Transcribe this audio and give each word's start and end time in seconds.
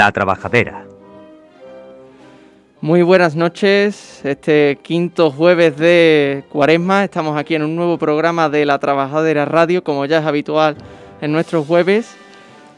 La 0.00 0.12
Trabajadera. 0.12 0.86
Muy 2.80 3.02
buenas 3.02 3.36
noches, 3.36 4.22
este 4.24 4.78
quinto 4.80 5.30
jueves 5.30 5.76
de 5.76 6.42
Cuaresma, 6.48 7.04
estamos 7.04 7.36
aquí 7.36 7.54
en 7.54 7.64
un 7.64 7.76
nuevo 7.76 7.98
programa 7.98 8.48
de 8.48 8.64
La 8.64 8.78
Trabajadera 8.78 9.44
Radio, 9.44 9.84
como 9.84 10.06
ya 10.06 10.20
es 10.20 10.24
habitual 10.24 10.76
en 11.20 11.32
nuestros 11.32 11.66
jueves. 11.66 12.16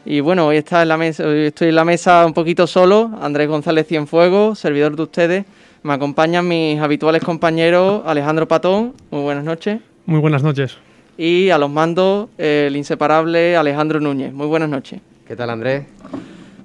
Y 0.03 0.19
bueno, 0.19 0.47
hoy, 0.47 0.57
está 0.57 0.81
en 0.81 0.89
la 0.89 0.97
mesa, 0.97 1.25
hoy 1.25 1.45
estoy 1.45 1.69
en 1.69 1.75
la 1.75 1.85
mesa 1.85 2.25
un 2.25 2.33
poquito 2.33 2.67
solo, 2.67 3.11
Andrés 3.21 3.47
González 3.47 3.87
Cienfuegos, 3.87 4.59
servidor 4.59 4.97
de 4.97 5.03
ustedes. 5.03 5.45
Me 5.81 5.93
acompañan 5.93 6.45
mis 6.45 6.77
habituales 6.81 7.23
compañeros 7.23 8.01
Alejandro 8.05 8.49
Patón, 8.49 8.95
muy 9.11 9.21
buenas 9.21 9.45
noches. 9.45 9.79
Muy 10.05 10.19
buenas 10.19 10.43
noches. 10.43 10.77
Y 11.17 11.51
a 11.51 11.57
los 11.57 11.69
mandos 11.69 12.27
el 12.37 12.75
inseparable 12.75 13.55
Alejandro 13.55 14.01
Núñez, 14.01 14.33
muy 14.33 14.47
buenas 14.47 14.67
noches. 14.67 14.99
¿Qué 15.25 15.37
tal 15.37 15.51
Andrés? 15.51 15.85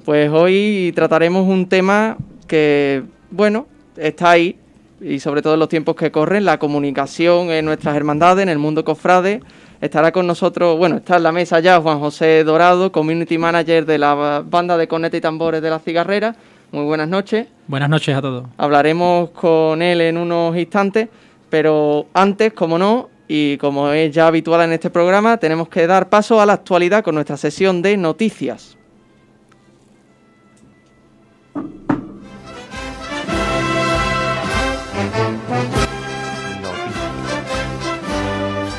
Pues 0.09 0.31
hoy 0.31 0.91
trataremos 0.97 1.47
un 1.47 1.69
tema 1.69 2.17
que, 2.47 3.03
bueno, 3.31 3.67
está 3.95 4.31
ahí 4.31 4.57
y 5.03 5.21
sobre 5.21 5.43
todo 5.43 5.53
en 5.53 5.61
los 5.61 5.69
tiempos 5.69 5.97
que 5.97 6.11
corren, 6.11 6.47
la 6.47 6.59
comunicación 6.59 7.51
en 7.51 7.67
nuestras 7.67 7.95
hermandades, 7.95 8.43
en 8.43 8.49
el 8.49 8.57
mundo 8.57 8.87
cofrade. 8.87 9.43
Estará 9.83 10.11
con 10.11 10.27
nosotros, 10.27 10.79
bueno, 10.79 10.97
está 10.97 11.19
en 11.19 11.25
la 11.25 11.33
mesa 11.33 11.61
ya 11.61 11.79
Juan 11.79 11.99
José 11.99 12.43
Dorado, 12.43 12.91
Community 12.91 13.37
Manager 13.37 13.85
de 13.85 13.99
la 13.99 14.43
banda 14.49 14.79
de 14.79 14.89
corneta 14.89 15.19
y 15.19 15.21
tambores 15.21 15.61
de 15.61 15.69
la 15.69 15.79
cigarrera. 15.79 16.35
Muy 16.73 16.85
buenas 16.85 17.11
noches. 17.11 17.47
Buenas 17.67 17.91
noches 17.91 18.17
a 18.17 18.23
todos. 18.23 18.47
Hablaremos 18.57 19.29
con 19.33 19.83
él 19.83 20.01
en 20.01 20.17
unos 20.17 20.57
instantes, 20.57 21.11
pero 21.51 22.07
antes, 22.15 22.55
como 22.55 22.79
no, 22.79 23.11
y 23.29 23.59
como 23.59 23.91
es 23.93 24.11
ya 24.15 24.27
habitual 24.27 24.63
en 24.63 24.73
este 24.73 24.89
programa, 24.89 25.37
tenemos 25.37 25.69
que 25.69 25.87
dar 25.87 26.09
paso 26.09 26.41
a 26.41 26.47
la 26.47 26.55
actualidad 26.55 27.05
con 27.05 27.15
nuestra 27.15 27.37
sesión 27.37 27.83
de 27.83 27.99
noticias. 27.99 28.78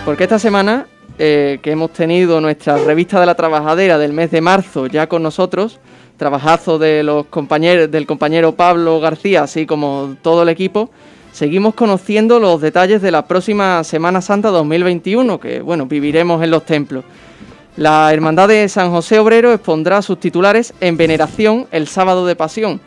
Porque 0.06 0.24
esta 0.24 0.40
semana 0.40 0.88
eh, 1.20 1.60
que 1.62 1.72
hemos 1.72 1.94
tenido 1.94 2.42
nuestra 2.42 2.78
revista 2.78 3.20
de 3.20 3.28
la 3.28 3.36
trabajadera 3.36 3.98
del 3.98 4.12
mes 4.12 4.32
de 4.32 4.42
marzo 4.42 4.88
ya 4.88 5.08
con 5.08 5.22
nosotros, 5.22 5.80
trabajazo 6.18 6.80
de 6.80 7.04
los 7.04 7.28
compañeros, 7.28 7.92
del 7.92 8.08
compañero 8.08 8.56
Pablo 8.56 9.00
García, 9.00 9.44
así 9.44 9.66
como 9.66 10.16
todo 10.22 10.44
el 10.44 10.50
equipo, 10.50 10.90
seguimos 11.32 11.76
conociendo 11.76 12.40
los 12.40 12.60
detalles 12.60 13.02
de 13.02 13.12
la 13.12 13.28
próxima 13.28 13.84
Semana 13.84 14.22
Santa 14.22 14.50
2021, 14.50 15.40
que 15.40 15.62
bueno, 15.62 15.86
viviremos 15.86 16.44
en 16.44 16.52
los 16.52 16.66
templos. 16.66 17.04
La 17.80 18.12
Hermandad 18.12 18.50
de 18.50 18.68
San 18.68 18.92
José 18.92 19.20
Obrero 19.20 19.54
expondrá 19.54 20.02
sus 20.02 20.20
titulares 20.20 20.74
en 20.82 20.98
veneración 20.98 21.66
el 21.72 21.88
sábado 21.88 22.26
de 22.26 22.36
Pasión. 22.36 22.82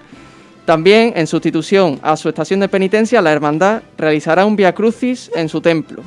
También, 0.67 1.15
en 1.17 1.27
sustitución 1.27 1.99
a 2.03 2.15
su 2.19 2.29
estación 2.29 2.61
de 2.61 2.69
penitencia, 2.69 3.23
la 3.23 3.33
Hermandad 3.33 3.85
realizará 3.97 4.45
un 4.45 4.55
Via 4.55 4.75
Crucis 4.75 5.31
en 5.35 5.49
su 5.49 5.63
templo. 5.63 6.03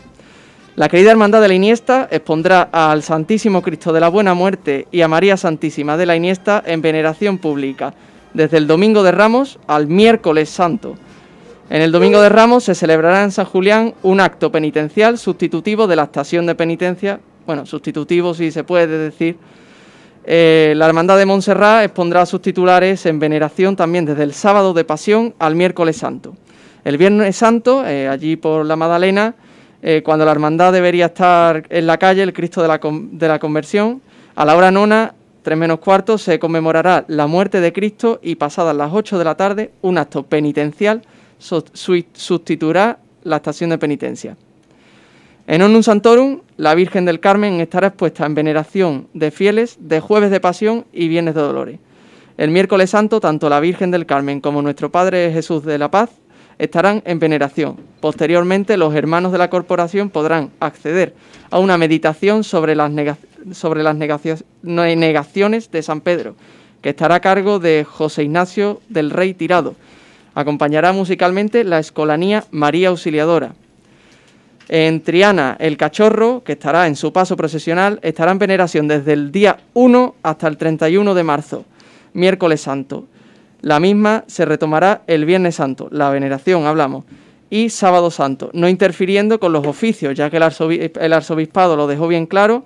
La 0.75 0.87
querida 0.87 1.09
Hermandad 1.09 1.41
de 1.41 1.47
la 1.47 1.55
Iniesta 1.55 2.07
expondrá 2.11 2.69
al 2.71 3.01
Santísimo 3.01 3.63
Cristo 3.63 3.91
de 3.91 4.01
la 4.01 4.09
Buena 4.09 4.35
Muerte 4.35 4.87
y 4.91 5.01
a 5.01 5.07
María 5.07 5.35
Santísima 5.35 5.97
de 5.97 6.05
la 6.05 6.15
Iniesta 6.15 6.61
en 6.63 6.83
veneración 6.83 7.39
pública, 7.39 7.95
desde 8.35 8.57
el 8.57 8.67
Domingo 8.67 9.01
de 9.01 9.13
Ramos 9.13 9.57
al 9.65 9.87
Miércoles 9.87 10.51
Santo. 10.51 10.93
En 11.71 11.81
el 11.81 11.91
Domingo 11.91 12.21
de 12.21 12.29
Ramos 12.29 12.65
se 12.65 12.75
celebrará 12.75 13.23
en 13.23 13.31
San 13.31 13.45
Julián 13.45 13.95
un 14.03 14.19
acto 14.19 14.51
penitencial 14.51 15.17
sustitutivo 15.17 15.87
de 15.87 15.95
la 15.95 16.03
estación 16.03 16.45
de 16.45 16.53
penitencia, 16.53 17.19
bueno, 17.45 17.65
sustitutivo 17.65 18.33
si 18.33 18.51
se 18.51 18.63
puede 18.63 18.87
decir. 18.87 19.37
Eh, 20.27 20.73
la 20.75 20.87
Hermandad 20.87 21.17
de 21.17 21.25
Montserrat 21.25 21.85
expondrá 21.85 22.25
sus 22.25 22.41
titulares 22.41 23.05
en 23.05 23.19
veneración 23.19 23.75
también 23.75 24.05
desde 24.05 24.23
el 24.23 24.33
sábado 24.33 24.73
de 24.73 24.83
Pasión 24.83 25.35
al 25.37 25.55
Miércoles 25.55 25.97
Santo. 25.97 26.35
El 26.83 26.97
Viernes 26.97 27.35
Santo, 27.35 27.85
eh, 27.85 28.07
allí 28.07 28.35
por 28.35 28.65
la 28.65 28.75
Madalena, 28.75 29.35
eh, 29.83 30.01
cuando 30.03 30.25
la 30.25 30.31
hermandad 30.31 30.73
debería 30.73 31.07
estar 31.07 31.63
en 31.69 31.85
la 31.85 31.97
calle, 31.97 32.23
el 32.23 32.33
Cristo 32.33 32.61
de 32.61 32.67
la, 32.67 32.79
de 32.81 33.27
la 33.27 33.37
Conversión, 33.37 34.01
a 34.35 34.45
la 34.45 34.55
hora 34.55 34.71
nona, 34.71 35.13
tres 35.43 35.57
menos 35.57 35.77
cuarto, 35.79 36.17
se 36.17 36.39
conmemorará 36.39 37.05
la 37.07 37.27
muerte 37.27 37.61
de 37.61 37.71
Cristo 37.71 38.19
y 38.23 38.35
pasadas 38.35 38.75
las 38.75 38.91
8 38.91 39.19
de 39.19 39.23
la 39.23 39.35
tarde, 39.35 39.71
un 39.81 39.99
acto 39.99 40.23
penitencial 40.23 41.03
sustituirá 41.37 42.97
la 43.23 43.35
estación 43.35 43.69
de 43.69 43.77
penitencia. 43.77 44.37
En 45.47 45.61
Onum 45.61 45.83
Santorum, 45.83 46.41
la 46.57 46.73
Virgen 46.73 47.05
del 47.05 47.19
Carmen 47.19 47.61
estará 47.61 47.87
expuesta 47.87 48.25
en 48.25 48.33
veneración 48.33 49.07
de 49.13 49.29
fieles 49.29 49.77
de 49.79 49.99
jueves 49.99 50.31
de 50.31 50.39
pasión 50.39 50.85
y 50.91 51.07
viernes 51.07 51.35
de 51.35 51.41
dolores. 51.41 51.79
El 52.37 52.49
miércoles 52.49 52.89
santo, 52.89 53.19
tanto 53.19 53.47
la 53.47 53.59
Virgen 53.59 53.91
del 53.91 54.07
Carmen 54.07 54.41
como 54.41 54.63
nuestro 54.63 54.89
Padre 54.91 55.31
Jesús 55.31 55.63
de 55.63 55.77
la 55.77 55.91
Paz 55.91 56.09
estarán 56.57 57.03
en 57.05 57.19
veneración. 57.19 57.77
Posteriormente, 57.99 58.75
los 58.75 58.95
hermanos 58.95 59.31
de 59.31 59.37
la 59.37 59.51
corporación 59.51 60.09
podrán 60.09 60.49
acceder 60.59 61.13
a 61.51 61.59
una 61.59 61.77
meditación 61.77 62.43
sobre 62.43 62.73
las, 62.73 62.91
sobre 63.51 63.83
las 63.83 63.95
negaciones 63.95 65.69
de 65.69 65.83
San 65.83 66.01
Pedro, 66.01 66.35
que 66.81 66.89
estará 66.89 67.15
a 67.15 67.19
cargo 67.19 67.59
de 67.59 67.85
José 67.87 68.23
Ignacio 68.23 68.81
del 68.89 69.11
Rey 69.11 69.35
Tirado. 69.35 69.75
Acompañará 70.33 70.91
musicalmente 70.91 71.63
la 71.63 71.77
escolanía 71.77 72.45
María 72.49 72.89
Auxiliadora. 72.89 73.53
En 74.67 75.01
Triana, 75.01 75.55
el 75.59 75.77
cachorro, 75.77 76.43
que 76.43 76.53
estará 76.53 76.87
en 76.87 76.95
su 76.95 77.13
paso 77.13 77.37
procesional, 77.37 77.99
estará 78.01 78.31
en 78.31 78.39
veneración 78.39 78.87
desde 78.87 79.13
el 79.13 79.31
día 79.31 79.57
1 79.73 80.15
hasta 80.23 80.47
el 80.47 80.57
31 80.57 81.13
de 81.13 81.23
marzo, 81.23 81.65
miércoles 82.13 82.61
santo. 82.61 83.05
La 83.61 83.79
misma 83.79 84.23
se 84.27 84.45
retomará 84.45 85.03
el 85.07 85.25
Viernes 85.25 85.55
Santo, 85.55 85.87
la 85.91 86.09
veneración 86.09 86.65
hablamos, 86.65 87.05
y 87.49 87.69
Sábado 87.69 88.11
Santo, 88.11 88.49
no 88.53 88.67
interfiriendo 88.67 89.39
con 89.39 89.53
los 89.53 89.65
oficios, 89.67 90.15
ya 90.15 90.29
que 90.29 90.37
el, 90.37 91.13
arzobispado 91.13 91.75
lo 91.75 91.87
dejó 91.87 92.07
bien 92.07 92.25
claro. 92.25 92.65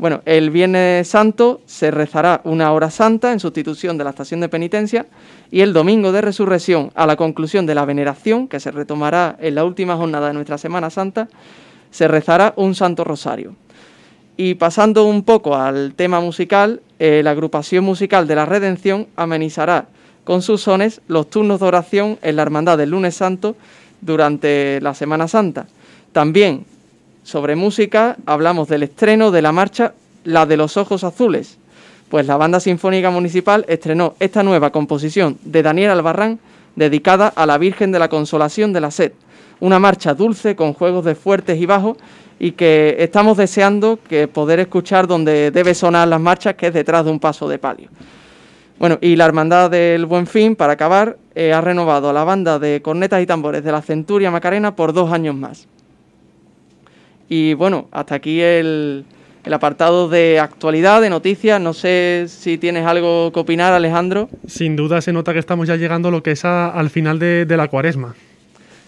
Bueno, 0.00 0.22
el 0.24 0.48
Viernes 0.48 1.08
Santo 1.08 1.60
se 1.66 1.90
rezará 1.90 2.40
una 2.44 2.72
hora 2.72 2.90
santa 2.90 3.34
en 3.34 3.38
sustitución 3.38 3.98
de 3.98 4.04
la 4.04 4.10
estación 4.10 4.40
de 4.40 4.48
penitencia 4.48 5.04
y 5.50 5.60
el 5.60 5.74
Domingo 5.74 6.10
de 6.10 6.22
Resurrección, 6.22 6.90
a 6.94 7.04
la 7.04 7.16
conclusión 7.16 7.66
de 7.66 7.74
la 7.74 7.84
veneración, 7.84 8.48
que 8.48 8.60
se 8.60 8.70
retomará 8.70 9.36
en 9.40 9.56
la 9.56 9.64
última 9.66 9.96
jornada 9.96 10.28
de 10.28 10.32
nuestra 10.32 10.56
Semana 10.56 10.88
Santa, 10.88 11.28
se 11.90 12.08
rezará 12.08 12.54
un 12.56 12.74
Santo 12.74 13.04
Rosario. 13.04 13.56
Y 14.38 14.54
pasando 14.54 15.04
un 15.04 15.22
poco 15.22 15.54
al 15.54 15.92
tema 15.92 16.18
musical, 16.18 16.80
eh, 16.98 17.20
la 17.22 17.32
agrupación 17.32 17.84
musical 17.84 18.26
de 18.26 18.36
la 18.36 18.46
Redención 18.46 19.06
amenizará 19.16 19.88
con 20.24 20.40
sus 20.40 20.62
sones 20.62 21.02
los 21.08 21.28
turnos 21.28 21.60
de 21.60 21.66
oración 21.66 22.18
en 22.22 22.36
la 22.36 22.42
Hermandad 22.42 22.78
del 22.78 22.88
Lunes 22.88 23.16
Santo 23.16 23.54
durante 24.00 24.80
la 24.80 24.94
Semana 24.94 25.28
Santa. 25.28 25.66
También 26.12 26.64
sobre 27.22 27.56
música 27.56 28.16
hablamos 28.26 28.68
del 28.68 28.82
estreno 28.82 29.30
de 29.30 29.42
la 29.42 29.52
marcha 29.52 29.94
La 30.24 30.46
de 30.46 30.56
los 30.56 30.76
Ojos 30.76 31.04
Azules, 31.04 31.58
pues 32.08 32.26
la 32.26 32.36
Banda 32.36 32.60
Sinfónica 32.60 33.10
Municipal 33.10 33.64
estrenó 33.68 34.14
esta 34.20 34.42
nueva 34.42 34.70
composición 34.70 35.38
de 35.44 35.62
Daniel 35.62 35.90
Albarrán 35.90 36.38
dedicada 36.76 37.28
a 37.28 37.46
la 37.46 37.58
Virgen 37.58 37.92
de 37.92 37.98
la 37.98 38.08
Consolación 38.08 38.72
de 38.72 38.80
la 38.80 38.90
Sed, 38.90 39.12
una 39.60 39.78
marcha 39.78 40.14
dulce 40.14 40.56
con 40.56 40.72
juegos 40.72 41.04
de 41.04 41.14
fuertes 41.14 41.60
y 41.60 41.66
bajos 41.66 41.98
y 42.38 42.52
que 42.52 42.96
estamos 42.98 43.36
deseando 43.36 43.98
que 44.08 44.26
poder 44.26 44.60
escuchar 44.60 45.06
donde 45.06 45.50
debe 45.50 45.74
sonar 45.74 46.08
las 46.08 46.20
marchas, 46.20 46.54
que 46.54 46.68
es 46.68 46.74
detrás 46.74 47.04
de 47.04 47.10
un 47.10 47.20
paso 47.20 47.48
de 47.48 47.58
palio. 47.58 47.90
Bueno, 48.78 48.96
y 49.02 49.14
la 49.14 49.26
Hermandad 49.26 49.70
del 49.70 50.06
Buen 50.06 50.26
Fin, 50.26 50.56
para 50.56 50.72
acabar, 50.72 51.18
eh, 51.34 51.52
ha 51.52 51.60
renovado 51.60 52.14
la 52.14 52.24
banda 52.24 52.58
de 52.58 52.80
cornetas 52.80 53.22
y 53.22 53.26
tambores 53.26 53.62
de 53.62 53.72
la 53.72 53.82
Centuria 53.82 54.30
Macarena 54.30 54.74
por 54.74 54.94
dos 54.94 55.12
años 55.12 55.34
más. 55.34 55.68
Y 57.30 57.54
bueno, 57.54 57.86
hasta 57.92 58.16
aquí 58.16 58.40
el, 58.40 59.04
apartado 59.52 60.08
de 60.08 60.40
actualidad, 60.40 61.00
de 61.00 61.08
noticias. 61.08 61.60
No 61.60 61.72
sé 61.72 62.26
si 62.28 62.58
tienes 62.58 62.84
algo 62.84 63.30
que 63.32 63.38
opinar, 63.38 63.72
Alejandro. 63.72 64.28
Sin 64.48 64.74
duda 64.74 65.00
se 65.00 65.12
nota 65.12 65.32
que 65.32 65.38
estamos 65.38 65.68
ya 65.68 65.76
llegando 65.76 66.08
a 66.08 66.10
lo 66.10 66.24
que 66.24 66.32
es 66.32 66.44
al 66.44 66.90
final 66.90 67.20
de, 67.20 67.46
de 67.46 67.56
la 67.56 67.68
cuaresma. 67.68 68.16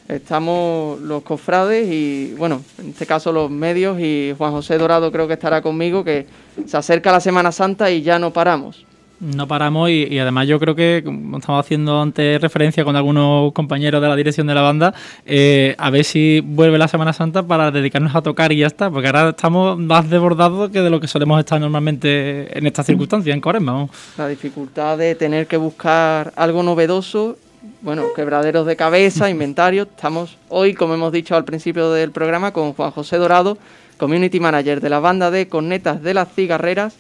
Estamos 0.09 1.01
los 1.01 1.23
cofrades 1.23 1.89
y, 1.89 2.35
bueno, 2.37 2.63
en 2.83 2.89
este 2.91 3.07
caso 3.07 3.31
los 3.31 3.49
medios 3.49 4.01
y 4.01 4.35
Juan 4.37 4.51
José 4.51 4.77
Dorado 4.77 5.13
creo 5.13 5.29
que 5.29 5.35
estará 5.35 5.63
conmigo, 5.63 6.03
que 6.03 6.27
se 6.67 6.77
acerca 6.77 7.13
la 7.13 7.21
Semana 7.21 7.53
Santa 7.53 7.93
y 7.93 8.03
ya 8.03 8.19
no 8.19 8.33
paramos. 8.33 8.85
No 9.23 9.47
paramos 9.47 9.89
y, 9.89 10.19
además 10.19 10.49
yo 10.49 10.59
creo 10.59 10.75
que, 10.75 11.03
como 11.05 11.39
estamos 11.39 11.65
haciendo 11.65 12.03
antes 12.03 12.41
referencia 12.41 12.85
con 12.85 12.97
algunos 12.97 13.53
compañeros 13.53 14.03
de 14.03 14.09
la 14.09 14.17
dirección 14.17 14.49
de 14.49 14.55
la 14.55 14.63
banda, 14.63 14.95
eh, 15.25 15.77
a 15.79 15.91
ver 15.91 16.03
si 16.03 16.41
vuelve 16.41 16.77
la 16.77 16.89
Semana 16.89 17.13
Santa 17.13 17.45
para 17.45 17.71
dedicarnos 17.71 18.17
a 18.17 18.23
tocar 18.23 18.51
y 18.51 18.57
ya 18.57 18.67
está, 18.67 18.91
porque 18.91 19.07
ahora 19.07 19.29
estamos 19.29 19.79
más 19.79 20.11
desbordados 20.11 20.71
que 20.71 20.81
de 20.81 20.91
lo 20.91 20.99
que 20.99 21.07
solemos 21.07 21.39
estar 21.39 21.61
normalmente 21.61 22.59
en 22.59 22.67
estas 22.67 22.85
circunstancias, 22.85 23.33
en 23.33 23.41
Coresma. 23.41 23.87
La 24.19 24.27
dificultad 24.27 24.99
de 24.99 25.15
tener 25.15 25.47
que 25.47 25.57
buscar 25.57 26.33
algo 26.35 26.65
novedoso, 26.65 27.37
bueno, 27.83 28.07
quebraderos 28.17 28.67
de 28.67 28.75
cabeza, 28.75 29.31
inventario. 29.31 29.85
Estamos 29.85 30.37
hoy, 30.49 30.75
como 30.75 30.95
hemos 30.95 31.13
dicho 31.13 31.37
al 31.37 31.45
principio 31.45 31.93
del 31.93 32.11
programa, 32.11 32.53
con 32.53 32.73
Juan 32.73 32.91
José 32.91 33.19
Dorado, 33.19 33.57
Community 33.99 34.41
Manager 34.41 34.81
de 34.81 34.91
la 34.91 34.99
banda 34.99 35.31
de 35.31 35.47
cornetas 35.47 36.03
de 36.03 36.13
las 36.13 36.29
cigarreras 36.35 36.97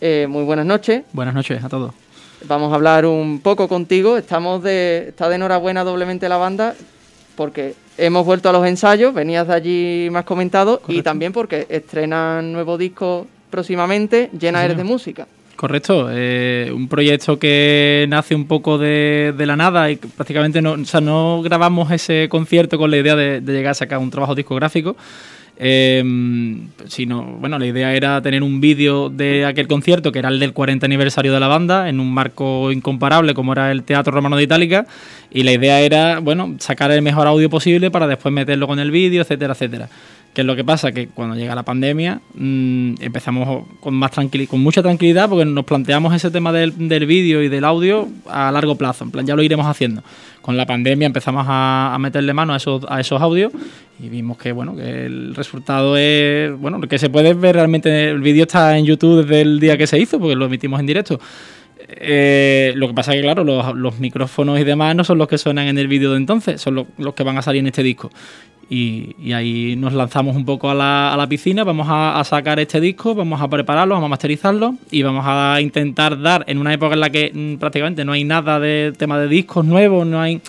eh, 0.00 0.26
muy 0.28 0.44
buenas 0.44 0.66
noches. 0.66 1.02
Buenas 1.12 1.34
noches 1.34 1.62
a 1.62 1.68
todos. 1.68 1.92
vamos 2.44 2.72
a 2.72 2.76
hablar 2.76 3.06
un 3.06 3.40
poco 3.40 3.68
contigo. 3.68 4.16
Estamos 4.16 4.62
de, 4.62 5.06
está 5.08 5.28
de 5.28 5.36
enhorabuena 5.36 5.84
doblemente 5.84 6.28
la 6.28 6.36
banda 6.36 6.74
porque 7.36 7.74
hemos 7.98 8.26
vuelto 8.26 8.48
a 8.48 8.52
los 8.52 8.66
ensayos, 8.66 9.14
venías 9.14 9.46
de 9.46 9.54
allí 9.54 10.08
más 10.10 10.24
comentado, 10.24 10.80
y 10.88 11.02
también 11.02 11.32
porque 11.32 11.66
estrenan 11.68 12.52
nuevo 12.52 12.78
disco 12.78 13.26
próximamente, 13.50 14.30
Llena 14.38 14.64
Eres 14.64 14.76
de 14.76 14.84
Música. 14.84 15.28
Correcto, 15.54 16.08
eh, 16.10 16.70
un 16.74 16.86
proyecto 16.86 17.38
que 17.38 18.04
nace 18.08 18.34
un 18.34 18.46
poco 18.46 18.76
de, 18.76 19.34
la 19.38 19.56
nada 19.56 19.90
y 19.90 19.96
prácticamente 19.96 20.60
no, 20.60 20.72
o 20.72 20.84
sea, 20.84 21.00
no 21.00 21.40
grabamos 21.42 21.90
ese 21.90 22.28
concierto 22.28 22.76
con 22.76 22.90
la 22.90 22.98
idea 22.98 23.16
de, 23.16 23.40
llegar 23.40 23.70
a 23.70 23.74
sacar 23.74 23.98
un 23.98 24.10
trabajo 24.10 24.34
discográfico, 24.34 24.96
eh, 25.58 26.04
sino, 26.86 27.22
bueno, 27.40 27.58
la 27.58 27.66
idea 27.66 27.94
era 27.94 28.20
tener 28.20 28.42
un 28.42 28.60
vídeo 28.60 29.08
de 29.08 29.46
aquel 29.46 29.66
concierto 29.66 30.12
que 30.12 30.18
era 30.18 30.28
el 30.28 30.38
del 30.38 30.52
40 30.52 30.84
aniversario 30.84 31.32
de 31.32 31.40
la 31.40 31.48
banda 31.48 31.88
en 31.88 31.98
un 31.98 32.12
marco 32.12 32.70
incomparable 32.70 33.32
como 33.34 33.52
era 33.52 33.72
el 33.72 33.82
Teatro 33.82 34.12
Romano 34.12 34.36
de 34.36 34.42
Itálica 34.42 34.86
y 35.30 35.42
la 35.44 35.52
idea 35.52 35.80
era, 35.80 36.20
bueno, 36.20 36.54
sacar 36.58 36.90
el 36.90 37.02
mejor 37.02 37.26
audio 37.26 37.48
posible 37.48 37.90
para 37.90 38.06
después 38.06 38.32
meterlo 38.32 38.66
con 38.66 38.78
el 38.78 38.90
vídeo, 38.90 39.22
etcétera, 39.22 39.54
etcétera. 39.54 39.88
¿Qué 40.36 40.42
es 40.42 40.46
lo 40.46 40.54
que 40.54 40.64
pasa? 40.64 40.92
Que 40.92 41.08
cuando 41.08 41.34
llega 41.34 41.54
la 41.54 41.62
pandemia 41.62 42.20
mmm, 42.34 42.96
empezamos 43.00 43.64
con, 43.80 43.94
más 43.94 44.10
con 44.50 44.60
mucha 44.60 44.82
tranquilidad 44.82 45.30
porque 45.30 45.46
nos 45.46 45.64
planteamos 45.64 46.14
ese 46.14 46.30
tema 46.30 46.52
del, 46.52 46.88
del 46.88 47.06
vídeo 47.06 47.42
y 47.42 47.48
del 47.48 47.64
audio 47.64 48.06
a 48.28 48.52
largo 48.52 48.74
plazo. 48.74 49.04
En 49.04 49.12
plan, 49.12 49.24
ya 49.24 49.34
lo 49.34 49.42
iremos 49.42 49.64
haciendo. 49.66 50.02
Con 50.42 50.58
la 50.58 50.66
pandemia 50.66 51.06
empezamos 51.06 51.46
a, 51.48 51.94
a, 51.94 51.98
meterle 51.98 52.34
mano 52.34 52.52
a 52.52 52.58
esos, 52.58 52.84
a 52.86 53.00
esos 53.00 53.18
audios 53.22 53.50
y 53.98 54.10
vimos 54.10 54.36
que, 54.36 54.52
bueno, 54.52 54.76
que 54.76 55.06
el 55.06 55.34
resultado 55.34 55.96
es, 55.96 56.52
bueno, 56.60 56.82
que 56.82 56.98
se 56.98 57.08
puede 57.08 57.32
ver 57.32 57.54
realmente, 57.54 58.10
el 58.10 58.20
vídeo 58.20 58.42
está 58.42 58.76
en 58.76 58.84
YouTube 58.84 59.22
desde 59.22 59.40
el 59.40 59.58
día 59.58 59.78
que 59.78 59.86
se 59.86 59.98
hizo 59.98 60.20
porque 60.20 60.36
lo 60.36 60.44
emitimos 60.44 60.78
en 60.80 60.84
directo. 60.84 61.18
Eh, 61.88 62.72
lo 62.76 62.88
que 62.88 62.94
pasa 62.94 63.12
es 63.12 63.18
que, 63.18 63.22
claro, 63.22 63.44
los, 63.44 63.98
micrófonos 63.98 64.58
y 64.58 64.64
demás 64.64 64.96
no 64.96 65.04
son 65.04 65.18
los 65.18 65.28
que 65.28 65.38
suenan 65.38 65.68
en 65.68 65.78
el 65.78 65.88
vídeo 65.88 66.10
de 66.12 66.16
entonces, 66.16 66.60
son 66.60 66.86
los, 66.96 67.14
que 67.14 67.22
van 67.22 67.38
a 67.38 67.42
salir 67.42 67.60
en 67.60 67.68
este 67.68 67.82
disco. 67.82 68.10
Y, 68.68 69.32
ahí 69.32 69.76
nos 69.76 69.92
lanzamos 69.92 70.34
un 70.34 70.44
poco 70.44 70.68
a 70.68 70.74
la, 70.74 71.14
a 71.14 71.16
la 71.16 71.28
piscina, 71.28 71.62
vamos 71.62 71.86
a, 71.88 72.22
sacar 72.24 72.58
este 72.58 72.80
disco, 72.80 73.14
vamos 73.14 73.40
a 73.40 73.48
prepararlo, 73.48 73.94
vamos 73.94 74.08
a 74.08 74.10
masterizarlo 74.10 74.74
y 74.90 75.02
vamos 75.02 75.24
a 75.26 75.60
intentar 75.60 76.20
dar, 76.20 76.44
en 76.48 76.58
una 76.58 76.74
época 76.74 76.94
en 76.94 77.00
la 77.00 77.10
que 77.10 77.30
mm, 77.32 77.58
prácticamente 77.58 78.04
no 78.04 78.12
hay 78.12 78.24
nada 78.24 78.58
de 78.58 78.92
tema 78.96 79.18
de 79.20 79.28
discos 79.28 79.64
nuevos, 79.64 80.04
no 80.06 80.20
hay 80.20 80.40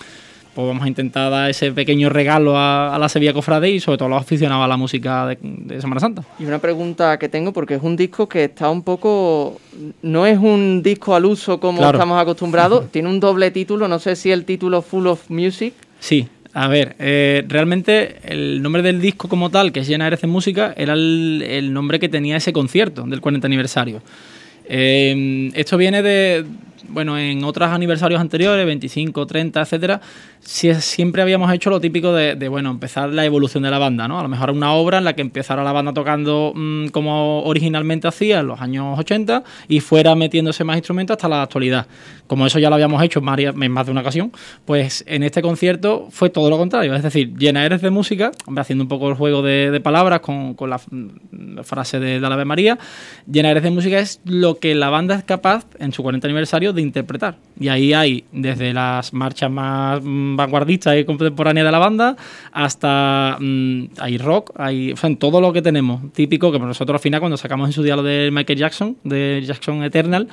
pues 0.58 0.66
vamos 0.66 0.82
a 0.82 0.88
intentar 0.88 1.30
dar 1.30 1.48
ese 1.48 1.70
pequeño 1.70 2.08
regalo 2.08 2.54
a, 2.56 2.98
la 2.98 3.08
Sevilla 3.08 3.32
Cofrade 3.32 3.70
y 3.70 3.78
sobre 3.78 3.96
todo 3.96 4.06
a 4.06 4.10
los 4.10 4.22
aficionados 4.22 4.64
a 4.64 4.66
la 4.66 4.76
música 4.76 5.24
de, 5.24 5.80
Semana 5.80 6.00
Santa. 6.00 6.24
Y 6.36 6.46
una 6.46 6.58
pregunta 6.58 7.16
que 7.16 7.28
tengo, 7.28 7.52
porque 7.52 7.74
es 7.76 7.82
un 7.84 7.94
disco 7.94 8.28
que 8.28 8.42
está 8.42 8.68
un 8.68 8.82
poco... 8.82 9.60
No 10.02 10.26
es 10.26 10.36
un 10.36 10.82
disco 10.82 11.14
al 11.14 11.26
uso 11.26 11.60
como 11.60 11.88
estamos 11.88 12.20
acostumbrados, 12.20 12.86
tiene 12.90 13.08
un 13.08 13.20
doble 13.20 13.52
título, 13.52 13.86
no 13.86 14.00
sé 14.00 14.16
si 14.16 14.32
el 14.32 14.44
título 14.44 14.82
Full 14.82 15.06
of 15.06 15.30
Music. 15.30 15.74
Sí, 16.00 16.26
a 16.52 16.66
ver, 16.66 16.96
eh, 16.98 17.44
realmente 17.46 18.16
el 18.24 18.60
nombre 18.60 18.82
del 18.82 19.00
disco 19.00 19.28
como 19.28 19.50
tal, 19.50 19.70
que 19.70 19.78
es 19.78 19.86
Llena 19.86 20.08
Eres 20.08 20.22
de 20.22 20.26
Música, 20.26 20.74
era 20.76 20.94
el, 20.94 21.72
nombre 21.72 22.00
que 22.00 22.08
tenía 22.08 22.36
ese 22.36 22.52
concierto 22.52 23.04
del 23.04 23.20
40 23.20 23.46
aniversario. 23.46 24.02
Eh, 24.64 25.52
esto 25.54 25.76
viene 25.76 26.02
de, 26.02 26.44
bueno, 26.88 27.18
en 27.18 27.42
otros 27.44 27.68
aniversarios 27.68 28.20
anteriores, 28.20 28.64
25, 28.64 29.26
30, 29.26 29.60
etcétera, 29.60 30.00
siempre 30.40 31.22
habíamos 31.22 31.52
hecho 31.52 31.70
lo 31.70 31.80
típico 31.80 32.12
de, 32.12 32.48
bueno, 32.48 32.70
empezar 32.70 33.10
la 33.10 33.24
evolución 33.24 33.62
de 33.62 33.70
la 33.70 33.78
banda, 33.78 34.08
¿no? 34.08 34.18
A 34.18 34.22
lo 34.22 34.28
mejor 34.28 34.50
una 34.50 34.72
obra 34.72 34.98
en 34.98 35.04
la 35.04 35.14
que 35.14 35.22
empezara 35.22 35.64
la 35.64 35.72
banda 35.72 35.92
tocando 35.92 36.52
mm, 36.54 36.88
como 36.88 37.42
originalmente 37.42 38.08
hacía 38.08 38.40
en 38.40 38.46
los 38.46 38.60
años 38.60 38.98
80 38.98 39.42
y 39.68 39.80
fuera 39.80 40.14
metiéndose 40.14 40.64
más 40.64 40.76
instrumentos 40.76 41.16
hasta 41.16 41.28
la 41.28 41.42
actualidad. 41.42 41.86
Como 42.26 42.46
eso 42.46 42.58
ya 42.58 42.68
lo 42.68 42.74
habíamos 42.74 43.02
hecho 43.02 43.20
en 43.20 43.72
más 43.72 43.86
de 43.86 43.92
una 43.92 44.02
ocasión, 44.02 44.32
pues 44.64 45.02
en 45.06 45.22
este 45.22 45.42
concierto 45.42 46.08
fue 46.10 46.30
todo 46.30 46.50
lo 46.50 46.58
contrario, 46.58 46.94
es 46.94 47.02
decir, 47.02 47.34
llena 47.36 47.64
eres 47.64 47.80
de 47.80 47.90
música, 47.90 48.32
haciendo 48.56 48.84
un 48.84 48.88
poco 48.88 49.08
el 49.08 49.14
juego 49.14 49.42
de, 49.42 49.80
palabras 49.80 50.20
con, 50.20 50.54
la, 50.68 50.78
frase 51.62 51.98
de, 51.98 52.20
la 52.20 52.28
Ave 52.28 52.44
María, 52.44 52.78
llena 53.30 53.50
eres 53.50 53.62
de 53.62 53.70
música 53.70 53.98
es 53.98 54.20
lo 54.24 54.58
que 54.58 54.74
la 54.74 54.90
banda 54.90 55.14
es 55.14 55.24
capaz 55.24 55.66
en 55.78 55.92
su 55.92 56.02
40 56.02 56.26
aniversario 56.26 56.67
de 56.72 56.82
interpretar. 56.82 57.36
Y 57.58 57.68
ahí 57.68 57.92
hay 57.92 58.24
desde 58.32 58.72
las 58.72 59.12
marchas 59.12 59.50
más 59.50 60.00
mm, 60.02 60.36
vanguardistas 60.36 60.96
y 60.98 61.04
contemporáneas 61.04 61.66
de 61.66 61.72
la 61.72 61.78
banda 61.78 62.16
hasta 62.52 63.36
mm, 63.40 63.84
hay 63.98 64.18
rock, 64.18 64.52
hay 64.56 64.94
en 65.02 65.16
todo 65.16 65.40
lo 65.40 65.52
que 65.52 65.62
tenemos. 65.62 66.12
Típico 66.12 66.52
que 66.52 66.58
nosotros 66.58 66.94
al 66.96 67.00
final 67.00 67.20
cuando 67.20 67.36
sacamos 67.36 67.68
en 67.68 67.72
su 67.72 67.82
día 67.82 67.96
lo 67.96 68.02
de 68.02 68.30
Michael 68.32 68.58
Jackson, 68.58 68.96
de 69.04 69.42
Jackson 69.44 69.82
Eternal, 69.82 70.28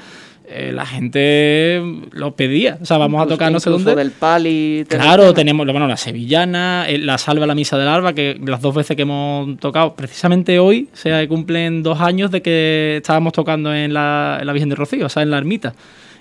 eh, 0.47 0.71
la 0.71 0.85
gente 0.85 1.81
lo 2.11 2.35
pedía. 2.35 2.77
O 2.81 2.85
sea, 2.85 2.97
vamos 2.97 3.23
a 3.23 3.27
tocar 3.27 3.51
no 3.51 3.59
sé 3.59 3.69
dónde. 3.69 3.95
del 3.95 4.11
Pali. 4.11 4.85
Claro, 4.87 5.33
tenemos 5.33 5.65
bueno, 5.65 5.87
la 5.87 5.97
Sevillana, 5.97 6.85
eh, 6.87 6.99
la 6.99 7.17
Salva 7.17 7.47
la 7.47 7.55
Misa 7.55 7.77
del 7.77 7.87
Alba, 7.87 8.13
que 8.13 8.39
las 8.45 8.61
dos 8.61 8.75
veces 8.75 8.95
que 8.95 9.01
hemos 9.03 9.57
tocado, 9.57 9.95
precisamente 9.95 10.59
hoy 10.59 10.89
se 10.93 11.27
cumplen 11.27 11.81
dos 11.81 11.99
años 11.99 12.29
de 12.31 12.41
que 12.41 12.97
estábamos 12.97 13.33
tocando 13.33 13.73
en 13.73 13.93
la, 13.93 14.37
en 14.39 14.45
la 14.45 14.53
Virgen 14.53 14.69
de 14.69 14.75
Rocío, 14.75 15.07
o 15.07 15.09
sea, 15.09 15.23
en 15.23 15.31
la 15.31 15.37
ermita. 15.37 15.73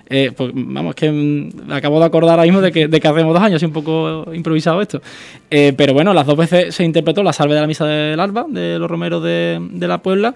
Eh, 0.07 0.31
pues 0.35 0.51
vamos, 0.53 0.93
que 0.93 1.11
mm, 1.11 1.71
acabo 1.71 1.99
de 1.99 2.05
acordar 2.05 2.31
ahora 2.31 2.43
mismo 2.43 2.61
de 2.61 2.71
que, 2.71 2.87
de 2.87 2.99
que 2.99 3.07
hacemos 3.07 3.33
dos 3.33 3.41
años, 3.41 3.57
así 3.57 3.65
un 3.65 3.73
poco 3.73 4.25
improvisado 4.33 4.81
esto. 4.81 5.01
Eh, 5.49 5.73
pero 5.75 5.93
bueno, 5.93 6.13
las 6.13 6.25
dos 6.25 6.37
veces 6.37 6.75
se 6.75 6.83
interpretó 6.83 7.23
la 7.23 7.33
salve 7.33 7.55
de 7.55 7.61
la 7.61 7.67
misa 7.67 7.85
del 7.85 8.19
alba 8.19 8.45
de 8.47 8.77
los 8.77 8.89
romeros 8.89 9.23
de, 9.23 9.59
de 9.71 9.87
la 9.87 9.99
Puebla 9.99 10.35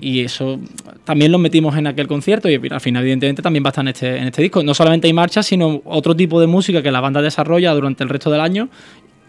y 0.00 0.20
eso 0.20 0.58
también 1.04 1.30
lo 1.30 1.38
metimos 1.38 1.76
en 1.76 1.86
aquel 1.86 2.06
concierto 2.08 2.48
y 2.48 2.54
al 2.70 2.80
final 2.80 3.02
evidentemente 3.02 3.42
también 3.42 3.62
va 3.62 3.68
a 3.68 3.70
estar 3.70 3.84
en 3.84 3.88
este, 3.88 4.16
en 4.16 4.26
este 4.28 4.42
disco. 4.42 4.62
No 4.62 4.74
solamente 4.74 5.06
hay 5.06 5.12
marchas, 5.12 5.46
sino 5.46 5.82
otro 5.84 6.16
tipo 6.16 6.40
de 6.40 6.46
música 6.46 6.82
que 6.82 6.90
la 6.90 7.00
banda 7.00 7.20
desarrolla 7.20 7.72
durante 7.74 8.02
el 8.02 8.08
resto 8.08 8.30
del 8.30 8.40
año 8.40 8.68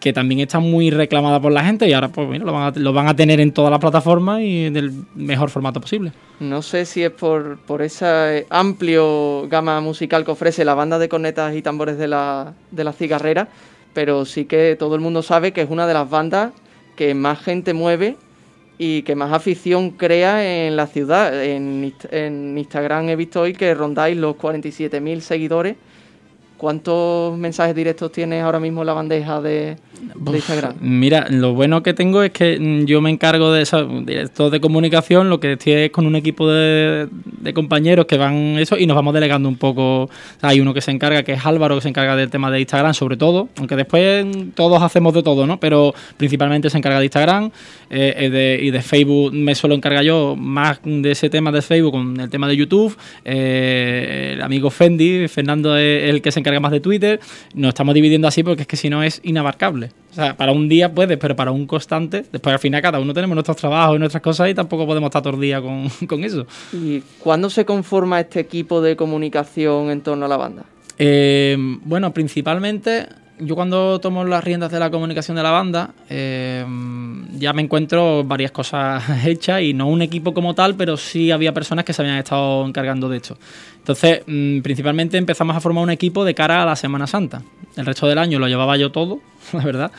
que 0.01 0.11
también 0.11 0.41
está 0.41 0.59
muy 0.59 0.89
reclamada 0.89 1.39
por 1.39 1.53
la 1.53 1.63
gente 1.63 1.87
y 1.87 1.93
ahora 1.93 2.09
pues 2.09 2.27
bueno, 2.27 2.43
lo 2.43 2.51
van 2.51 2.63
a, 2.63 2.79
lo 2.79 2.91
van 2.91 3.07
a 3.07 3.15
tener 3.15 3.39
en 3.39 3.53
todas 3.53 3.69
las 3.71 3.79
plataformas 3.79 4.41
y 4.41 4.65
en 4.65 4.75
el 4.75 4.91
mejor 5.15 5.49
formato 5.49 5.79
posible. 5.79 6.11
No 6.39 6.61
sé 6.63 6.85
si 6.85 7.03
es 7.03 7.11
por, 7.11 7.59
por 7.59 7.83
esa 7.83 8.29
amplio 8.49 9.47
gama 9.47 9.79
musical 9.79 10.25
que 10.25 10.31
ofrece 10.31 10.65
la 10.65 10.73
banda 10.73 10.97
de 10.99 11.07
cornetas 11.07 11.55
y 11.55 11.61
tambores 11.61 11.97
de 11.97 12.07
la, 12.07 12.53
de 12.71 12.83
la 12.83 12.93
cigarrera, 12.93 13.47
pero 13.93 14.25
sí 14.25 14.45
que 14.45 14.75
todo 14.77 14.95
el 14.95 15.01
mundo 15.01 15.21
sabe 15.21 15.53
que 15.53 15.61
es 15.61 15.69
una 15.69 15.85
de 15.85 15.93
las 15.93 16.09
bandas 16.09 16.51
que 16.95 17.13
más 17.13 17.39
gente 17.39 17.73
mueve 17.73 18.17
y 18.79 19.03
que 19.03 19.15
más 19.15 19.31
afición 19.31 19.91
crea 19.91 20.65
en 20.65 20.75
la 20.75 20.87
ciudad. 20.87 21.43
En, 21.43 21.93
en 22.09 22.57
Instagram 22.57 23.09
he 23.09 23.15
visto 23.15 23.41
hoy 23.41 23.53
que 23.53 23.75
rondáis 23.75 24.17
los 24.17 24.35
47.000 24.35 25.19
seguidores 25.19 25.75
¿Cuántos 26.61 27.35
mensajes 27.39 27.73
directos 27.73 28.11
tienes 28.11 28.43
ahora 28.43 28.59
mismo 28.59 28.81
en 28.81 28.85
la 28.85 28.93
bandeja 28.93 29.41
de, 29.41 29.77
Instagram? 30.31 30.75
Mira, 30.79 31.25
lo 31.27 31.55
bueno 31.55 31.81
que 31.81 31.95
tengo 31.95 32.21
es 32.21 32.29
que 32.29 32.59
mm, 32.59 32.85
yo 32.85 33.01
me 33.01 33.09
encargo 33.09 33.51
de 33.51 33.63
eso, 33.63 33.83
directos 33.83 34.51
de 34.51 34.61
comunicación, 34.61 35.27
lo 35.27 35.39
que 35.39 35.53
estoy 35.53 35.73
es 35.73 35.89
con 35.89 36.05
un 36.05 36.15
equipo 36.15 36.47
de, 36.47 37.09
compañeros 37.55 38.05
que 38.05 38.15
van 38.15 38.59
eso 38.59 38.77
y 38.77 38.85
nos 38.85 38.95
vamos 38.95 39.15
delegando 39.15 39.49
un 39.49 39.55
poco. 39.55 40.07
hay 40.41 40.59
uno 40.59 40.71
que 40.75 40.81
se 40.81 40.91
encarga, 40.91 41.23
que 41.23 41.33
es 41.33 41.43
Álvaro, 41.43 41.73
que 41.77 41.81
se 41.81 41.89
encarga 41.89 42.15
del 42.15 42.29
tema 42.29 42.51
de 42.51 42.59
Instagram 42.59 42.93
sobre 42.93 43.17
todo, 43.17 43.49
aunque 43.57 43.75
después 43.75 44.27
todos 44.53 44.83
hacemos 44.83 45.15
de 45.15 45.23
todo, 45.23 45.47
¿no? 45.47 45.59
Pero 45.59 45.95
principalmente 46.17 46.69
se 46.69 46.77
encarga 46.77 46.99
de 46.99 47.05
Instagram 47.05 47.49
eh, 47.89 48.59
y 48.61 48.69
de 48.69 48.81
Facebook 48.83 49.33
me 49.33 49.55
suelo 49.55 49.73
encargar 49.73 50.03
yo 50.03 50.35
más 50.37 50.79
de 50.83 51.09
ese 51.09 51.31
tema 51.31 51.51
de 51.51 51.63
Facebook 51.63 51.93
con 51.93 52.19
el 52.19 52.29
tema 52.29 52.47
de 52.47 52.55
YouTube. 52.55 52.95
Eh, 53.25 54.33
el 54.33 54.43
amigo 54.43 54.69
Fendi, 54.69 55.27
Fernando 55.27 55.75
es 55.75 56.07
el 56.07 56.21
que 56.21 56.31
se 56.31 56.39
encarga 56.39 56.50
más 56.59 56.71
de 56.71 56.79
Twitter, 56.79 57.19
nos 57.53 57.69
estamos 57.69 57.93
dividiendo 57.95 58.27
así 58.27 58.43
porque 58.43 58.63
es 58.63 58.67
que 58.67 58.77
si 58.77 58.89
no 58.89 59.03
es 59.03 59.21
inabarcable. 59.23 59.91
O 60.11 60.13
sea, 60.13 60.35
para 60.35 60.51
un 60.51 60.67
día 60.67 60.93
puedes, 60.93 61.17
pero 61.17 61.35
para 61.35 61.51
un 61.51 61.65
constante, 61.65 62.25
después 62.31 62.53
al 62.53 62.59
final 62.59 62.81
cada 62.81 62.99
uno 62.99 63.13
tenemos 63.13 63.35
nuestros 63.35 63.57
trabajos 63.57 63.95
y 63.95 63.99
nuestras 63.99 64.21
cosas 64.21 64.49
y 64.49 64.53
tampoco 64.53 64.85
podemos 64.85 65.07
estar 65.07 65.21
todo 65.21 65.35
el 65.35 65.41
día 65.41 65.61
con, 65.61 65.89
con 66.07 66.23
eso. 66.23 66.45
¿Y 66.73 67.01
cuándo 67.19 67.49
se 67.49 67.65
conforma 67.65 68.19
este 68.19 68.39
equipo 68.39 68.81
de 68.81 68.95
comunicación 68.95 69.89
en 69.89 70.01
torno 70.01 70.25
a 70.25 70.29
la 70.29 70.37
banda? 70.37 70.65
Eh, 70.97 71.55
bueno, 71.57 72.13
principalmente 72.13 73.07
yo 73.41 73.55
cuando 73.55 73.99
tomo 73.99 74.23
las 74.23 74.43
riendas 74.43 74.71
de 74.71 74.79
la 74.79 74.89
comunicación 74.89 75.35
de 75.35 75.43
la 75.43 75.51
banda, 75.51 75.91
eh, 76.09 76.65
ya 77.33 77.53
me 77.53 77.61
encuentro 77.61 78.23
varias 78.23 78.51
cosas 78.51 79.03
hechas 79.25 79.61
y 79.61 79.73
no 79.73 79.87
un 79.87 80.01
equipo 80.01 80.33
como 80.33 80.53
tal, 80.53 80.75
pero 80.75 80.95
sí 80.95 81.31
había 81.31 81.53
personas 81.53 81.83
que 81.83 81.93
se 81.93 82.01
habían 82.01 82.17
estado 82.17 82.65
encargando 82.65 83.09
de 83.09 83.17
esto. 83.17 83.37
Entonces, 83.77 84.21
mm, 84.27 84.59
principalmente 84.61 85.17
empezamos 85.17 85.55
a 85.55 85.59
formar 85.59 85.83
un 85.83 85.89
equipo 85.89 86.23
de 86.23 86.35
cara 86.35 86.61
a 86.61 86.65
la 86.65 86.75
Semana 86.75 87.07
Santa. 87.07 87.41
El 87.75 87.85
resto 87.85 88.07
del 88.07 88.17
año 88.17 88.37
lo 88.37 88.47
llevaba 88.47 88.77
yo 88.77 88.91
todo, 88.91 89.21
la 89.53 89.63
verdad. 89.63 89.91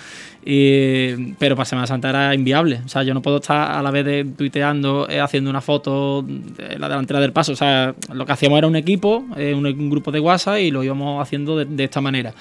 pero 0.45 1.57
para 1.57 1.65
Semana 1.65 1.87
Santa 1.87 2.11
era 2.11 2.35
inviable. 2.35 2.81
O 2.85 2.89
sea, 2.89 3.03
yo 3.03 3.15
no 3.15 3.23
puedo 3.23 3.39
estar 3.39 3.73
a 3.73 3.83
la 3.83 3.91
vez 3.91 4.05
de 4.05 4.25
tuiteando, 4.25 5.09
eh, 5.09 5.21
haciendo 5.21 5.51
una 5.51 5.61
foto 5.61 6.23
de 6.23 6.79
la 6.79 6.89
delantera 6.89 7.21
del 7.21 7.33
paso. 7.33 7.53
O 7.53 7.57
sea, 7.57 7.95
lo 8.13 8.25
que 8.25 8.33
hacíamos 8.33 8.59
era 8.59 8.67
un 8.67 8.77
equipo, 8.77 9.25
eh, 9.37 9.55
un, 9.55 9.91
grupo 9.91 10.13
de 10.13 10.21
WhatsApp 10.21 10.59
y 10.59 10.71
lo 10.71 10.85
íbamos 10.85 11.21
haciendo 11.21 11.57
de, 11.57 11.85
esta 11.85 12.01
manera. 12.01 12.35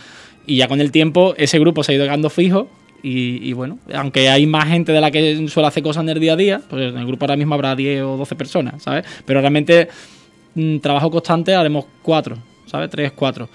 Y 0.46 0.58
ya 0.58 0.68
con 0.68 0.82
el 0.82 0.92
tiempo 0.92 1.34
ese 1.38 1.60
grupo 1.60 1.84
se 1.84 1.92
ha 1.92 1.96
ido 1.96 2.06
quedando 2.06 2.30
fijo 2.30 2.68
y, 3.04 3.48
y, 3.48 3.54
bueno, 3.54 3.80
aunque 3.94 4.30
hay 4.30 4.46
más 4.46 4.68
gente 4.68 4.92
de 4.92 5.02
la 5.02 5.10
que 5.10 5.48
suele 5.48 5.68
hacer 5.68 5.82
cosas 5.82 6.04
en 6.04 6.10
el 6.10 6.20
día 6.20 6.34
a 6.34 6.36
día, 6.36 6.62
pues 6.70 6.92
en 6.94 6.98
el 6.98 7.08
grupo 7.08 7.26
ahora 7.26 7.36
mismo 7.36 7.56
habrá 7.56 7.76
10 7.76 8.04
o 8.04 8.18
12 8.18 8.36
personas, 8.36 8.84
¿sabes? 8.84 9.06
Pero 9.26 9.42
realmente 9.42 9.88
trabajo 10.82 11.10
constante 11.10 11.56
haremos 11.56 11.86
cuatro. 12.02 12.38
O 12.66 12.70
¿sabes? 12.70 12.90
Tres, 12.90 13.12
cuatro. 13.14 13.50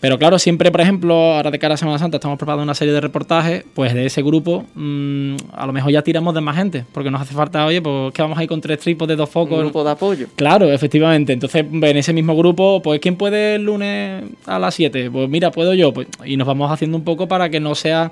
Pero 0.00 0.18
claro, 0.18 0.38
siempre, 0.38 0.70
por 0.70 0.80
ejemplo, 0.80 1.14
ahora 1.34 1.50
de 1.50 1.58
cara 1.58 1.74
a 1.74 1.76
Semana 1.76 1.98
Santa 1.98 2.18
estamos 2.18 2.38
preparando 2.38 2.62
una 2.62 2.74
serie 2.74 2.94
de 2.94 3.00
reportajes, 3.00 3.64
pues 3.74 3.94
de 3.94 4.06
ese 4.06 4.22
grupo 4.22 4.64
mm, 4.74 5.36
a 5.52 5.66
lo 5.66 5.72
mejor 5.72 5.90
ya 5.90 6.02
tiramos 6.02 6.34
de 6.34 6.40
más 6.40 6.56
gente, 6.56 6.84
porque 6.92 7.10
nos 7.10 7.20
hace 7.20 7.34
falta, 7.34 7.66
oye, 7.66 7.82
pues 7.82 8.12
que 8.12 8.22
vamos 8.22 8.38
a 8.38 8.42
ir 8.42 8.48
con 8.48 8.60
tres 8.60 8.78
tripos 8.78 9.08
de 9.08 9.16
dos 9.16 9.28
focos. 9.28 9.58
Un 9.58 9.64
grupo 9.64 9.82
de 9.82 9.90
apoyo. 9.90 10.26
Claro, 10.36 10.70
efectivamente. 10.72 11.32
Entonces, 11.32 11.64
en 11.70 11.96
ese 11.96 12.12
mismo 12.12 12.36
grupo, 12.36 12.80
pues 12.82 13.00
¿quién 13.00 13.16
puede 13.16 13.56
el 13.56 13.64
lunes 13.64 14.24
a 14.46 14.58
las 14.58 14.74
7? 14.74 15.10
Pues 15.10 15.28
mira, 15.28 15.50
puedo 15.50 15.74
yo. 15.74 15.92
Pues, 15.92 16.06
y 16.24 16.36
nos 16.36 16.46
vamos 16.46 16.70
haciendo 16.70 16.96
un 16.96 17.04
poco 17.04 17.26
para 17.26 17.48
que 17.48 17.60
no 17.60 17.74
sea 17.74 18.10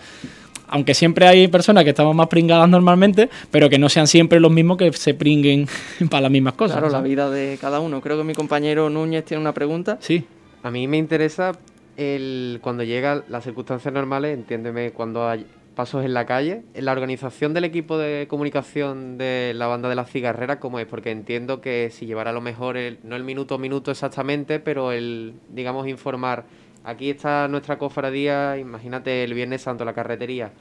aunque 0.69 0.95
siempre 0.95 1.29
hay 1.29 1.47
personas 1.47 1.85
que 1.85 1.91
estamos 1.91 2.15
más 2.17 2.27
pringadas 2.27 2.69
normalmente, 2.69 3.31
pero 3.53 3.71
que 3.71 3.79
no 3.79 3.89
sean 3.89 4.09
siempre 4.09 4.41
los 4.41 4.51
mismos 4.51 4.77
que 4.77 4.93
se 4.93 5.15
pringuen 5.15 5.69
para 6.11 6.23
las 6.23 6.31
mismas 6.31 6.55
cosas. 6.55 6.79
Claro, 6.79 6.93
la 6.93 7.03
vida 7.03 7.31
de 7.31 7.57
cada 7.61 7.79
uno. 7.79 8.01
Creo 8.01 8.17
que 8.17 8.25
mi 8.25 8.35
compañero 8.35 8.91
Núñez 8.91 9.25
tiene 9.25 9.41
una 9.41 9.53
pregunta. 9.53 9.99
Sí. 10.01 10.25
A 10.63 10.71
mí 10.71 10.89
me 10.89 10.97
interesa 10.97 11.53
el, 11.97 12.61
cuando 12.63 12.83
llegan 12.83 13.25
las 13.29 13.45
circunstancias 13.45 13.93
normales, 13.93 14.35
entiéndeme, 14.35 14.93
cuando 14.93 15.29
hay 15.29 15.47
pasos 15.75 16.05
en 16.05 16.15
la 16.15 16.25
calle, 16.25 16.63
la 16.75 16.93
organización 16.93 17.53
del 17.53 17.65
equipo 17.65 17.99
de 17.99 18.27
comunicación 18.29 19.19
de 19.19 19.53
la 19.55 19.67
banda 19.67 19.89
de 19.89 19.95
las 19.95 20.11
cigarreras, 20.11 20.57
¿cómo 20.57 20.79
es? 20.79 20.87
Porque 20.87 21.11
entiendo 21.11 21.61
que 21.61 21.91
si 21.93 22.07
llevara 22.07 22.31
a 22.31 22.33
lo 22.33 22.41
mejor, 22.41 22.77
el, 22.79 22.99
no 23.03 23.15
el 23.15 23.25
minuto 23.25 23.57
a 23.57 23.59
minuto 23.59 23.91
exactamente, 23.91 24.59
pero 24.59 24.91
el, 24.91 25.35
digamos, 25.51 25.87
informar, 25.87 26.47
aquí 26.83 27.11
está 27.11 27.47
nuestra 27.49 27.79
cofradía, 27.79 28.57
imagínate 28.57 29.23
el 29.23 29.35
Viernes 29.35 29.63
Santo, 29.63 29.85
la 29.85 29.93
carretería, 29.93 30.53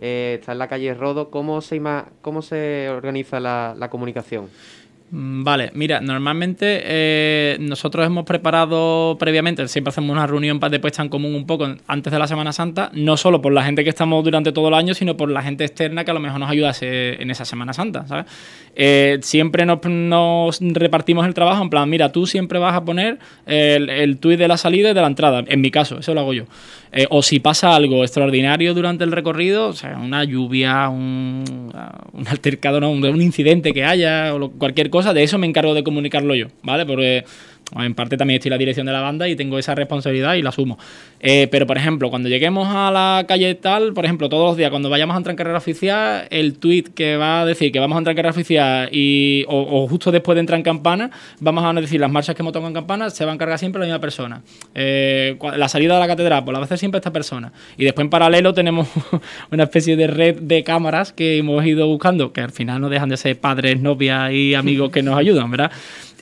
eh, 0.00 0.38
está 0.40 0.52
en 0.52 0.58
la 0.58 0.68
calle 0.68 0.94
Rodo, 0.94 1.30
¿cómo 1.30 1.60
se, 1.60 1.80
cómo 2.22 2.40
se 2.40 2.88
organiza 2.88 3.40
la, 3.40 3.74
la 3.78 3.90
comunicación? 3.90 4.48
Mm, 5.14 5.44
vale, 5.44 5.70
mira, 5.74 6.00
normalmente 6.00 6.80
eh, 6.84 7.58
nosotros 7.60 8.06
hemos 8.06 8.24
preparado 8.24 9.18
previamente, 9.18 9.68
siempre 9.68 9.90
hacemos 9.90 10.10
una 10.10 10.26
reunión 10.26 10.58
de 10.58 10.80
puesta 10.80 11.02
en 11.02 11.10
común 11.10 11.34
un 11.34 11.46
poco 11.46 11.68
antes 11.86 12.10
de 12.10 12.18
la 12.18 12.26
Semana 12.26 12.50
Santa, 12.54 12.90
no 12.94 13.18
solo 13.18 13.42
por 13.42 13.52
la 13.52 13.62
gente 13.62 13.84
que 13.84 13.90
estamos 13.90 14.24
durante 14.24 14.52
todo 14.52 14.68
el 14.68 14.74
año, 14.74 14.94
sino 14.94 15.14
por 15.14 15.30
la 15.30 15.42
gente 15.42 15.64
externa 15.66 16.06
que 16.06 16.12
a 16.12 16.14
lo 16.14 16.20
mejor 16.20 16.40
nos 16.40 16.48
ayuda 16.50 16.72
en 16.80 17.30
esa 17.30 17.44
Semana 17.44 17.74
Santa, 17.74 18.06
¿sabes? 18.06 18.24
Eh, 18.74 19.18
siempre 19.20 19.66
nos, 19.66 20.60
repartimos 20.62 21.26
el 21.26 21.34
trabajo 21.34 21.62
en 21.62 21.68
plan, 21.68 21.90
mira, 21.90 22.10
tú 22.10 22.26
siempre 22.26 22.58
vas 22.58 22.74
a 22.74 22.82
poner 22.82 23.18
el, 23.44 23.90
el 23.90 24.16
tuit 24.16 24.38
de 24.38 24.48
la 24.48 24.56
salida 24.56 24.92
y 24.92 24.94
de 24.94 25.00
la 25.02 25.08
entrada, 25.08 25.44
en 25.46 25.60
mi 25.60 25.70
caso, 25.70 25.98
eso 25.98 26.14
lo 26.14 26.20
hago 26.20 26.32
yo. 26.32 26.44
Eh, 26.94 27.06
o 27.08 27.22
si 27.22 27.40
pasa 27.40 27.74
algo 27.74 28.02
extraordinario 28.02 28.74
durante 28.74 29.02
el 29.02 29.12
recorrido, 29.12 29.68
o 29.68 29.72
sea, 29.72 29.96
una 29.96 30.24
lluvia, 30.24 30.90
un, 30.90 31.42
un 32.12 32.28
altercado, 32.28 32.80
no, 32.80 32.90
un, 32.90 33.22
incidente 33.22 33.72
que 33.72 33.82
haya, 33.82 34.34
o 34.34 34.50
cualquier 34.50 34.90
cosa, 34.90 35.01
de 35.12 35.22
eso 35.22 35.38
me 35.38 35.46
encargo 35.46 35.74
de 35.74 35.82
comunicarlo 35.82 36.34
yo, 36.34 36.46
¿vale? 36.62 36.86
Porque 36.86 37.24
en 37.76 37.94
parte 37.94 38.16
también 38.16 38.38
estoy 38.38 38.48
en 38.48 38.52
la 38.52 38.58
dirección 38.58 38.86
de 38.86 38.92
la 38.92 39.00
banda 39.00 39.28
y 39.28 39.36
tengo 39.36 39.58
esa 39.58 39.74
responsabilidad 39.74 40.34
y 40.34 40.42
la 40.42 40.50
asumo. 40.50 40.78
Eh, 41.20 41.48
pero, 41.50 41.66
por 41.66 41.78
ejemplo, 41.78 42.10
cuando 42.10 42.28
lleguemos 42.28 42.68
a 42.68 42.90
la 42.90 43.24
calle 43.26 43.54
tal, 43.54 43.92
por 43.94 44.04
ejemplo, 44.04 44.28
todos 44.28 44.50
los 44.50 44.56
días, 44.56 44.70
cuando 44.70 44.90
vayamos 44.90 45.14
a 45.14 45.18
entrar 45.18 45.32
en 45.32 45.36
carrera 45.36 45.58
oficial, 45.58 46.26
el 46.30 46.58
tweet 46.58 46.84
que 46.94 47.16
va 47.16 47.42
a 47.42 47.46
decir 47.46 47.72
que 47.72 47.78
vamos 47.78 47.96
a 47.96 47.98
entrar 47.98 48.12
en 48.12 48.16
carrera 48.16 48.30
oficial 48.30 48.88
y, 48.92 49.44
o, 49.48 49.86
justo 49.88 50.10
después 50.10 50.34
de 50.36 50.40
entrar 50.40 50.58
en 50.58 50.64
campana, 50.64 51.10
vamos 51.40 51.64
a 51.64 51.72
decir 51.80 52.00
las 52.00 52.10
marchas 52.10 52.34
que 52.34 52.42
hemos 52.42 52.52
tocado 52.52 52.68
en 52.68 52.74
campana, 52.74 53.10
se 53.10 53.24
va 53.24 53.30
a 53.30 53.34
encargar 53.34 53.58
siempre 53.58 53.80
la 53.80 53.86
misma 53.86 54.00
persona. 54.00 54.42
Eh, 54.74 55.38
la 55.56 55.68
salida 55.68 55.94
de 55.94 56.00
la 56.00 56.06
catedral, 56.06 56.44
pues 56.44 56.52
la 56.52 56.58
va 56.58 56.64
a 56.64 56.66
hacer 56.66 56.78
siempre 56.78 56.98
esta 56.98 57.12
persona. 57.12 57.52
Y 57.76 57.84
después 57.84 58.04
en 58.04 58.10
paralelo 58.10 58.52
tenemos 58.52 58.88
una 59.50 59.64
especie 59.64 59.96
de 59.96 60.06
red 60.06 60.40
de 60.40 60.64
cámaras 60.64 61.12
que 61.12 61.38
hemos 61.38 61.64
ido 61.64 61.86
buscando, 61.86 62.32
que 62.32 62.40
al 62.40 62.50
final 62.50 62.80
no 62.80 62.88
dejan 62.88 63.08
de 63.08 63.16
ser 63.16 63.38
padres, 63.38 63.80
novias 63.80 64.32
y 64.32 64.54
amigos 64.54 64.90
que 64.90 65.02
nos 65.02 65.16
ayudan, 65.16 65.50
¿verdad? 65.50 65.72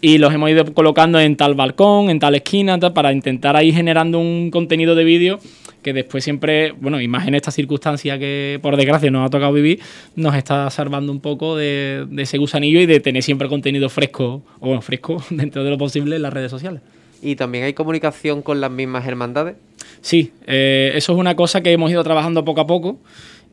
Y 0.01 0.19
los 0.19 0.33
hemos 0.33 0.51
ido 0.51 0.73
colocando 0.73 1.21
en 1.21 1.37
tal 1.37 1.55
balcón, 1.55 2.11
en 2.11 2.19
tal 2.19 2.35
esquina, 2.35 2.79
para 2.79 3.13
intentar 3.13 3.57
ahí 3.57 3.73
generando 3.73 4.19
un 4.19 4.51
contenido 4.51 4.95
de 4.95 5.05
vídeo 5.05 5.41
que 5.83 5.93
después 5.93 6.23
siempre, 6.23 6.73
bueno, 6.73 7.01
y 7.01 7.09
más 7.09 7.27
en 7.27 7.35
esta 7.35 7.51
circunstancia 7.51 8.19
que 8.19 8.59
por 8.63 8.77
desgracia 8.77 9.11
nos 9.11 9.27
ha 9.27 9.31
tocado 9.31 9.53
vivir, 9.53 9.81
nos 10.17 10.35
está 10.35 10.69
salvando 10.71 11.11
un 11.13 11.21
poco 11.21 11.57
de, 11.57 12.07
ese 12.19 12.39
gusanillo 12.39 12.81
y 12.81 12.87
de 12.87 13.01
tener 13.01 13.23
siempre 13.23 13.49
contenido 13.49 13.89
fresco, 13.89 14.43
o 14.61 14.67
bueno, 14.67 14.83
fresco 14.83 15.23
dentro 15.31 15.65
de 15.65 15.71
lo 15.71 15.79
posible 15.79 16.17
en 16.17 16.23
las 16.23 16.33
redes 16.33 16.51
sociales. 16.51 16.83
¿Y 17.23 17.37
también 17.37 17.65
hay 17.65 17.75
comunicación 17.75 18.43
con 18.43 18.61
las 18.61 18.71
mismas 18.71 19.07
hermandades? 19.07 19.57
Sí, 20.01 20.33
eh, 20.47 20.93
eso 20.95 21.13
es 21.13 21.19
una 21.19 21.37
cosa 21.37 21.61
que 21.61 21.73
hemos 21.73 21.91
ido 21.91 22.03
trabajando 22.03 22.45
poco 22.45 22.63
a 22.63 22.67
poco. 22.67 22.99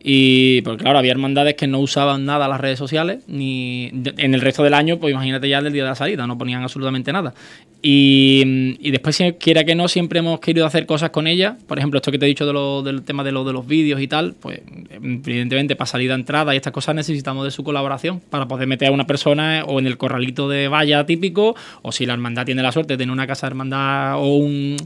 Y 0.04 0.62
porque 0.62 0.84
claro, 0.84 1.00
había 1.00 1.12
hermandades 1.12 1.56
que 1.56 1.68
no 1.68 1.80
usaban 1.80 2.26
nada 2.26 2.48
las 2.48 2.62
redes 2.62 2.78
sociales, 2.78 3.24
ni 3.28 3.90
en 4.18 4.34
el 4.34 4.42
resto 4.42 4.64
del 4.64 4.74
año, 4.74 5.00
pues 5.00 5.12
imagínate 5.12 5.50
ya 5.50 5.62
del 5.62 5.74
día 5.74 5.84
de 5.84 5.90
la 5.90 5.96
salida, 5.96 6.28
no 6.28 6.38
ponían 6.38 6.62
absolutamente 6.62 7.12
nada. 7.12 7.34
Y, 7.82 8.78
y 8.80 8.92
después, 8.92 9.16
si 9.16 9.34
quiera 9.34 9.64
que 9.64 9.76
no, 9.76 9.88
siempre 9.88 10.20
hemos 10.20 10.40
querido 10.40 10.66
hacer 10.66 10.86
cosas 10.86 11.12
con 11.12 11.28
ella. 11.28 11.58
Por 11.68 11.78
ejemplo, 11.78 11.98
esto 11.98 12.12
que 12.12 12.18
te 12.18 12.26
he 12.26 12.28
dicho 12.28 12.46
de 12.46 12.54
lo, 12.54 12.82
del 12.82 13.04
tema 13.04 13.24
de, 13.24 13.32
lo, 13.32 13.44
de 13.44 13.54
los 13.54 13.68
vídeos 13.68 14.02
y 14.02 14.08
tal, 14.08 14.34
pues 14.40 14.62
evidentemente 14.92 15.76
para 15.76 15.88
salida, 15.88 16.16
entrada 16.16 16.54
y 16.54 16.58
estas 16.58 16.74
cosas 16.74 16.96
necesitamos 16.96 17.46
de 17.46 17.52
su 17.52 17.64
colaboración 17.64 18.20
para 18.20 18.48
poder 18.48 18.68
meter 18.68 18.90
a 18.90 18.92
una 18.92 19.06
persona 19.06 19.64
o 19.66 19.80
en 19.80 19.88
el 19.88 19.98
corralito 19.98 20.50
de 20.50 20.68
valla 20.68 21.06
típico, 21.06 21.56
o 21.82 21.92
si 21.92 22.06
la 22.06 22.14
hermandad 22.14 22.46
tiene 22.46 22.64
la 22.64 22.72
suerte 22.72 22.94
de 22.94 22.98
tener 22.98 23.14
una 23.14 23.28
casa 23.28 23.48
de 23.48 23.52
hermandad 23.52 24.18
o 24.18 24.36
un 24.38 24.78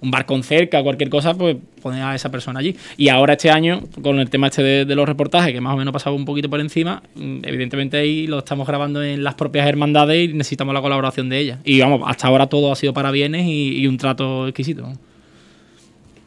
un 0.00 0.10
barcón 0.10 0.42
cerca, 0.42 0.82
cualquier 0.82 1.10
cosa, 1.10 1.34
pues 1.34 1.56
poner 1.82 2.02
a 2.02 2.14
esa 2.14 2.30
persona 2.30 2.60
allí. 2.60 2.76
Y 2.96 3.08
ahora 3.08 3.34
este 3.34 3.50
año, 3.50 3.82
con 4.02 4.18
el 4.18 4.30
tema 4.30 4.48
este 4.48 4.62
de, 4.62 4.94
los 4.94 5.08
reportajes, 5.08 5.52
que 5.52 5.60
más 5.60 5.74
o 5.74 5.76
menos 5.76 5.92
pasaba 5.92 6.14
un 6.14 6.24
poquito 6.24 6.48
por 6.48 6.60
encima, 6.60 7.02
mm, 7.14 7.38
evidentemente 7.44 7.96
ahí 7.98 8.26
lo 8.26 8.38
estamos 8.38 8.66
grabando 8.66 9.02
en 9.02 9.24
las 9.24 9.34
propias 9.34 9.66
hermandades 9.66 10.30
y 10.30 10.32
necesitamos 10.32 10.74
la 10.74 10.82
colaboración 10.82 11.28
de 11.28 11.38
ellas. 11.38 11.58
Y 11.64 11.80
vamos, 11.80 12.02
hasta 12.06 12.28
ahora 12.28 12.46
todo 12.46 12.72
ha 12.72 12.76
sido 12.76 12.92
para 12.92 13.10
bienes 13.10 13.46
y, 13.46 13.86
un 13.88 13.96
trato 13.96 14.46
exquisito. 14.46 14.92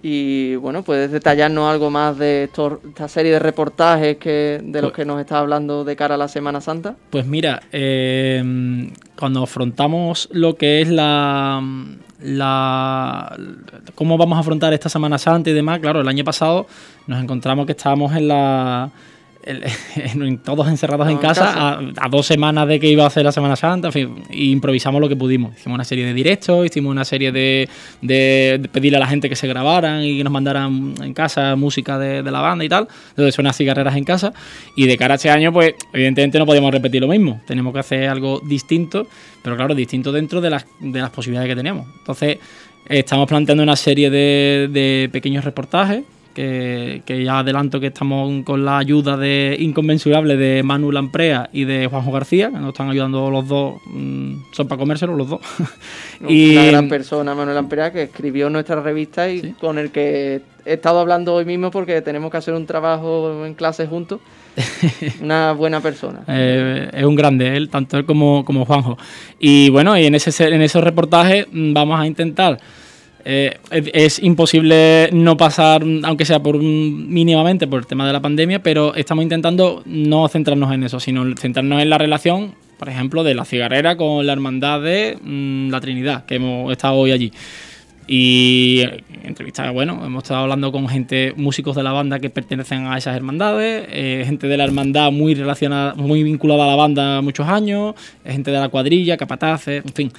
Y 0.02 0.56
bueno, 0.56 0.82
¿puedes 0.82 1.12
detallarnos 1.12 1.70
algo 1.70 1.92
más 1.92 2.18
de 2.18 2.46
esta 2.46 3.08
serie 3.08 3.34
de 3.34 3.38
reportajes 3.38 4.18
que, 4.18 4.60
de 4.64 4.82
los 4.82 4.90
pues 4.90 4.96
que 4.96 5.06
nos 5.06 5.20
estás 5.20 5.38
hablando 5.38 5.84
de 5.84 5.96
cara 5.96 6.16
a 6.16 6.18
la 6.18 6.28
Semana 6.28 6.60
Santa? 6.60 6.96
Pues 7.12 7.28
mira, 7.28 7.62
eh, 7.72 8.44
cuando 9.16 9.44
afrontamos 9.44 10.28
lo 10.32 10.56
que 10.56 10.82
es 10.82 10.90
la, 10.90 11.62
la, 12.22 13.38
cómo 13.96 14.18
vamos 14.18 14.38
a 14.38 14.42
afrontar 14.42 14.74
esta 14.74 14.90
Semana 14.90 15.18
Santa 15.18 15.50
y 15.50 15.54
demás. 15.54 15.80
Claro, 15.80 16.02
el 16.02 16.08
año 16.08 16.24
pasado 16.24 16.68
nos 17.08 17.22
encontramos 17.22 17.66
que 17.66 17.74
estábamos 17.74 18.16
en 18.16 18.28
la 18.28 18.90
todos 20.44 20.68
encerrados 20.68 21.10
en 21.10 21.18
casa, 21.18 21.80
A, 21.98 22.10
dos 22.10 22.26
semanas 22.26 22.68
de 22.68 22.80
que 22.80 22.88
iba 22.88 23.04
a 23.04 23.08
hacer 23.08 23.24
la 23.24 23.32
Semana 23.32 23.56
Santa, 23.56 23.88
en 23.88 23.94
fin, 23.94 24.24
improvisamos 24.32 25.02
lo 25.02 25.10
que 25.10 25.16
pudimos. 25.16 25.56
Hicimos 25.58 25.76
una 25.76 25.84
serie 25.84 26.06
de 26.06 26.14
directos, 26.14 26.66
hicimos 26.66 26.92
una 26.92 27.06
serie 27.06 27.32
de, 27.32 27.68
de, 28.02 28.70
pedirle 28.72 28.98
a 28.98 29.00
la 29.00 29.08
gente 29.08 29.30
que 29.30 29.36
se 29.36 29.48
grabaran 29.48 30.04
y 30.04 30.18
que 30.18 30.24
nos 30.24 30.34
mandaran 30.34 30.94
en 31.02 31.14
casa 31.14 31.56
música 31.56 31.98
de, 31.98 32.24
la 32.24 32.42
banda 32.42 32.64
y 32.64 32.70
tal. 32.70 32.88
Entonces 33.10 33.36
son 33.36 33.46
unas 33.46 33.58
cigarreras 33.58 33.96
en 33.96 34.04
casa. 34.04 34.34
Y 34.76 34.86
de 34.86 34.98
cara 34.98 35.16
a 35.16 35.16
este 35.16 35.30
año, 35.30 35.52
pues 35.52 35.74
evidentemente 35.94 36.38
no 36.40 36.46
podíamos 36.46 36.72
repetir 36.72 37.02
lo 37.02 37.08
mismo. 37.08 37.42
Tenemos 37.46 37.74
que 37.74 37.80
hacer 37.80 38.10
algo 38.10 38.40
distinto, 38.44 39.08
pero 39.42 39.56
claro, 39.56 39.76
distinto 39.76 40.12
dentro 40.12 40.42
de 40.42 40.50
las, 40.50 40.66
de 40.80 41.00
las 41.00 41.10
posibilidades 41.10 41.50
que 41.50 41.56
tenemos. 41.56 41.88
Entonces 42.00 42.38
estamos 42.88 43.28
planteando 43.28 43.64
una 43.64 43.76
serie 43.76 44.10
de, 44.10 44.70
de 44.72 45.10
pequeños 45.12 45.46
reportajes 45.46 46.04
que, 46.34 47.24
ya 47.24 47.40
adelanto 47.40 47.80
que 47.80 47.88
estamos 47.88 48.44
con 48.44 48.66
la 48.66 48.78
ayuda 48.78 49.18
de 49.18 49.56
inconmensurable 49.60 50.38
de 50.38 50.64
Manuel 50.64 50.96
Lamprea 50.96 51.50
y 51.52 51.66
de 51.66 51.88
Juanjo 51.88 52.12
García, 52.12 52.50
que 52.50 52.58
nos 52.58 52.70
están 52.70 52.90
ayudando 52.90 53.30
los 53.30 53.48
dos, 53.48 53.76
mm, 53.86 54.36
son 54.52 54.68
para 54.68 54.80
comérselo 54.80 55.16
los 55.16 55.30
dos. 55.30 55.42
y 56.28 56.54
una 56.54 56.66
gran 56.66 56.90
persona, 56.90 57.36
Manuel 57.36 57.56
Lamprea, 57.56 57.92
que 57.92 58.04
escribió 58.04 58.50
nuestra 58.50 58.82
revista 58.82 59.30
y 59.30 59.54
con 59.54 59.78
el 59.78 59.92
que 59.92 60.42
he 60.66 60.74
estado 60.74 61.00
hablando 61.00 61.34
hoy 61.34 61.46
mismo 61.46 61.72
porque 61.72 62.02
tenemos 62.02 62.32
que 62.32 62.38
hacer 62.38 62.54
un 62.54 62.66
trabajo 62.66 63.46
en 63.46 63.54
clase 63.54 63.88
juntos. 63.88 64.20
una 65.22 65.54
buena 65.54 65.80
persona. 65.80 66.24
Eh, 66.28 66.90
es 66.94 67.06
un 67.06 67.16
grande 67.16 67.56
él, 67.56 67.70
tanto 67.70 67.98
él 67.98 68.06
como, 68.06 68.44
como 68.44 68.66
Juanjo. 68.66 68.98
Y 69.40 69.70
bueno, 69.70 69.98
y 69.98 70.06
en, 70.06 70.16
ese, 70.16 70.48
en 70.48 70.62
esos 70.62 70.84
reportajes 70.84 71.48
mm, 71.52 71.74
vamos 71.74 72.00
a 72.00 72.06
intentar 72.06 72.60
eh, 73.26 73.58
es 73.72 74.22
imposible 74.22 75.10
no 75.12 75.38
pasar, 75.38 75.84
aunque 76.04 76.26
sea 76.26 76.42
por 76.42 76.58
mínimamente 76.58 77.68
por 77.68 77.80
el 77.80 77.88
tema 77.88 78.06
de 78.08 78.14
la 78.14 78.22
pandemia, 78.22 78.62
pero 78.62 78.96
estamos 78.96 79.24
intentando 79.24 79.84
no 79.86 80.28
centrarnos 80.28 80.74
en 80.74 80.84
eso, 80.84 81.00
sino 81.00 81.26
centrarnos 81.38 81.82
en 81.82 81.90
la 81.90 81.98
relación, 81.98 82.54
por 82.78 82.90
ejemplo, 82.90 83.24
de 83.24 83.36
la 83.36 83.46
cigarrera 83.46 83.98
con 83.98 84.26
la 84.26 84.34
hermandad 84.34 84.82
de 84.82 85.18
mm, 85.22 85.70
la 85.70 85.82
Trinidad, 85.82 86.26
que 86.26 86.36
hemos 86.36 86.72
estado 86.72 86.96
hoy 86.96 87.12
allí. 87.12 87.32
Y 88.08 88.82
entrevistas, 89.24 89.72
bueno, 89.72 90.02
hemos 90.06 90.24
estado 90.24 90.42
hablando 90.42 90.72
con 90.72 90.90
gente, 90.90 91.34
músicos 91.38 91.76
de 91.76 91.84
la 91.84 91.92
banda 91.92 92.20
que 92.20 92.30
pertenecen 92.30 92.88
a 92.88 92.98
esas 92.98 93.16
hermandades, 93.16 93.88
eh, 93.90 94.24
gente 94.26 94.48
de 94.48 94.58
la 94.58 94.66
hermandad 94.66 95.12
muy 95.12 95.34
relacionada, 95.34 95.94
muy 95.94 96.24
vinculada 96.24 96.66
a 96.66 96.68
la 96.68 96.76
banda 96.76 97.22
muchos 97.22 97.48
años, 97.48 97.96
gente 98.26 98.52
de 98.52 98.60
la 98.60 98.70
cuadrilla, 98.70 99.16
capataces, 99.16 99.86
en 99.86 99.94
fin, 99.94 100.12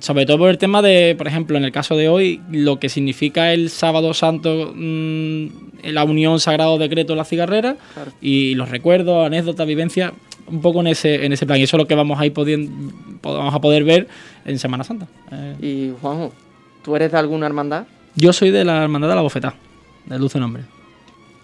sobre 0.00 0.26
todo 0.26 0.38
por 0.38 0.50
el 0.50 0.58
tema 0.58 0.82
de, 0.82 1.14
por 1.16 1.26
ejemplo, 1.26 1.56
en 1.56 1.64
el 1.64 1.72
caso 1.72 1.96
de 1.96 2.08
hoy, 2.08 2.40
lo 2.50 2.78
que 2.78 2.88
significa 2.88 3.52
el 3.52 3.70
sábado 3.70 4.14
santo, 4.14 4.72
mm, 4.74 5.46
la 5.84 6.04
unión 6.04 6.40
sagrado 6.40 6.78
decreto 6.78 7.12
de 7.12 7.16
la 7.16 7.24
cigarrera 7.24 7.76
y 8.20 8.54
los 8.54 8.70
recuerdos, 8.70 9.26
anécdotas, 9.26 9.66
vivencias, 9.66 10.12
un 10.46 10.60
poco 10.60 10.80
en 10.80 10.88
ese, 10.88 11.24
en 11.24 11.32
ese 11.32 11.46
plan. 11.46 11.58
Y 11.58 11.62
eso 11.62 11.76
es 11.76 11.82
lo 11.82 11.86
que 11.86 11.94
vamos 11.94 12.20
a 12.20 12.26
ir 12.26 12.32
vamos 13.22 13.54
a 13.54 13.60
poder 13.60 13.84
ver 13.84 14.08
en 14.44 14.58
Semana 14.58 14.84
Santa. 14.84 15.08
Y 15.60 15.92
Juanjo, 16.00 16.32
¿Tú 16.86 16.94
eres 16.94 17.10
de 17.10 17.18
alguna 17.18 17.46
hermandad? 17.46 17.88
Yo 18.14 18.32
soy 18.32 18.52
de 18.52 18.64
la 18.64 18.84
Hermandad 18.84 19.08
de 19.08 19.16
la 19.16 19.20
Bofetá, 19.20 19.56
de 20.04 20.20
Luce 20.20 20.38
Nombre. 20.38 20.62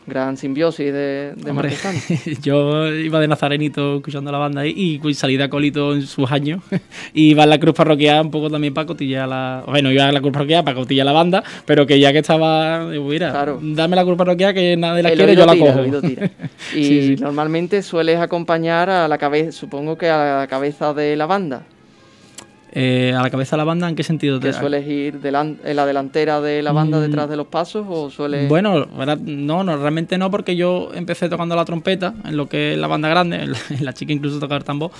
Gran 0.05 0.37
simbiosis 0.37 0.93
de, 0.93 1.33
de 1.37 1.51
Hombre, 1.51 1.71
yo 2.43 2.89
iba 2.93 3.21
de 3.21 3.29
nazarenito 3.29 3.97
escuchando 3.97 4.33
la 4.33 4.39
banda 4.39 4.63
ahí 4.63 4.75
y 4.77 4.99
pues, 4.99 5.17
salí 5.17 5.37
de 5.37 5.45
acólito 5.45 5.95
en 5.95 6.03
sus 6.03 6.31
años. 6.33 6.61
y 7.15 7.31
iba 7.31 7.45
a 7.45 7.47
la 7.47 7.61
cruz 7.61 7.75
parroquial 7.75 8.23
un 8.27 8.31
poco 8.33 8.51
también 8.51 8.75
para 8.75 8.87
cotillar 8.87 9.29
la. 9.29 9.63
Bueno, 9.67 9.93
iba 9.93 10.05
a 10.07 10.11
la 10.13 10.21
cruz 10.21 10.33
parroquial 10.33 10.65
para 10.65 10.75
cotillar 10.77 11.07
la 11.07 11.13
banda, 11.13 11.45
pero 11.67 11.87
que 11.87 12.01
ya 12.01 12.13
que 12.13 12.19
estaba. 12.19 12.85
mira, 12.87 13.31
Claro. 13.31 13.61
dame 13.63 13.95
la 13.95 14.05
cruz 14.05 14.17
parroquial 14.17 14.53
que 14.55 14.77
nadie 14.77 15.05
la 15.05 15.11
El 15.11 15.17
quiere, 15.19 15.37
yo 15.37 15.47
la 15.47 15.53
tira, 15.53 15.73
cojo. 15.73 16.01
tira. 16.01 16.31
Y 16.75 16.85
Sí, 16.85 17.17
sí. 17.17 17.23
normalmente 17.23 17.83
sueles 17.83 18.19
acompañar 18.19 18.91
a 18.91 19.07
la 19.07 19.19
cabeza, 19.19 19.53
supongo 19.53 19.97
que 19.97 20.09
a 20.11 20.41
la 20.41 20.47
cabeza 20.49 20.95
de 20.95 21.15
la 21.17 21.27
banda, 21.27 21.63
Eh, 22.75 23.13
a 23.15 23.21
la 23.23 23.29
cabeza 23.29 23.55
de 23.55 23.59
la 23.59 23.65
banda, 23.65 23.87
¿en 23.87 23.95
qué 23.95 24.03
sentido? 24.03 24.41
que 24.41 24.47
Te- 24.49 24.55
sueles 24.55 24.89
ir 24.89 25.21
delan- 25.21 25.59
en 25.63 25.77
la 25.77 25.85
delantera 25.85 26.41
de 26.41 26.63
la 26.63 26.73
banda 26.73 26.97
Mm. 26.97 27.03
detrás 27.03 27.29
de 27.29 27.37
los 27.37 27.47
pasos 27.49 27.85
o 27.87 28.09
sueles... 28.09 28.49
Bueno, 28.49 28.87
no, 29.27 29.63
no, 29.63 29.77
realmente 29.77 30.17
no, 30.17 30.31
porque 30.31 30.57
yo 30.57 30.89
empecé 30.95 31.29
tocando 31.29 31.55
la 31.55 31.67
trompeta, 31.67 32.15
en 32.25 32.35
lo 32.35 32.49
que 32.49 32.73
es 32.73 32.79
la 32.79 32.87
banda 32.87 33.11
grande, 33.11 33.43
en 33.43 33.53
la, 33.53 33.59
en 33.71 33.85
la 33.85 33.93
chica 33.93 34.15
incluso 34.15 34.39
tocaba 34.41 34.57
el 34.57 34.65
tambor, 34.65 34.91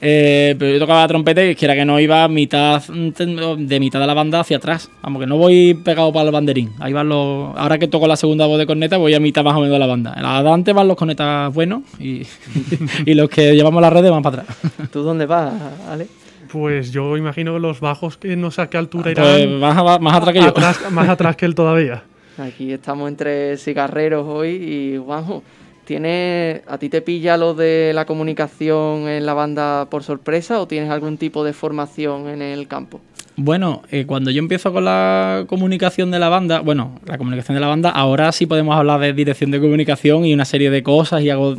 eh, 0.00 0.56
pero 0.58 0.72
yo 0.72 0.78
tocaba 0.78 1.02
la 1.02 1.08
trompeta 1.08 1.44
y 1.44 1.54
quiera 1.54 1.74
que 1.74 1.84
no 1.84 2.00
iba 2.00 2.26
mitad 2.28 2.82
de 2.88 3.78
mitad 3.80 4.00
de 4.00 4.06
la 4.06 4.14
banda 4.14 4.40
hacia 4.40 4.56
atrás, 4.56 4.90
vamos 5.02 5.20
que 5.20 5.26
no 5.26 5.36
voy 5.36 5.74
pegado 5.74 6.10
para 6.12 6.24
el 6.26 6.32
banderín, 6.32 6.70
ahí 6.80 6.94
van 6.94 7.10
los, 7.10 7.54
ahora 7.58 7.76
que 7.78 7.88
toco 7.88 8.06
la 8.06 8.16
segunda 8.16 8.46
voz 8.46 8.58
de 8.58 8.66
corneta 8.66 8.96
voy 8.96 9.12
a 9.12 9.20
mitad 9.20 9.44
más 9.44 9.54
o 9.54 9.60
menos 9.60 9.74
de 9.74 9.78
la 9.78 9.86
banda, 9.86 10.14
en 10.16 10.22
la 10.22 10.42
de 10.42 10.48
antes 10.50 10.74
van 10.74 10.88
los 10.88 10.96
cornetas 10.96 11.52
buenos 11.52 11.82
y, 12.00 12.22
y 13.04 13.12
los 13.12 13.28
que 13.28 13.54
llevamos 13.54 13.82
las 13.82 13.92
redes 13.92 14.10
van 14.10 14.22
para 14.22 14.42
atrás. 14.42 14.56
¿Tú 14.90 15.02
dónde 15.02 15.26
vas, 15.26 15.52
Ale? 15.90 16.06
Pues 16.52 16.90
yo 16.92 17.16
imagino 17.16 17.54
que 17.54 17.60
los 17.60 17.80
bajos 17.80 18.16
que 18.16 18.36
no 18.36 18.50
sé 18.50 18.62
a 18.62 18.66
qué 18.68 18.78
altura 18.78 19.12
Pues 19.14 19.40
irán. 19.42 19.58
más, 19.60 20.14
atrás 20.14 20.32
que 20.32 20.40
yo. 20.40 20.48
atrás- 20.48 20.90
más 20.90 21.08
atrás 21.08 21.36
que 21.36 21.46
él 21.46 21.54
todavía. 21.54 22.02
Aquí 22.38 22.72
estamos 22.72 23.08
entre 23.08 23.56
cigarreros 23.56 24.26
hoy 24.26 24.50
y 24.50 24.96
Juanjo, 25.04 25.42
¿tiene, 25.84 26.62
¿a 26.68 26.78
ti 26.78 26.88
te 26.88 27.02
pilla 27.02 27.36
lo 27.36 27.54
de 27.54 27.92
la 27.94 28.04
comunicación 28.04 29.08
en 29.08 29.26
la 29.26 29.34
banda 29.34 29.86
por 29.90 30.02
sorpresa 30.04 30.60
o 30.60 30.68
tienes 30.68 30.90
algún 30.90 31.18
tipo 31.18 31.42
de 31.44 31.52
formación 31.52 32.28
en 32.28 32.42
el 32.42 32.68
campo? 32.68 33.00
Bueno, 33.40 33.82
eh, 33.92 34.04
cuando 34.04 34.32
yo 34.32 34.40
empiezo 34.40 34.72
con 34.72 34.84
la 34.84 35.44
comunicación 35.46 36.10
de 36.10 36.18
la 36.18 36.28
banda, 36.28 36.58
bueno, 36.58 36.98
la 37.06 37.18
comunicación 37.18 37.54
de 37.54 37.60
la 37.60 37.68
banda, 37.68 37.88
ahora 37.90 38.32
sí 38.32 38.46
podemos 38.46 38.76
hablar 38.76 38.98
de 38.98 39.12
dirección 39.12 39.52
de 39.52 39.60
comunicación 39.60 40.24
y 40.24 40.34
una 40.34 40.44
serie 40.44 40.70
de 40.70 40.82
cosas 40.82 41.22
y 41.22 41.30
hago 41.30 41.54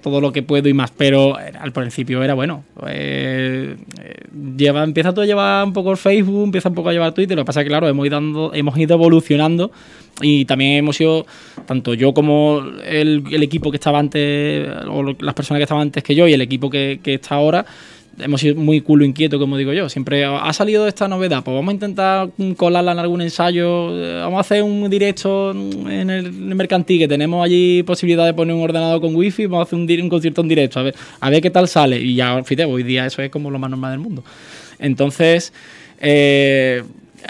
todo 0.00 0.22
lo 0.22 0.32
que 0.32 0.42
puedo 0.42 0.66
y 0.70 0.72
más, 0.72 0.90
pero 0.96 1.38
eh, 1.38 1.52
al 1.60 1.72
principio 1.72 2.22
era 2.22 2.32
bueno. 2.32 2.64
eh, 2.86 3.76
eh, 4.02 4.14
lleva, 4.56 4.82
empieza 4.82 5.12
tú 5.12 5.20
a 5.20 5.26
llevar 5.26 5.66
un 5.66 5.74
poco 5.74 5.90
el 5.90 5.98
Facebook, 5.98 6.44
empieza 6.44 6.70
un 6.70 6.74
poco 6.74 6.88
a 6.88 6.92
llevar 6.94 7.12
Twitter, 7.12 7.36
lo 7.36 7.42
que 7.42 7.48
pasa 7.48 7.60
es 7.60 7.64
que 7.64 7.68
claro, 7.68 7.86
hemos 7.86 8.06
ido, 8.06 8.14
dando- 8.16 8.54
hemos 8.54 8.78
ido 8.78 8.94
evolucionando 8.94 9.70
y 10.22 10.46
también 10.46 10.78
hemos 10.78 10.96
sido, 10.96 11.26
tanto 11.66 11.92
yo 11.92 12.14
como 12.14 12.62
el, 12.86 13.24
equipo 13.42 13.70
que 13.70 13.76
estaba 13.76 13.98
antes, 13.98 14.70
o 14.88 15.02
las 15.20 15.34
personas 15.34 15.58
que 15.58 15.64
estaban 15.64 15.82
antes 15.82 16.02
que 16.02 16.14
yo 16.14 16.26
y 16.26 16.32
el 16.32 16.40
equipo 16.40 16.70
que 16.70 16.98
está 17.04 17.34
ahora, 17.34 17.66
hemos 18.18 18.40
sido 18.40 18.56
muy 18.56 18.80
culo 18.80 19.04
inquieto, 19.04 19.38
como 19.38 19.56
digo 19.56 19.72
yo. 19.72 19.88
Siempre 19.88 20.24
ha 20.24 20.52
salido 20.52 20.86
esta 20.86 21.08
novedad, 21.08 21.42
pues 21.44 21.54
vamos 21.54 21.70
a 21.70 21.74
intentar 21.74 22.30
colarla 22.56 22.92
en 22.92 22.98
algún 22.98 23.20
ensayo. 23.20 23.90
eh, 23.96 24.20
Vamos 24.20 24.38
a 24.38 24.40
hacer 24.40 24.62
un 24.62 24.88
directo 24.90 25.50
en 25.52 26.10
el, 26.10 26.32
mercantil, 26.32 26.98
que 26.98 27.08
tenemos 27.08 27.44
allí 27.44 27.82
posibilidad 27.82 28.26
de 28.26 28.34
poner 28.34 28.54
un 28.54 28.62
ordenador 28.62 29.00
con 29.00 29.14
wifi. 29.14 29.46
Vamos 29.46 29.66
a 29.66 29.76
hacer 29.76 30.00
un, 30.00 30.08
concierto 30.08 30.40
en 30.40 30.48
directo, 30.48 30.80
a 30.80 30.82
ver, 30.84 30.94
a 31.20 31.30
ver 31.30 31.42
qué 31.42 31.50
tal 31.50 31.68
sale. 31.68 32.00
Y 32.00 32.14
ya, 32.14 32.42
fíjate, 32.44 32.64
hoy 32.64 32.82
día 32.82 33.06
eso 33.06 33.22
es 33.22 33.30
como 33.30 33.50
lo 33.50 33.58
más 33.58 33.70
normal 33.70 33.92
del 33.92 34.00
mundo. 34.00 34.24
Entonces, 34.78 35.52
eh, 36.00 36.82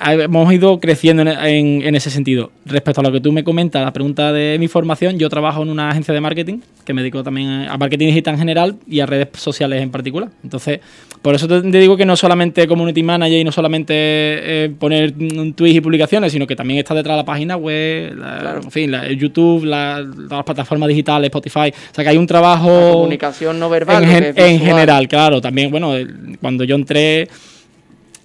hemos 0.02 0.52
ido 0.52 0.78
creciendo 0.80 1.22
en, 1.22 1.28
en- 1.28 1.82
en 1.82 1.94
ese 1.94 2.10
sentido. 2.10 2.50
Respecto 2.64 3.00
a 3.00 3.04
lo 3.04 3.12
que 3.12 3.20
tú 3.20 3.32
me 3.32 3.44
comentas, 3.44 3.84
la 3.84 3.92
pregunta 3.92 4.32
de 4.32 4.56
mi 4.58 4.68
formación, 4.68 5.18
yo 5.18 5.28
trabajo 5.28 5.62
en 5.62 5.70
una 5.70 5.90
agencia 5.90 6.14
de 6.14 6.20
marketing 6.20 6.58
que 6.84 6.94
me 6.94 7.02
dedico 7.02 7.22
también 7.22 7.66
a 7.68 7.76
marketing 7.76 8.06
digital 8.06 8.34
en 8.34 8.38
general 8.40 8.76
y 8.88 9.00
a 9.00 9.06
redes 9.06 9.28
sociales 9.34 9.82
en 9.82 9.90
particular. 9.90 10.30
Entonces, 10.42 10.80
por 11.22 11.34
eso 11.34 11.46
te, 11.46 11.60
digo 11.62 11.96
que 11.96 12.06
no 12.06 12.16
solamente 12.16 12.66
community 12.66 13.02
manager 13.02 13.38
y 13.40 13.44
no 13.44 13.52
solamente 13.52 13.92
eh, 13.94 14.72
poner 14.78 15.12
un 15.18 15.52
tweets 15.54 15.76
y 15.76 15.80
publicaciones, 15.80 16.32
sino 16.32 16.46
que 16.46 16.56
también 16.56 16.78
está 16.78 16.94
detrás 16.94 17.14
de 17.14 17.18
la 17.18 17.24
página 17.26 17.56
web, 17.56 18.16
la- 18.16 18.38
Claro. 18.40 18.60
en 18.62 18.70
fin, 18.70 18.90
la- 18.90 19.10
YouTube, 19.12 19.64
la- 19.64 20.00
las 20.00 20.44
plataformas 20.44 20.88
digitales, 20.88 21.26
Spotify. 21.28 21.70
O 21.90 21.94
sea, 21.94 22.04
que 22.04 22.10
hay 22.10 22.16
un 22.16 22.22
La 22.24 22.28
trabajo 22.28 22.92
comunicación 22.92 23.58
no 23.58 23.68
verbal. 23.68 24.02
en, 24.04 24.32
en 24.36 24.60
general, 24.60 25.06
claro. 25.08 25.40
También, 25.40 25.70
bueno, 25.70 25.92
cuando 26.40 26.64
yo 26.64 26.74
entré, 26.76 27.28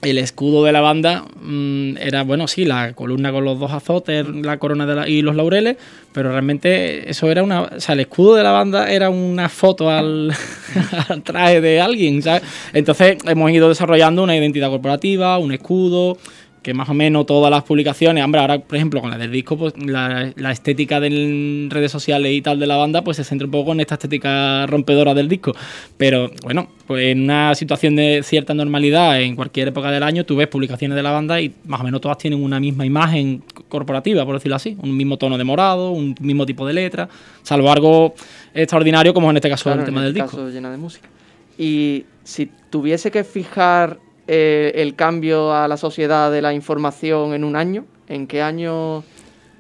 el 0.09 0.17
escudo 0.17 0.63
de 0.63 0.71
la 0.71 0.81
banda 0.81 1.25
mm, 1.41 1.97
era, 1.97 2.23
bueno, 2.23 2.47
sí, 2.47 2.65
la 2.65 2.93
columna 2.93 3.31
con 3.31 3.45
los 3.45 3.59
dos 3.59 3.71
azotes, 3.71 4.27
la 4.27 4.57
corona 4.57 5.07
y 5.07 5.21
los 5.21 5.35
laureles, 5.35 5.77
pero 6.13 6.31
realmente 6.31 7.09
eso 7.09 7.29
era 7.29 7.43
una. 7.43 7.61
O 7.63 7.79
sea, 7.79 7.93
el 7.93 8.01
escudo 8.01 8.35
de 8.35 8.43
la 8.43 8.51
banda 8.51 8.89
era 8.91 9.09
una 9.09 9.49
foto 9.49 9.89
al, 9.89 10.31
al 11.09 11.23
traje 11.23 11.61
de 11.61 11.81
alguien, 11.81 12.21
¿sabes? 12.21 12.43
Entonces 12.73 13.17
hemos 13.25 13.51
ido 13.51 13.69
desarrollando 13.69 14.23
una 14.23 14.35
identidad 14.35 14.69
corporativa, 14.69 15.37
un 15.37 15.51
escudo 15.51 16.17
que 16.65 16.73
más 16.73 16.89
o 16.89 16.95
menos 16.95 17.27
todas 17.27 17.51
las 17.51 17.61
publicaciones, 17.61 18.23
hombre, 18.23 18.41
ahora 18.41 18.57
por 18.57 18.75
ejemplo 18.75 18.99
con 18.99 19.11
la 19.11 19.19
del 19.19 19.31
disco, 19.31 19.55
pues 19.55 19.75
la, 19.77 20.33
la 20.35 20.51
estética 20.51 20.99
de 20.99 21.67
redes 21.69 21.91
sociales 21.91 22.31
y 22.33 22.41
tal 22.41 22.59
de 22.59 22.65
la 22.65 22.75
banda, 22.75 23.03
pues 23.03 23.17
se 23.17 23.23
centra 23.23 23.45
un 23.45 23.51
poco 23.51 23.73
en 23.73 23.81
esta 23.81 23.93
estética 23.93 24.65
rompedora 24.65 25.13
del 25.13 25.29
disco. 25.29 25.51
Pero 25.95 26.31
bueno, 26.41 26.67
pues 26.87 27.05
en 27.05 27.25
una 27.25 27.53
situación 27.53 27.95
de 27.95 28.21
cierta 28.23 28.55
normalidad, 28.55 29.21
en 29.21 29.35
cualquier 29.35 29.67
época 29.67 29.91
del 29.91 30.01
año, 30.01 30.25
tú 30.25 30.37
ves 30.37 30.47
publicaciones 30.47 30.95
de 30.95 31.03
la 31.03 31.11
banda 31.11 31.39
y 31.39 31.53
más 31.65 31.81
o 31.81 31.83
menos 31.83 32.01
todas 32.01 32.17
tienen 32.17 32.41
una 32.43 32.59
misma 32.59 32.83
imagen 32.83 33.43
corporativa, 33.69 34.25
por 34.25 34.33
decirlo 34.33 34.55
así, 34.55 34.75
un 34.81 34.97
mismo 34.97 35.17
tono 35.17 35.37
de 35.37 35.43
morado, 35.43 35.91
un 35.91 36.15
mismo 36.19 36.47
tipo 36.47 36.65
de 36.65 36.73
letra, 36.73 37.07
salvo 37.43 37.71
algo 37.71 38.15
extraordinario 38.55 39.13
como 39.13 39.29
en 39.29 39.37
este 39.37 39.51
caso 39.51 39.65
Claro, 39.65 39.81
el 39.81 39.85
tema 39.85 39.99
en 39.99 40.05
del 40.05 40.17
este 40.17 40.23
disco. 40.23 40.37
caso 40.37 40.49
llena 40.49 40.71
de 40.71 40.77
música. 40.77 41.07
Y 41.59 42.05
si 42.23 42.49
tuviese 42.71 43.11
que 43.11 43.23
fijar 43.23 43.99
eh, 44.27 44.71
el 44.75 44.95
cambio 44.95 45.53
a 45.53 45.67
la 45.67 45.77
sociedad 45.77 46.31
de 46.31 46.41
la 46.41 46.53
información 46.53 47.33
en 47.33 47.43
un 47.43 47.55
año, 47.55 47.85
¿en 48.07 48.27
qué 48.27 48.41
año 48.41 49.03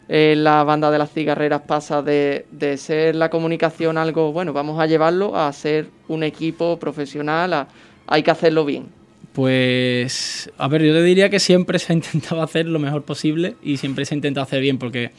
eh, 0.07 0.35
la 0.37 0.63
banda 0.63 0.91
de 0.91 0.97
las 0.97 1.11
cigarreras 1.11 1.61
pasa 1.61 2.01
de, 2.01 2.45
ser 2.77 3.15
la 3.15 3.29
comunicación 3.29 3.97
algo, 3.97 4.31
bueno, 4.31 4.53
vamos 4.53 4.79
a 4.79 4.85
llevarlo 4.85 5.35
a 5.35 5.51
ser 5.53 5.87
un 6.07 6.23
equipo 6.23 6.77
profesional, 6.79 7.67
hay 8.07 8.23
que 8.23 8.31
hacerlo 8.31 8.65
bien? 8.65 8.85
Pues, 9.33 10.49
a 10.57 10.67
ver, 10.67 10.81
yo 10.81 10.93
te 10.93 11.03
diría 11.03 11.29
que 11.29 11.39
siempre 11.39 11.77
se 11.77 11.91
ha 11.91 11.95
intentado 11.95 12.41
hacer 12.43 12.65
lo 12.67 12.79
mejor 12.79 13.03
posible 13.03 13.55
y 13.61 13.77
siempre 13.77 14.05
se 14.05 14.13
ha 14.13 14.17
intentado 14.17 14.43
hacer 14.43 14.61
bien, 14.61 14.77
porque 14.77 15.11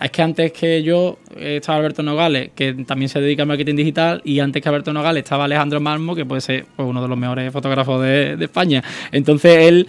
es 0.00 0.10
que 0.10 0.22
antes 0.22 0.52
que 0.52 0.82
yo 0.82 1.18
eh, 1.36 1.56
estaba 1.60 1.78
Alberto 1.78 2.02
Nogales, 2.02 2.50
que 2.54 2.72
también 2.86 3.08
se 3.08 3.20
dedica 3.20 3.42
al 3.42 3.48
marketing 3.48 3.76
digital, 3.76 4.22
y 4.24 4.40
antes 4.40 4.62
que 4.62 4.68
Alberto 4.68 4.92
Nogales 4.92 5.24
estaba 5.24 5.44
Alejandro 5.44 5.80
Malmo, 5.80 6.14
que 6.14 6.24
puede 6.24 6.40
ser 6.40 6.66
pues, 6.76 6.88
uno 6.88 7.02
de 7.02 7.08
los 7.08 7.18
mejores 7.18 7.52
fotógrafos 7.52 8.02
de, 8.02 8.36
España. 8.40 8.82
Entonces 9.12 9.68
él 9.68 9.86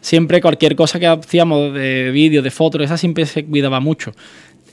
siempre 0.00 0.40
cualquier 0.40 0.74
cosa 0.74 0.98
que 0.98 1.06
hacíamos 1.06 1.72
de 1.72 2.10
vídeo, 2.10 2.42
de 2.42 2.50
fotos, 2.50 2.82
esa 2.82 2.96
siempre 2.96 3.26
se 3.26 3.44
cuidaba 3.44 3.80
mucho. 3.80 4.12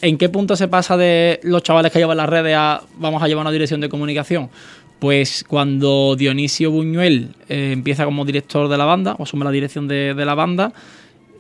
¿En 0.02 0.17
qué 0.17 0.30
punto 0.30 0.56
se 0.56 0.67
pasa 0.67 0.98
de 0.98 1.39
los 1.44 1.62
chavales 1.62 1.91
que 1.91 2.00
llevan 2.00 2.17
las 2.17 2.28
redes 2.28 2.56
a 2.58 2.82
vamos 2.98 3.22
a 3.22 3.28
llevar 3.28 3.44
una 3.44 3.52
dirección 3.52 3.82
de 3.82 3.89
comunicación? 3.89 4.50
Pues 4.98 5.44
cuando 5.48 6.15
Dionisio 6.15 6.72
Buñuel 6.72 7.30
eh, 7.50 7.72
empieza 7.72 8.06
como 8.06 8.26
director 8.26 8.67
de 8.67 8.78
la 8.78 8.86
banda, 8.86 9.15
o 9.20 9.24
asume 9.24 9.46
la 9.46 9.52
dirección 9.52 9.88
de 9.88 10.13
la 10.13 10.34
banda, 10.34 10.74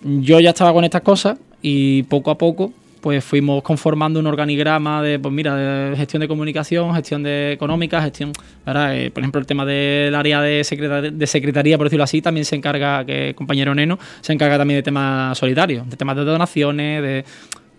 yo 0.03 0.39
ya 0.39 0.49
estaba 0.49 0.73
con 0.73 0.83
estas 0.83 1.01
cosas 1.01 1.37
y 1.61 2.03
poco 2.03 2.31
a 2.31 2.37
poco 2.37 2.73
pues 3.01 3.23
fuimos 3.25 3.63
conformando 3.63 4.19
un 4.19 4.27
organigrama 4.27 5.01
de, 5.01 5.17
pues 5.19 5.33
mira, 5.33 5.55
de 5.55 5.97
gestión 5.97 6.19
de 6.21 6.27
comunicación, 6.27 6.93
gestión 6.93 7.23
de 7.23 7.51
económica, 7.51 8.01
gestión, 8.01 8.31
¿verdad? 8.65 8.95
Eh, 8.95 9.09
por 9.11 9.23
ejemplo, 9.23 9.39
el 9.41 9.47
tema 9.47 9.65
del 9.65 10.13
área 10.13 10.39
de, 10.41 10.63
secreta- 10.63 11.01
de 11.01 11.27
secretaría, 11.27 11.77
por 11.77 11.87
decirlo 11.87 12.03
así, 12.03 12.21
también 12.21 12.45
se 12.45 12.55
encarga, 12.55 13.03
que 13.03 13.29
el 13.29 13.35
compañero 13.35 13.73
Neno, 13.73 13.97
se 14.21 14.33
encarga 14.33 14.57
también 14.57 14.77
de 14.77 14.83
temas 14.83 15.37
solidarios, 15.37 15.89
de 15.89 15.97
temas 15.97 16.15
de 16.15 16.23
donaciones, 16.25 17.01
de... 17.01 17.25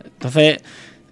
Entonces, 0.04 0.58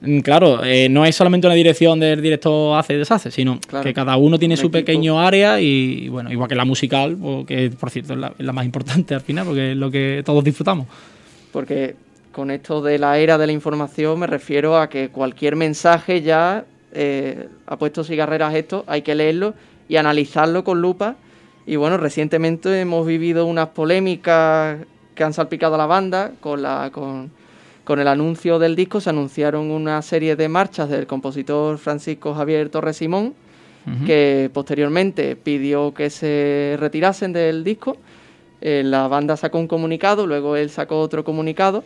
mm, 0.00 0.18
claro, 0.20 0.64
eh, 0.64 0.88
no 0.88 1.04
es 1.06 1.14
solamente 1.14 1.46
una 1.46 1.54
dirección 1.54 2.00
del 2.00 2.20
director 2.20 2.78
hace 2.78 2.94
y 2.94 2.96
deshace, 2.96 3.30
sino 3.30 3.60
Claro. 3.60 3.84
que 3.84 3.94
cada 3.94 4.16
uno 4.16 4.38
tiene 4.40 4.54
Un 4.54 4.58
su 4.58 4.66
equipo. 4.66 4.78
pequeño 4.78 5.20
área 5.20 5.60
y, 5.60 6.08
bueno, 6.08 6.32
igual 6.32 6.48
que 6.48 6.56
la 6.56 6.64
musical, 6.64 7.16
o 7.22 7.46
que 7.46 7.70
por 7.70 7.90
cierto 7.90 8.14
es 8.14 8.18
la, 8.18 8.32
es 8.36 8.44
la 8.44 8.52
más 8.52 8.64
importante 8.64 9.14
al 9.14 9.20
final, 9.20 9.46
porque 9.46 9.70
es 9.70 9.76
lo 9.76 9.88
que 9.90 10.22
todos 10.24 10.42
disfrutamos. 10.42 10.86
Porque 11.52 11.94
con 12.32 12.50
esto 12.50 12.80
de 12.82 12.98
la 12.98 13.18
era 13.18 13.38
de 13.38 13.46
la 13.46 13.52
información 13.52 14.18
me 14.18 14.26
refiero 14.26 14.78
a 14.78 14.88
que 14.88 15.08
cualquier 15.08 15.56
mensaje 15.56 16.22
ya 16.22 16.64
eh, 16.92 17.48
ha 17.66 17.76
puesto 17.76 18.04
cigarreras 18.04 18.54
esto, 18.54 18.84
hay 18.86 19.02
que 19.02 19.14
leerlo 19.14 19.54
y 19.88 19.96
analizarlo 19.96 20.64
con 20.64 20.80
lupa. 20.80 21.16
Y 21.66 21.76
bueno, 21.76 21.98
recientemente 21.98 22.80
hemos 22.80 23.06
vivido 23.06 23.46
unas 23.46 23.68
polémicas 23.68 24.78
que 25.14 25.24
han 25.24 25.32
salpicado 25.32 25.74
a 25.74 25.78
la 25.78 25.86
banda 25.86 26.32
con 26.40 26.62
la 26.62 26.90
con, 26.92 27.30
con 27.84 28.00
el 28.00 28.08
anuncio 28.08 28.58
del 28.58 28.76
disco. 28.76 29.00
Se 29.00 29.10
anunciaron 29.10 29.70
una 29.70 30.00
serie 30.02 30.36
de 30.36 30.48
marchas 30.48 30.88
del 30.88 31.06
compositor 31.06 31.78
Francisco 31.78 32.34
Javier 32.34 32.70
Torres 32.70 32.96
Simón, 32.96 33.34
que 34.06 34.50
posteriormente 34.52 35.36
pidió 35.36 35.92
que 35.92 36.10
se 36.10 36.76
retirasen 36.78 37.32
del 37.32 37.64
disco. 37.64 37.96
eh, 38.60 38.82
la 38.84 39.08
banda 39.08 39.36
sacó 39.36 39.58
un 39.58 39.66
comunicado, 39.66 40.26
luego 40.26 40.56
él 40.56 40.70
sacó 40.70 41.00
otro 41.00 41.24
comunicado. 41.24 41.82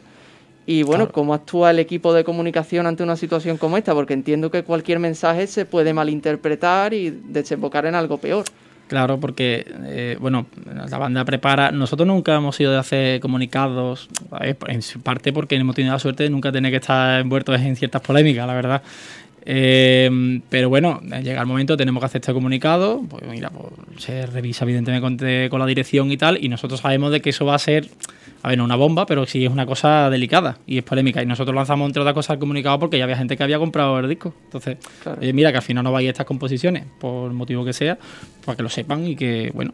Y 0.67 0.83
bueno, 0.83 1.11
¿cómo 1.11 1.35
actúa 1.35 1.71
el 1.71 1.79
equipo 1.79 2.15
de 2.15 2.25
comunicación 2.25 2.87
ante 2.87 3.03
una 3.03 3.17
situación 3.17 3.59
como 3.59 3.77
esta? 3.77 3.93
Porque 3.93 4.15
entiendo 4.15 4.51
que 4.51 4.63
cualquier 4.63 4.99
mensaje 4.99 5.47
se 5.47 5.67
puede 5.67 5.93
malinterpretar 5.93 6.95
y 6.95 7.11
desembocar 7.11 7.85
en 7.87 7.95
algo 7.95 8.19
peor. 8.19 8.45
Claro, 8.89 9.19
porque, 9.19 9.67
eh, 9.87 10.17
bueno, 10.21 10.47
la 10.89 10.99
banda 10.99 11.25
prepara. 11.25 11.71
Nosotros 11.71 12.07
nunca 12.07 12.35
hemos 12.37 12.59
ido 12.61 12.73
de 12.73 12.79
hacer 12.79 13.21
comunicados, 13.21 14.09
en 14.41 14.81
parte 15.03 15.33
porque 15.33 15.57
hemos 15.57 15.75
tenido 15.75 15.93
la 15.93 15.99
suerte 15.99 16.25
de 16.25 16.31
nunca 16.31 16.53
tener 16.53 16.71
que 16.71 16.77
estar 16.77 17.21
envueltos 17.21 17.61
en 17.61 17.77
ciertas 17.77 18.03
polémicas, 18.03 18.47
la 18.47 18.55
verdad. 18.55 18.83
Eh, 19.47 20.41
pero 20.49 20.69
bueno, 20.69 21.01
llega 21.23 21.41
el 21.41 21.47
momento, 21.47 21.77
tenemos 21.77 22.01
que 22.01 22.07
hacer 22.07 22.21
este 22.21 22.33
comunicado. 22.33 23.03
Pues 23.09 23.25
mira, 23.29 23.51
pues, 23.51 24.03
se 24.03 24.27
revisa 24.27 24.65
evidentemente 24.65 25.49
con, 25.51 25.61
la 25.61 25.67
dirección 25.67 26.11
y 26.11 26.17
tal, 26.17 26.43
y 26.43 26.49
nosotros 26.49 26.81
sabemos 26.81 27.11
de 27.11 27.21
que 27.21 27.31
eso 27.31 27.45
va 27.45 27.55
a 27.55 27.59
ser, 27.59 27.89
a 28.45 28.49
ver, 28.49 28.59
no 28.59 28.65
una 28.65 28.77
bomba, 28.77 29.07
pero 29.07 29.25
sí 29.25 29.43
es 29.43 29.51
una 29.51 29.65
cosa 29.65 30.11
delicada 30.11 30.59
y 30.67 30.77
es 30.77 30.85
polémica. 30.85 31.23
Y 31.23 31.27
nosotros 31.27 31.57
lanzamos 31.57 31.87
entre 31.87 32.03
otras 32.03 32.13
cosas 32.13 32.35
el 32.35 32.41
comunicado 32.41 32.79
porque 32.79 32.99
ya 32.99 33.05
había 33.05 33.17
gente 33.17 33.39
que 33.39 33.43
había 33.43 33.59
comprado 33.59 33.99
el 33.99 34.07
disco. 34.07 34.35
Entonces, 34.45 34.77
mira, 35.33 35.51
que 35.51 35.57
al 35.57 35.63
final 35.63 35.83
no 35.83 35.93
vaya 35.93 36.11
estas 36.11 36.27
composiciones, 36.27 36.85
por 37.01 37.33
motivo 37.33 37.65
que 37.65 37.73
sea, 37.73 37.97
para 38.45 38.55
que 38.55 38.63
lo 38.63 38.69
sepan 38.69 39.07
y 39.07 39.17
que, 39.17 39.51
bueno. 39.55 39.73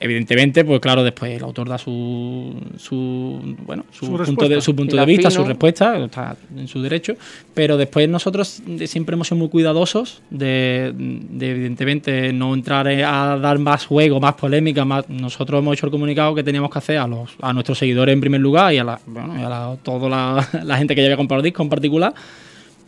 Evidentemente, 0.00 0.64
pues 0.64 0.80
claro, 0.80 1.02
después 1.02 1.36
el 1.36 1.42
autor 1.42 1.68
da 1.68 1.76
su, 1.76 2.54
su 2.78 3.56
bueno, 3.66 3.84
su, 3.90 4.06
punto 4.06 4.48
de, 4.48 4.60
su 4.60 4.76
punto 4.76 4.96
de 4.96 5.04
vista, 5.04 5.28
su 5.28 5.44
respuesta, 5.44 5.98
está 6.04 6.36
en 6.56 6.68
su 6.68 6.80
derecho, 6.80 7.14
pero 7.52 7.76
después 7.76 8.08
nosotros 8.08 8.62
siempre 8.86 9.14
hemos 9.14 9.26
sido 9.26 9.38
muy 9.38 9.48
cuidadosos 9.48 10.22
de, 10.30 10.86
evidentemente 10.88 12.32
no 12.32 12.54
entrar 12.54 12.86
a 12.86 13.38
dar 13.38 13.58
más 13.58 13.86
juego, 13.86 14.20
más 14.20 14.34
polémica, 14.34 14.84
más 14.84 15.08
nosotros 15.08 15.58
hemos 15.58 15.76
hecho 15.76 15.86
el 15.86 15.92
comunicado 15.92 16.32
que 16.32 16.44
teníamos 16.44 16.70
que 16.70 16.78
hacer 16.78 16.98
a 16.98 17.08
los 17.08 17.30
a 17.40 17.52
nuestros 17.52 17.78
seguidores 17.78 18.12
en 18.12 18.20
primer 18.20 18.40
lugar 18.40 18.72
y 18.72 18.78
a 18.78 18.84
la, 18.84 19.00
bueno, 19.04 19.34
y 19.36 19.42
a 19.42 19.76
toda 19.82 20.08
la, 20.08 20.48
la, 20.64 20.76
gente 20.76 20.94
que 20.94 21.00
ya 21.00 21.08
había 21.08 21.16
comprado 21.16 21.40
el 21.40 21.44
disco 21.44 21.64
en 21.64 21.68
particular, 21.68 22.14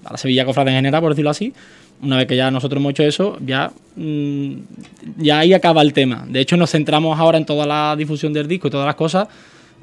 a 0.04 0.12
la 0.12 0.16
Sevilla 0.16 0.44
Cofrade 0.44 0.70
en 0.70 0.76
general, 0.76 1.00
por 1.00 1.10
decirlo 1.10 1.30
así, 1.30 1.52
una 2.02 2.16
vez 2.16 2.26
que 2.26 2.36
ya 2.36 2.50
nosotros 2.50 2.80
hemos 2.80 2.90
hecho 2.90 3.02
eso, 3.02 3.38
ya, 3.44 3.70
mm, 3.96 4.52
ya 5.18 5.40
ahí 5.40 5.52
acaba 5.52 5.82
el 5.82 5.92
tema. 5.92 6.24
De 6.28 6.40
hecho, 6.40 6.56
nos 6.56 6.70
centramos 6.70 7.18
ahora 7.18 7.38
en 7.38 7.44
toda 7.44 7.66
la 7.66 7.94
difusión 7.96 8.32
del 8.32 8.48
disco 8.48 8.68
y 8.68 8.70
todas 8.70 8.86
las 8.86 8.94
cosas, 8.94 9.28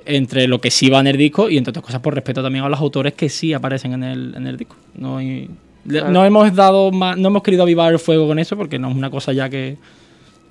entre 0.05 0.47
lo 0.47 0.59
que 0.59 0.71
sí 0.71 0.89
va 0.89 0.99
en 0.99 1.07
el 1.07 1.17
disco 1.17 1.49
y 1.49 1.57
entre 1.57 1.71
otras 1.71 1.85
cosas 1.85 2.01
por 2.01 2.15
respeto 2.15 2.41
también 2.41 2.63
a 2.63 2.69
los 2.69 2.79
autores 2.79 3.13
que 3.13 3.29
sí 3.29 3.53
aparecen 3.53 3.93
en 3.93 4.03
el, 4.03 4.35
en 4.35 4.47
el 4.47 4.57
disco. 4.57 4.75
No, 4.95 5.19
no 5.83 6.25
hemos 6.25 6.55
dado 6.55 6.91
más, 6.91 7.17
no 7.17 7.27
hemos 7.27 7.43
querido 7.43 7.63
avivar 7.63 7.91
el 7.91 7.99
fuego 7.99 8.27
con 8.27 8.39
eso 8.39 8.55
porque 8.55 8.79
no 8.79 8.89
es 8.89 8.95
una 8.95 9.09
cosa 9.09 9.33
ya 9.33 9.49
que, 9.49 9.77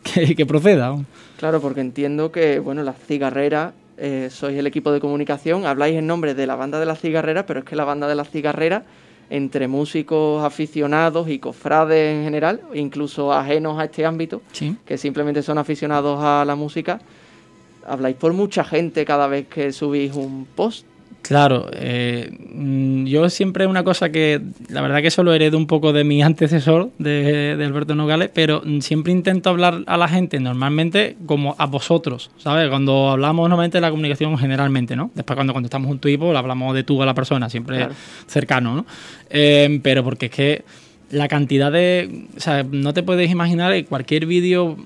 que, 0.36 0.46
proceda. 0.46 0.94
Claro, 1.38 1.60
porque 1.60 1.80
entiendo 1.80 2.30
que, 2.30 2.58
bueno, 2.58 2.82
las 2.82 2.96
cigarreras 2.98 3.72
eh, 3.96 4.28
sois 4.30 4.56
el 4.58 4.66
equipo 4.66 4.92
de 4.92 5.00
comunicación, 5.00 5.64
habláis 5.64 5.96
en 5.96 6.06
nombre 6.06 6.34
de 6.34 6.46
la 6.46 6.54
banda 6.54 6.78
de 6.78 6.86
las 6.86 7.00
cigarreras, 7.00 7.44
pero 7.46 7.60
es 7.60 7.64
que 7.64 7.76
la 7.76 7.84
banda 7.84 8.06
de 8.06 8.14
las 8.14 8.30
cigarreras 8.30 8.82
entre 9.30 9.68
músicos 9.68 10.44
aficionados 10.44 11.28
y 11.28 11.38
cofrades 11.38 12.14
en 12.16 12.24
general, 12.24 12.60
incluso 12.74 13.32
ajenos 13.32 13.78
a 13.78 13.84
este 13.84 14.06
ámbito, 14.06 14.42
que 14.84 14.98
simplemente 14.98 15.42
son 15.42 15.58
aficionados 15.58 16.18
a 16.22 16.44
la 16.44 16.54
música, 16.54 17.00
habláis 17.86 18.16
por 18.16 18.32
mucha 18.32 18.64
gente 18.64 19.04
cada 19.04 19.26
vez 19.26 19.46
que 19.48 19.72
subís 19.72 20.14
un 20.14 20.46
post. 20.54 20.86
Claro, 21.26 21.68
eh, 21.72 22.30
mm, 22.54 23.04
yo 23.06 23.28
siempre 23.30 23.66
una 23.66 23.82
cosa 23.82 24.10
que 24.10 24.40
la 24.68 24.80
verdad 24.80 25.02
que 25.02 25.08
eso 25.08 25.24
lo 25.24 25.34
heredo 25.34 25.58
un 25.58 25.66
poco 25.66 25.92
de 25.92 26.04
mi 26.04 26.22
antecesor, 26.22 26.90
de, 26.98 27.60
Alberto 27.66 27.94
Nogales, 27.96 28.30
pero 28.32 28.62
siempre 28.80 29.12
intento 29.12 29.50
hablar 29.50 29.82
a 29.86 29.96
la 29.96 30.06
gente 30.06 30.38
normalmente 30.38 31.16
como 31.26 31.56
a 31.58 31.66
vosotros, 31.66 32.30
¿sabes? 32.38 32.68
Cuando 32.68 33.10
hablamos 33.10 33.48
normalmente 33.48 33.78
de 33.78 33.82
la 33.82 33.90
comunicación 33.90 34.38
generalmente, 34.38 34.94
¿no? 34.94 35.10
Después 35.14 35.34
cuando 35.34 35.52
contestamos 35.52 35.90
un 35.90 35.98
tuit, 35.98 36.18
pues 36.18 36.36
hablamos 36.36 36.74
de 36.74 36.84
tú 36.84 37.02
a 37.02 37.06
la 37.06 37.14
persona, 37.14 37.50
siempre 37.50 37.88
cercano, 38.26 38.76
¿no? 38.76 38.86
Eh, 39.28 39.80
pero 39.82 40.04
porque 40.04 40.26
es 40.26 40.32
que 40.32 40.64
la 41.10 41.28
cantidad 41.28 41.72
de... 41.72 42.26
O 42.36 42.40
sea, 42.40 42.64
no 42.64 42.94
te 42.94 43.02
puedes 43.02 43.30
imaginar 43.30 43.72
que 43.72 43.84
cualquier 43.84 44.26
vídeo 44.26 44.76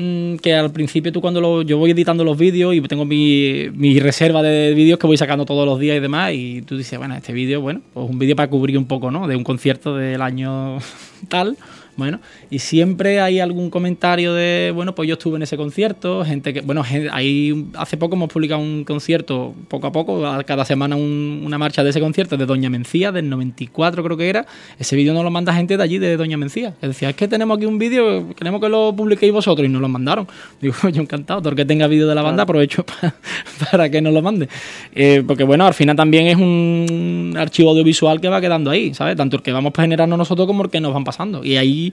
Mm, 0.00 0.36
que 0.36 0.54
al 0.54 0.70
principio 0.70 1.10
tú 1.10 1.20
cuando 1.20 1.40
lo, 1.40 1.62
yo 1.62 1.76
voy 1.76 1.90
editando 1.90 2.22
los 2.22 2.38
vídeos 2.38 2.72
y 2.72 2.80
tengo 2.82 3.04
mi, 3.04 3.66
mi 3.74 3.98
reserva 3.98 4.42
de 4.42 4.72
vídeos 4.72 4.96
que 4.96 5.08
voy 5.08 5.16
sacando 5.16 5.44
todos 5.44 5.66
los 5.66 5.80
días 5.80 5.96
y 5.96 6.00
demás 6.00 6.30
y 6.34 6.62
tú 6.62 6.76
dices, 6.76 6.96
bueno, 7.00 7.16
este 7.16 7.32
vídeo, 7.32 7.60
bueno, 7.60 7.80
pues 7.92 8.08
un 8.08 8.16
vídeo 8.16 8.36
para 8.36 8.48
cubrir 8.48 8.78
un 8.78 8.86
poco, 8.86 9.10
¿no? 9.10 9.26
De 9.26 9.34
un 9.34 9.42
concierto 9.42 9.96
del 9.96 10.22
año 10.22 10.78
tal 11.28 11.56
bueno, 11.98 12.20
y 12.48 12.60
siempre 12.60 13.20
hay 13.20 13.40
algún 13.40 13.70
comentario 13.70 14.32
de, 14.32 14.70
bueno, 14.72 14.94
pues 14.94 15.08
yo 15.08 15.14
estuve 15.14 15.34
en 15.34 15.42
ese 15.42 15.56
concierto, 15.56 16.24
gente 16.24 16.54
que, 16.54 16.60
bueno, 16.60 16.84
ahí 17.10 17.66
hace 17.74 17.96
poco 17.96 18.14
hemos 18.14 18.32
publicado 18.32 18.60
un 18.60 18.84
concierto, 18.84 19.52
poco 19.66 19.88
a 19.88 19.90
poco, 19.90 20.22
cada 20.46 20.64
semana 20.64 20.94
una 20.94 21.58
marcha 21.58 21.82
de 21.82 21.90
ese 21.90 21.98
concierto 21.98 22.36
de 22.36 22.46
Doña 22.46 22.70
Mencía, 22.70 23.10
del 23.10 23.28
94 23.28 24.04
creo 24.04 24.16
que 24.16 24.28
era. 24.28 24.46
Ese 24.78 24.94
vídeo 24.94 25.12
nos 25.12 25.24
lo 25.24 25.32
manda 25.32 25.52
gente 25.52 25.76
de 25.76 25.82
allí, 25.82 25.98
de 25.98 26.16
Doña 26.16 26.36
Mencía. 26.36 26.72
Que 26.80 26.86
decía, 26.86 27.10
es 27.10 27.16
que 27.16 27.26
tenemos 27.26 27.56
aquí 27.56 27.66
un 27.66 27.78
vídeo, 27.78 28.32
queremos 28.36 28.60
que 28.60 28.68
lo 28.68 28.94
publiquéis 28.94 29.32
vosotros, 29.32 29.66
y 29.66 29.68
nos 29.68 29.82
lo 29.82 29.88
mandaron. 29.88 30.28
Digo, 30.60 30.76
yo 30.92 31.02
encantado, 31.02 31.40
todo 31.40 31.50
el 31.50 31.56
que 31.56 31.64
tenga 31.64 31.88
vídeo 31.88 32.06
de 32.06 32.14
la 32.14 32.22
banda, 32.22 32.44
aprovecho 32.44 32.86
para, 33.72 33.90
que 33.90 34.00
nos 34.00 34.14
lo 34.14 34.22
mande. 34.22 34.48
Eh, 34.94 35.24
porque 35.26 35.42
bueno, 35.42 35.66
al 35.66 35.74
final 35.74 35.96
también 35.96 36.28
es 36.28 36.36
un 36.36 37.34
archivo 37.36 37.70
audiovisual 37.70 38.20
que 38.20 38.28
va 38.28 38.40
quedando 38.40 38.70
ahí, 38.70 38.94
¿sabes? 38.94 39.16
Tanto 39.16 39.38
el 39.38 39.42
que 39.42 39.50
vamos 39.50 39.72
generando 39.74 40.16
nosotros 40.16 40.46
como 40.46 40.62
el 40.62 40.70
que 40.70 40.80
nos 40.80 40.94
van 40.94 41.02
pasando. 41.02 41.44
Y 41.44 41.56
ahí 41.56 41.87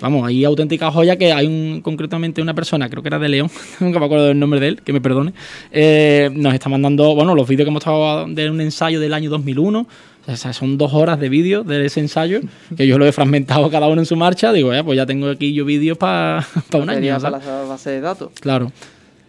vamos, 0.00 0.26
hay 0.26 0.44
auténtica 0.44 0.90
joya 0.90 1.16
que 1.16 1.32
hay 1.32 1.46
un, 1.46 1.80
concretamente 1.82 2.42
una 2.42 2.54
persona, 2.54 2.88
creo 2.88 3.02
que 3.02 3.08
era 3.08 3.18
de 3.18 3.28
León, 3.28 3.50
nunca 3.80 3.98
me 3.98 4.06
acuerdo 4.06 4.26
del 4.26 4.38
nombre 4.38 4.60
de 4.60 4.68
él, 4.68 4.82
que 4.82 4.92
me 4.92 5.00
perdone, 5.00 5.32
eh, 5.72 6.30
nos 6.34 6.54
está 6.54 6.68
mandando, 6.68 7.14
bueno, 7.14 7.34
los 7.34 7.48
vídeos 7.48 7.66
que 7.66 7.70
hemos 7.70 7.80
estado 7.80 8.26
de 8.26 8.50
un 8.50 8.60
ensayo 8.60 9.00
del 9.00 9.14
año 9.14 9.30
2001, 9.30 9.86
o 10.26 10.36
sea, 10.36 10.52
son 10.54 10.78
dos 10.78 10.94
horas 10.94 11.20
de 11.20 11.28
vídeo 11.28 11.64
de 11.64 11.84
ese 11.84 12.00
ensayo, 12.00 12.40
que 12.76 12.86
yo 12.86 12.98
lo 12.98 13.06
he 13.06 13.12
fragmentado 13.12 13.70
cada 13.70 13.88
uno 13.88 14.00
en 14.00 14.06
su 14.06 14.16
marcha, 14.16 14.52
digo, 14.52 14.72
ya, 14.72 14.82
pues 14.82 14.96
ya 14.96 15.06
tengo 15.06 15.28
aquí 15.28 15.52
yo 15.52 15.64
vídeos 15.64 15.98
para 15.98 16.46
un 16.72 16.90
año. 16.90 17.18
Para 17.20 17.76
de 17.84 18.00
datos. 18.00 18.30
Claro. 18.40 18.72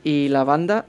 Y 0.03 0.29
la 0.29 0.43
banda 0.43 0.85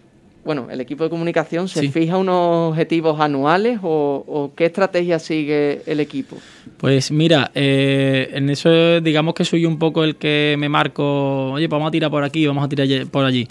bueno, 0.47 0.69
el 0.71 0.81
equipo 0.81 1.05
de 1.05 1.11
comunicación 1.11 1.69
se 1.69 1.91
fija 1.91 2.17
unos 2.17 2.71
objetivos 2.71 3.21
anuales 3.21 3.81
o, 3.83 4.53
qué 4.57 4.67
estrategia 4.67 5.19
sigue 5.19 5.83
el 5.87 5.99
equipo? 6.01 6.37
Pues 6.79 7.11
mira, 7.11 7.51
eh, 7.55 8.31
en 8.33 8.49
eso 8.49 9.01
digamos 9.01 9.35
que 9.35 9.45
soy 9.45 9.67
un 9.67 9.79
poco 9.79 10.05
el 10.05 10.17
que 10.17 10.55
me 10.59 10.69
marco, 10.69 11.51
oye, 11.51 11.69
pues 11.69 11.77
vamos 11.77 11.89
a 11.89 11.91
tirar 11.91 12.11
por 12.11 12.23
aquí, 12.23 12.47
vamos 12.47 12.65
a 12.65 12.69
tirar 12.69 13.07
por 13.09 13.25
allí. 13.25 13.49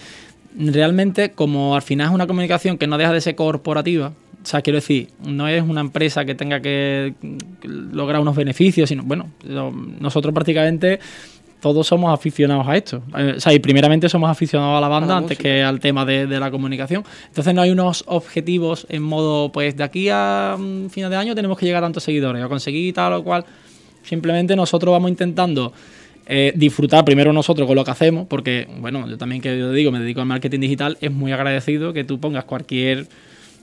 Realmente, 0.58 1.32
como 1.32 1.76
al 1.76 1.82
final 1.82 2.08
es 2.08 2.14
una 2.14 2.28
comunicación 2.28 2.78
que 2.78 2.88
no 2.88 2.98
deja 2.98 3.12
de 3.12 3.20
ser 3.20 3.36
corporativa, 3.36 4.14
o 4.46 4.48
sea, 4.48 4.62
quiero 4.62 4.78
decir, 4.78 5.10
no 5.26 5.48
es 5.48 5.64
una 5.64 5.82
empresa 5.82 6.24
que 6.24 6.36
tenga 6.36 6.62
que 6.62 7.14
lograr 7.64 8.22
unos 8.22 8.36
beneficios, 8.36 8.88
sino, 8.88 9.04
bueno, 9.04 9.32
nosotros 10.00 10.34
prácticamente 10.34 11.00
todos 11.60 11.88
somos 11.88 12.14
aficionados 12.14 12.68
a 12.68 12.78
esto. 12.78 13.02
Eh, 13.18 13.34
o 13.38 13.40
sea, 13.40 13.54
y 13.54 13.60
primeramente 13.60 14.08
somos 14.10 14.30
aficionados 14.30 14.78
a 14.78 14.82
la 14.82 14.88
banda 14.88 15.18
antes 15.18 15.38
que 15.38 15.64
al 15.64 15.80
tema 15.80 16.06
de, 16.06 16.28
la 16.28 16.52
comunicación. 16.52 17.04
Entonces 17.28 17.54
no 17.54 17.62
hay 17.62 17.72
unos 17.72 18.04
objetivos 18.08 18.86
en 18.90 19.02
modo, 19.02 19.52
pues 19.52 19.76
de 19.76 19.84
aquí 19.84 20.10
a 20.12 20.58
final 20.90 21.10
de 21.10 21.18
año 21.18 21.36
tenemos 21.36 21.58
que 21.58 21.66
llegar 21.66 21.84
a 21.84 21.88
tantos 21.88 22.04
seguidores 22.04 22.44
o 22.44 22.50
conseguir 22.50 22.94
tal 22.94 23.14
o 23.14 23.24
cual. 23.24 23.46
Simplemente 24.04 24.56
nosotros 24.56 24.92
vamos 24.92 25.10
intentando 25.10 25.74
eh, 26.28 26.54
disfrutar 26.56 27.06
primero 27.06 27.32
nosotros 27.34 27.68
con 27.68 27.76
lo 27.76 27.84
que 27.84 27.92
hacemos, 27.92 28.28
porque, 28.28 28.68
bueno, 28.80 29.08
yo 29.08 29.18
también 29.18 29.42
que 29.42 29.58
yo 29.58 29.72
digo, 29.72 29.92
me 29.92 30.00
dedico 30.00 30.22
al 30.22 30.28
marketing 30.28 30.60
digital, 30.60 30.98
es 31.02 31.12
muy 31.12 31.32
agradecido 31.32 31.94
que 31.94 32.04
tú 32.04 32.20
pongas 32.20 32.46
cualquier 32.46 33.08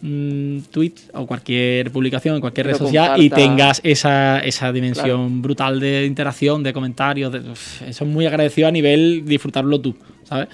tweet 0.03 0.95
o 1.15 1.27
cualquier 1.27 1.93
publicación 1.93 2.35
en 2.35 2.41
cualquier 2.41 2.67
red 2.67 2.77
social 2.77 3.23
y 3.23 3.31
tengas 3.31 3.81
esa, 3.85 4.41
esa 4.41 4.73
dimensión 4.73 5.43
brutal 5.43 5.79
de 5.79 6.07
interacción, 6.07 6.63
de 6.65 6.73
comentarios. 6.73 7.33
eso 7.35 8.05
es 8.05 8.11
muy 8.11 8.27
agradecido 8.27 8.67
a 8.67 8.73
nivel 8.73 9.23
disfrutarlo 9.25 9.81
tú, 9.81 9.97
¿sabes? 10.25 10.49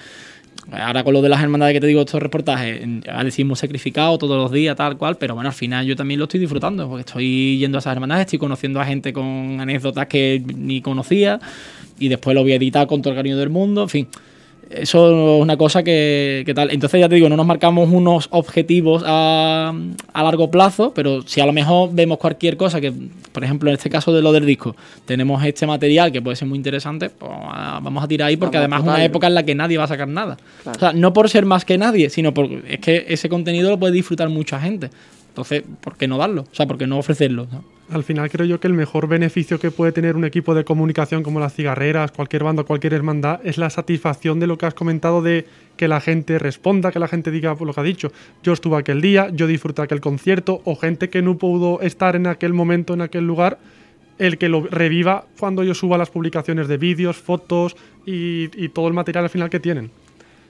Ahora 0.71 1.03
con 1.03 1.13
lo 1.13 1.23
de 1.23 1.29
las 1.29 1.41
hermandades 1.41 1.73
que 1.73 1.79
te 1.79 1.87
digo, 1.87 2.01
estos 2.01 2.21
reportajes, 2.21 2.79
ya 3.03 3.23
decimos 3.23 3.57
sacrificado 3.57 4.19
todos 4.19 4.37
los 4.37 4.51
días, 4.51 4.75
tal 4.75 4.97
cual, 4.97 5.17
pero 5.17 5.33
bueno, 5.33 5.49
al 5.49 5.55
final 5.55 5.83
yo 5.83 5.95
también 5.95 6.19
lo 6.19 6.25
estoy 6.25 6.39
disfrutando, 6.39 6.87
porque 6.87 7.01
estoy 7.01 7.57
yendo 7.57 7.79
a 7.79 7.79
esas 7.79 7.93
hermandades, 7.93 8.25
estoy 8.25 8.37
conociendo 8.37 8.79
a 8.79 8.85
gente 8.85 9.11
con 9.11 9.57
anécdotas 9.59 10.05
que 10.05 10.43
ni 10.55 10.81
conocía, 10.81 11.39
y 11.97 12.07
después 12.07 12.35
lo 12.35 12.43
voy 12.43 12.51
a 12.51 12.55
editar 12.57 12.85
con 12.85 13.01
todo 13.01 13.13
el 13.13 13.17
cariño 13.17 13.37
del 13.37 13.49
mundo, 13.49 13.81
en 13.81 13.89
fin 13.89 14.07
eso 14.69 15.37
es 15.37 15.41
una 15.41 15.57
cosa 15.57 15.81
que, 15.83 16.49
tal. 16.55 16.71
Entonces, 16.71 16.99
ya 16.99 17.09
te 17.09 17.15
digo, 17.15 17.27
no 17.27 17.35
nos 17.35 17.45
marcamos 17.45 17.89
unos 17.91 18.27
objetivos 18.31 19.03
a, 19.05 19.73
a, 20.13 20.23
largo 20.23 20.51
plazo, 20.51 20.93
pero 20.93 21.23
si 21.23 21.41
a 21.41 21.45
lo 21.45 21.53
mejor 21.53 21.89
vemos 21.91 22.19
cualquier 22.19 22.55
cosa, 22.55 22.79
que 22.79 22.93
por 23.31 23.43
ejemplo 23.43 23.69
en 23.69 23.75
este 23.75 23.89
caso 23.89 24.13
de 24.13 24.21
lo 24.21 24.31
del 24.31 24.45
disco, 24.45 24.75
tenemos 25.05 25.43
este 25.43 25.65
material 25.65 26.11
que 26.11 26.21
puede 26.21 26.35
ser 26.35 26.47
muy 26.47 26.57
interesante, 26.57 27.09
pues 27.09 27.31
vamos 27.31 28.03
a 28.03 28.07
tirar 28.07 28.27
ahí 28.27 28.37
porque 28.37 28.57
además 28.57 28.81
es 28.81 28.87
una 28.87 29.03
época 29.03 29.27
en 29.27 29.35
la 29.35 29.43
que 29.43 29.55
nadie 29.55 29.77
va 29.77 29.85
a 29.85 29.87
sacar 29.87 30.07
nada. 30.07 30.37
O 30.65 30.77
sea, 30.77 30.93
no 30.93 31.13
por 31.13 31.29
ser 31.29 31.45
más 31.45 31.65
que 31.65 31.77
nadie, 31.77 32.09
sino 32.09 32.33
porque 32.33 32.61
es 32.67 32.79
que 32.79 33.05
ese 33.07 33.27
contenido 33.29 33.69
lo 33.69 33.79
puede 33.79 33.93
disfrutar 33.93 34.29
mucha 34.29 34.59
gente. 34.59 34.89
Entonces, 35.29 35.63
¿por 35.81 35.95
qué 35.97 36.07
no 36.07 36.17
darlo? 36.17 36.43
O 36.43 36.55
sea, 36.55 36.67
¿por 36.67 36.77
qué 36.77 36.85
no 36.85 36.99
ofrecerlo? 36.99 37.47
Al 37.91 38.03
final 38.03 38.29
creo 38.29 38.45
yo 38.45 38.59
que 38.59 38.67
el 38.67 38.73
mejor 38.73 39.07
beneficio 39.07 39.59
que 39.59 39.71
puede 39.71 39.91
tener 39.91 40.15
un 40.15 40.23
equipo 40.23 40.53
de 40.53 40.63
comunicación 40.63 41.23
como 41.23 41.39
las 41.39 41.55
cigarreras, 41.55 42.11
cualquier 42.11 42.43
banda, 42.43 42.63
cualquier 42.63 42.93
hermandad, 42.93 43.39
es 43.43 43.57
la 43.57 43.71
satisfacción 43.71 44.39
de 44.39 44.45
lo 44.45 44.59
que 44.59 44.67
has 44.67 44.75
comentado 44.75 45.23
de 45.23 45.47
que 45.75 45.87
la 45.87 45.99
gente 45.99 46.37
responda, 46.37 46.91
que 46.91 46.99
la 46.99 47.07
gente 47.07 47.31
diga 47.31 47.55
lo 47.59 47.73
que 47.73 47.79
ha 47.79 47.83
dicho. 47.83 48.11
Yo 48.43 48.53
estuve 48.53 48.77
aquel 48.77 49.01
día, 49.01 49.29
yo 49.33 49.47
disfruté 49.47 49.81
aquel 49.81 50.01
concierto, 50.01 50.61
o 50.65 50.75
gente 50.75 51.09
que 51.09 51.23
no 51.23 51.37
pudo 51.37 51.81
estar 51.81 52.15
en 52.15 52.27
aquel 52.27 52.53
momento, 52.53 52.93
en 52.93 53.01
aquel 53.01 53.25
lugar, 53.25 53.57
el 54.19 54.37
que 54.37 54.49
lo 54.49 54.61
reviva 54.61 55.25
cuando 55.39 55.63
yo 55.63 55.73
suba 55.73 55.97
las 55.97 56.11
publicaciones 56.11 56.67
de 56.67 56.77
vídeos, 56.77 57.17
fotos 57.17 57.75
y, 58.05 58.49
y 58.63 58.69
todo 58.69 58.87
el 58.87 58.93
material 58.93 59.23
al 59.23 59.29
final 59.31 59.49
que 59.49 59.59
tienen. 59.59 59.89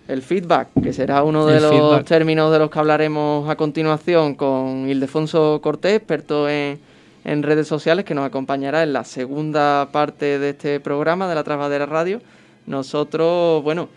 El 0.10 0.24
feedback, 0.24 0.70
que 0.82 0.92
será 0.92 1.24
uno 1.24 1.46
de 1.46 1.58
El 1.58 1.62
los 1.64 1.72
feedback. 1.72 2.06
términos 2.06 2.52
de 2.52 2.60
los 2.60 2.72
que 2.72 2.80
hablaremos 2.80 3.48
a 3.48 3.56
continuación 3.56 4.34
con 4.34 4.90
Ildefonso 4.90 5.62
Cortés, 5.62 5.98
experto 5.98 6.50
en, 6.50 6.80
en 7.24 7.44
redes 7.44 7.68
sociales, 7.68 8.06
que 8.06 8.16
nos 8.16 8.26
acompañará 8.26 8.84
en 8.84 8.94
la 8.94 9.04
segunda 9.04 9.90
parte 9.92 10.40
de 10.40 10.50
este 10.52 10.80
programa 10.80 11.28
de 11.28 11.36
la 11.36 11.44
Trabadera 11.44 11.86
Radio. 11.86 12.22
Nosotros, 12.66 13.64
bueno, 13.64 13.90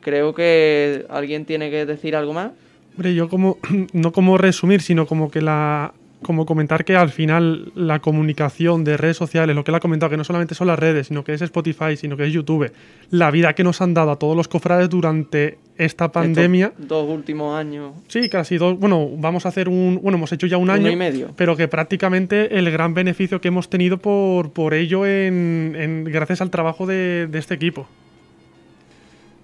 creo 0.00 0.34
que 0.34 1.06
alguien 1.10 1.44
tiene 1.44 1.70
que 1.70 1.86
decir 1.86 2.16
algo 2.16 2.32
más. 2.32 2.52
Hombre, 2.92 3.14
yo 3.14 3.28
como, 3.28 3.58
no 3.92 4.12
como 4.12 4.38
resumir, 4.38 4.82
sino 4.82 5.06
como 5.06 5.30
que 5.30 5.42
la, 5.42 5.92
como 6.22 6.44
comentar 6.44 6.84
que 6.84 6.96
al 6.96 7.08
final 7.10 7.72
la 7.74 8.00
comunicación 8.00 8.84
de 8.84 8.96
redes 8.96 9.16
sociales, 9.16 9.56
lo 9.56 9.64
que 9.64 9.70
él 9.70 9.74
ha 9.74 9.80
comentado, 9.80 10.10
que 10.10 10.16
no 10.16 10.24
solamente 10.24 10.54
son 10.54 10.66
las 10.66 10.78
redes, 10.78 11.06
sino 11.06 11.24
que 11.24 11.32
es 11.32 11.40
Spotify, 11.42 11.96
sino 11.96 12.16
que 12.16 12.26
es 12.26 12.32
YouTube, 12.32 12.70
la 13.10 13.30
vida 13.30 13.54
que 13.54 13.64
nos 13.64 13.80
han 13.80 13.94
dado 13.94 14.10
a 14.10 14.16
todos 14.18 14.36
los 14.36 14.46
cofrades 14.46 14.90
durante 14.90 15.58
esta 15.78 16.12
pandemia. 16.12 16.66
Estos 16.66 16.88
dos 16.88 17.08
últimos 17.08 17.58
años, 17.58 17.92
Sí, 18.08 18.28
casi 18.28 18.58
dos, 18.58 18.78
bueno, 18.78 19.08
vamos 19.16 19.46
a 19.46 19.48
hacer 19.48 19.68
un, 19.70 19.98
bueno, 20.02 20.18
hemos 20.18 20.30
hecho 20.32 20.46
ya 20.46 20.58
un 20.58 20.68
año, 20.68 20.82
uno 20.82 20.92
y 20.92 20.96
medio. 20.96 21.30
pero 21.36 21.56
que 21.56 21.68
prácticamente 21.68 22.58
el 22.58 22.70
gran 22.70 22.92
beneficio 22.92 23.40
que 23.40 23.48
hemos 23.48 23.70
tenido 23.70 23.96
por, 23.96 24.50
por 24.52 24.74
ello 24.74 25.06
en, 25.06 25.74
en- 25.78 26.04
gracias 26.04 26.42
al 26.42 26.50
trabajo 26.50 26.84
de, 26.86 27.28
de 27.28 27.38
este 27.38 27.54
equipo. 27.54 27.86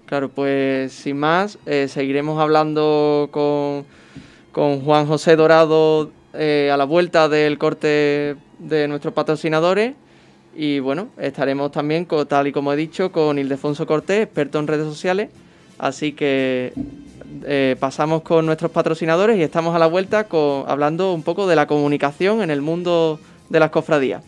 Claro, 0.05 0.29
pues 0.29 0.93
sin 0.93 1.17
más, 1.17 1.57
eh, 1.65 1.87
seguiremos 1.89 2.39
hablando 2.39 3.27
con, 3.31 3.83
con 4.53 4.81
Juan 4.81 5.05
José 5.05 5.35
Dorado 5.35 6.11
eh, 6.33 6.69
a 6.71 6.77
la 6.77 6.85
vuelta 6.85 7.29
del 7.29 7.57
corte 7.57 8.35
de 8.59 8.87
nuestros 8.87 9.13
patrocinadores. 9.13 9.93
Y 10.55 10.79
bueno, 10.79 11.09
estaremos 11.17 11.71
también, 11.71 12.05
co- 12.05 12.25
tal 12.25 12.47
y 12.47 12.51
como 12.51 12.73
he 12.73 12.75
dicho, 12.75 13.11
con 13.11 13.37
Ildefonso 13.37 13.85
Cortés, 13.85 14.23
experto 14.23 14.59
en 14.59 14.67
redes 14.67 14.85
sociales. 14.85 15.29
Así 15.77 16.13
que 16.13 16.73
eh, 17.43 17.75
pasamos 17.79 18.23
con 18.23 18.45
nuestros 18.45 18.71
patrocinadores 18.71 19.37
y 19.37 19.43
estamos 19.43 19.75
a 19.75 19.79
la 19.79 19.85
vuelta 19.85 20.23
con, 20.23 20.63
hablando 20.67 21.13
un 21.13 21.21
poco 21.21 21.45
de 21.45 21.55
la 21.55 21.67
comunicación 21.67 22.41
en 22.41 22.49
el 22.49 22.61
mundo 22.61 23.19
de 23.49 23.59
las 23.59 23.69
cofradías. 23.69 24.23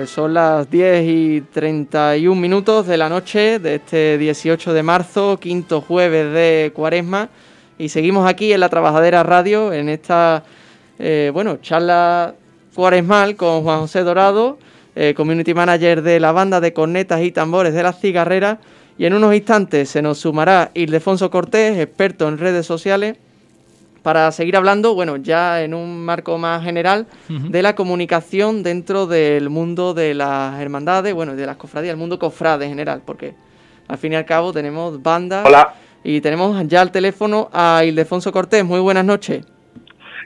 Pues 0.00 0.08
son 0.08 0.32
las 0.32 0.70
10 0.70 1.04
y 1.06 1.40
31 1.42 2.40
minutos 2.40 2.86
de 2.86 2.96
la 2.96 3.10
noche 3.10 3.58
de 3.58 3.74
este 3.74 4.16
18 4.16 4.72
de 4.72 4.82
marzo, 4.82 5.36
quinto 5.38 5.82
jueves 5.82 6.32
de 6.32 6.72
Cuaresma, 6.74 7.28
y 7.76 7.90
seguimos 7.90 8.26
aquí 8.26 8.50
en 8.50 8.60
la 8.60 8.70
Trabajadera 8.70 9.22
Radio 9.24 9.74
en 9.74 9.90
esta, 9.90 10.42
eh, 10.98 11.30
bueno, 11.34 11.58
charla 11.58 12.34
cuaresmal 12.74 13.36
con 13.36 13.62
Juan 13.62 13.80
José 13.80 14.00
Dorado, 14.02 14.58
eh, 14.96 15.12
community 15.14 15.52
manager 15.52 16.00
de 16.00 16.18
la 16.18 16.32
banda 16.32 16.62
de 16.62 16.72
cornetas 16.72 17.20
y 17.20 17.30
tambores 17.30 17.74
de 17.74 17.82
las 17.82 18.00
cigarreras, 18.00 18.56
y 18.96 19.04
en 19.04 19.12
unos 19.12 19.34
instantes 19.34 19.90
se 19.90 20.00
nos 20.00 20.16
sumará 20.16 20.70
Ildefonso 20.72 21.30
Cortés, 21.30 21.76
experto 21.76 22.26
en 22.26 22.38
redes 22.38 22.64
sociales, 22.64 23.18
para 24.02 24.30
seguir 24.32 24.56
hablando, 24.56 24.94
bueno, 24.94 25.16
ya 25.16 25.62
en 25.62 25.74
un 25.74 26.04
marco 26.04 26.38
más 26.38 26.64
general, 26.64 27.06
de 27.28 27.62
la 27.62 27.74
comunicación 27.74 28.62
dentro 28.62 29.06
del 29.06 29.50
mundo 29.50 29.94
de 29.94 30.14
las 30.14 30.60
hermandades, 30.60 31.14
bueno, 31.14 31.36
de 31.36 31.46
las 31.46 31.56
cofradías, 31.56 31.92
el 31.92 31.98
mundo 31.98 32.18
cofrade 32.18 32.64
en 32.64 32.70
general, 32.70 33.02
porque 33.04 33.34
al 33.88 33.98
fin 33.98 34.12
y 34.12 34.16
al 34.16 34.24
cabo 34.24 34.52
tenemos 34.52 35.02
bandas, 35.02 35.44
Hola. 35.46 35.74
Y 36.02 36.20
tenemos 36.20 36.66
ya 36.66 36.80
al 36.80 36.90
teléfono 36.90 37.50
a 37.52 37.82
Ildefonso 37.84 38.32
Cortés. 38.32 38.64
Muy 38.64 38.80
buenas 38.80 39.04
noches. 39.04 39.44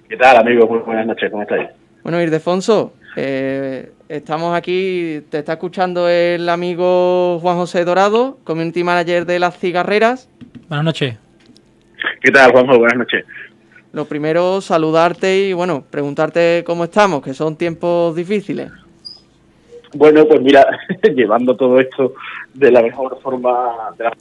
¿Qué 0.09 0.17
tal, 0.17 0.37
amigos? 0.37 0.69
Muy 0.71 0.79
buenas 0.81 1.07
noches. 1.07 1.31
¿Cómo 1.31 1.43
estáis? 1.43 1.69
Bueno, 2.03 2.23
Ildefonso, 2.23 2.93
eh, 3.17 3.91
estamos 4.09 4.57
aquí, 4.57 5.23
te 5.31 5.39
está 5.39 5.55
escuchando 5.55 6.09
el 6.09 6.49
amigo 6.49 7.39
Juan 7.41 7.57
José 7.57 7.85
Dorado, 7.85 8.39
Community 8.45 8.85
Manager 8.85 9.27
de 9.27 9.39
Las 9.39 9.59
Cigarreras. 9.59 10.29
Buenas 10.69 10.85
noches. 10.85 11.17
¿Qué 12.21 12.31
tal, 12.31 12.53
Juanjo? 12.53 12.79
Buenas 12.79 12.99
noches. 12.99 13.25
Lo 13.95 14.07
primero, 14.07 14.61
saludarte 14.61 15.47
y, 15.47 15.53
bueno, 15.53 15.85
preguntarte 15.89 16.65
cómo 16.67 16.83
estamos, 16.83 17.23
que 17.23 17.33
son 17.33 17.55
tiempos 17.55 18.17
difíciles. 18.17 18.73
Bueno, 19.95 20.27
pues 20.27 20.41
mira, 20.43 20.67
llevando 21.15 21.55
todo 21.55 21.79
esto 21.79 22.15
de 22.55 22.73
la 22.73 22.83
mejor 22.83 23.17
forma, 23.23 23.93
de 23.97 24.05
la, 24.05 24.13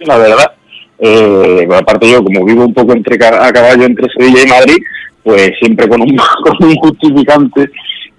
la 0.00 0.18
verdad, 0.18 0.52
eh, 0.98 1.68
aparte 1.72 2.10
yo 2.10 2.24
como 2.24 2.44
vivo 2.44 2.64
un 2.64 2.74
poco 2.74 2.92
entre 2.92 3.14
a 3.24 3.52
caballo 3.52 3.84
entre 3.84 4.08
Sevilla 4.12 4.42
y 4.42 4.48
Madrid, 4.48 4.78
pues 5.22 5.52
siempre 5.60 5.88
con 5.88 6.00
un, 6.02 6.16
con 6.44 6.68
un 6.68 6.74
justificante 6.74 7.70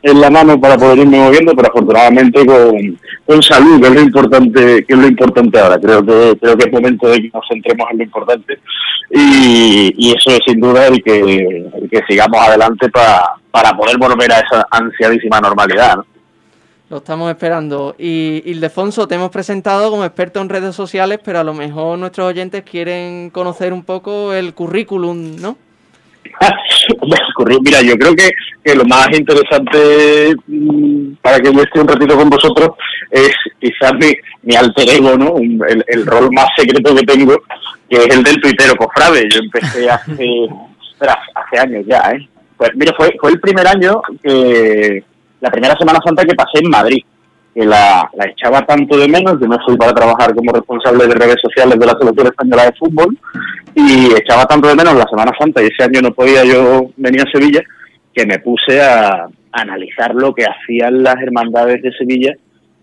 en 0.04 0.22
la 0.22 0.30
mano 0.30 0.60
para 0.60 0.78
poder 0.78 1.00
irme 1.00 1.20
moviendo, 1.20 1.54
pero 1.56 1.70
afortunadamente 1.70 2.46
con, 2.46 3.00
con 3.26 3.42
salud, 3.44 3.82
que 3.82 3.88
es 3.88 3.94
lo 3.94 4.02
importante, 4.02 4.86
que 4.86 4.94
es 4.94 5.00
lo 5.00 5.08
importante 5.08 5.60
ahora. 5.60 5.80
Creo 5.80 6.06
que 6.06 6.38
creo 6.40 6.58
que 6.58 6.68
es 6.68 6.74
momento 6.74 7.08
de 7.08 7.22
que 7.22 7.32
nos 7.34 7.46
centremos 7.48 7.88
en 7.92 7.98
lo 7.98 8.04
importante 8.04 8.60
y, 9.10 9.94
y 9.98 10.12
eso 10.12 10.32
es 10.32 10.40
sin 10.46 10.60
duda 10.60 10.88
el 10.88 11.04
que, 11.04 11.70
que 11.92 12.02
sigamos 12.08 12.40
adelante 12.40 12.90
para, 12.90 13.36
para 13.52 13.76
poder 13.76 13.98
volver 13.98 14.32
a 14.32 14.40
esa 14.40 14.66
ansiadísima 14.72 15.40
normalidad. 15.40 15.98
¿no? 15.98 16.06
Lo 16.90 16.98
estamos 16.98 17.30
esperando. 17.30 17.96
Y 17.98 18.44
Ildefonso, 18.46 19.08
te 19.08 19.16
hemos 19.16 19.30
presentado 19.30 19.90
como 19.90 20.04
experto 20.04 20.42
en 20.42 20.50
redes 20.50 20.76
sociales, 20.76 21.20
pero 21.24 21.40
a 21.40 21.44
lo 21.46 21.54
mejor 21.54 21.98
nuestros 21.98 22.28
oyentes 22.28 22.64
quieren 22.64 23.30
conocer 23.30 23.72
un 23.72 23.84
poco 23.84 24.34
el 24.34 24.54
currículum, 24.54 25.38
¿no? 25.38 25.56
Mira, 27.64 27.82
yo 27.82 27.96
creo 27.96 28.16
que, 28.16 28.30
que 28.64 28.76
lo 28.76 28.84
más 28.86 29.08
interesante 29.12 30.34
mm, 30.48 31.14
para 31.22 31.40
que 31.40 31.54
yo 31.54 31.62
esté 31.62 31.80
un 31.80 31.88
ratito 31.88 32.18
con 32.18 32.30
vosotros 32.30 32.70
es 33.10 33.32
quizás 33.60 33.94
mi, 33.94 34.14
mi 34.44 34.56
alter 34.56 34.90
ego, 34.90 35.18
¿no? 35.18 35.38
El, 35.38 35.84
el 35.88 36.06
rol 36.06 36.30
más 36.32 36.48
secreto 36.56 36.96
que 36.96 37.04
tengo, 37.04 37.36
que 37.90 37.98
es 37.98 38.16
el 38.16 38.24
del 38.24 38.42
tuitero 38.42 38.76
cofrade. 38.76 39.28
Yo 39.30 39.40
empecé 39.40 39.90
hace, 39.90 40.48
hace 41.00 41.60
años 41.60 41.86
ya, 41.88 42.00
¿eh? 42.12 42.28
Pues 42.58 42.72
mira, 42.76 42.94
fue, 42.96 43.14
fue 43.20 43.32
el 43.32 43.40
primer 43.40 43.68
año 43.68 44.02
que, 44.24 45.04
la 45.42 45.50
primera 45.50 45.76
Semana 45.78 46.00
Santa 46.06 46.24
que 46.24 46.36
pasé 46.36 46.60
en 46.60 46.70
Madrid, 46.70 47.04
que 47.54 47.66
la, 47.66 48.10
la 48.14 48.26
echaba 48.26 48.66
tanto 48.66 48.98
de 48.98 49.08
menos, 49.08 49.40
yo 49.40 49.48
me 49.48 49.58
fui 49.66 49.76
para 49.78 49.94
trabajar 49.94 50.34
como 50.34 50.52
responsable 50.52 51.08
de 51.08 51.16
redes 51.16 51.38
sociales 51.42 51.78
de 51.78 51.86
la 51.86 51.98
selección 52.00 52.28
española 52.28 52.66
de 52.66 52.74
fútbol, 52.74 53.18
y 53.76 54.14
echaba 54.14 54.46
tanto 54.46 54.68
de 54.68 54.76
menos 54.76 54.96
la 54.96 55.08
Semana 55.10 55.32
Santa 55.38 55.62
y 55.62 55.68
ese 55.68 55.84
año 55.84 56.02
no 56.02 56.12
podía 56.12 56.44
yo 56.44 56.90
venir 56.98 57.22
a 57.22 57.32
Sevilla 57.32 57.62
que 58.14 58.26
me 58.26 58.40
puse 58.40 58.82
a, 58.82 59.28
analizar 59.54 60.16
lo 60.16 60.34
que 60.34 60.46
hacían 60.46 61.04
las 61.04 61.16
hermandades 61.22 61.82
de 61.82 61.92
Sevilla 61.92 62.34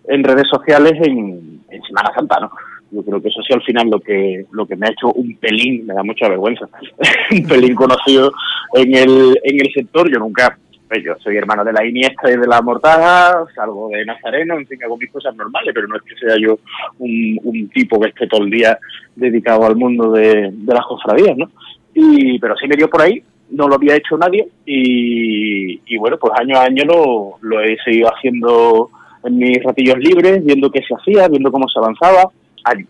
en 0.06 0.22
redes 0.22 0.46
sociales 0.50 0.92
en, 1.02 1.62
en 1.70 1.82
Semana 1.82 2.10
Santa, 2.14 2.40
¿no? 2.40 2.50
Yo 2.90 3.02
creo 3.02 3.20
que 3.20 3.28
eso 3.28 3.40
sí 3.42 3.52
al 3.52 3.62
final 3.62 3.88
lo 3.88 4.00
que 4.00 4.46
lo 4.50 4.66
que 4.66 4.76
me 4.76 4.86
ha 4.86 4.90
hecho 4.90 5.12
un 5.12 5.36
pelín, 5.36 5.86
me 5.86 5.94
da 5.94 6.02
mucha 6.02 6.28
vergüenza, 6.28 6.66
un 7.30 7.42
pelín 7.46 7.74
conocido 7.74 8.32
en 8.74 8.94
el, 8.94 9.38
en 9.42 9.60
el 9.60 9.72
sector. 9.74 10.10
Yo 10.10 10.18
nunca, 10.18 10.58
pues 10.88 11.04
yo 11.04 11.14
soy 11.22 11.36
hermano 11.36 11.64
de 11.64 11.72
la 11.72 11.84
Iniesta 11.84 12.30
y 12.30 12.36
de 12.36 12.46
la 12.46 12.62
Mortaja, 12.62 13.44
salgo 13.54 13.90
de 13.90 14.04
Nazareno, 14.04 14.58
en 14.58 14.66
fin, 14.66 14.82
hago 14.82 14.96
mis 14.96 15.10
cosas 15.10 15.34
normales, 15.36 15.72
pero 15.74 15.86
no 15.86 15.96
es 15.96 16.02
que 16.02 16.16
sea 16.16 16.36
yo 16.40 16.58
un, 16.98 17.70
tipo 17.74 18.00
que 18.00 18.08
esté 18.08 18.26
todo 18.26 18.44
el 18.44 18.50
día 18.50 18.78
dedicado 19.14 19.66
al 19.66 19.76
mundo 19.76 20.12
de, 20.12 20.52
las 20.66 20.86
cofradías, 20.86 21.36
¿no? 21.36 21.50
Y, 21.94 22.38
pero 22.38 22.56
sí 22.56 22.66
me 22.66 22.76
dio 22.76 22.88
por 22.88 23.02
ahí, 23.02 23.22
no 23.50 23.68
lo 23.68 23.74
había 23.74 23.96
hecho 23.96 24.16
nadie 24.16 24.48
y, 24.64 25.96
bueno, 25.98 26.16
pues 26.18 26.32
año 26.38 26.56
a 26.56 26.64
año 26.64 26.84
lo, 26.84 27.38
lo 27.42 27.60
he 27.60 27.76
seguido 27.84 28.08
haciendo 28.14 28.90
en 29.24 29.36
mis 29.36 29.62
ratillos 29.62 29.98
libres, 29.98 30.44
viendo 30.44 30.70
qué 30.70 30.80
se 30.82 30.94
hacía, 30.94 31.28
viendo 31.28 31.50
cómo 31.50 31.68
se 31.68 31.78
avanzaba, 31.78 32.30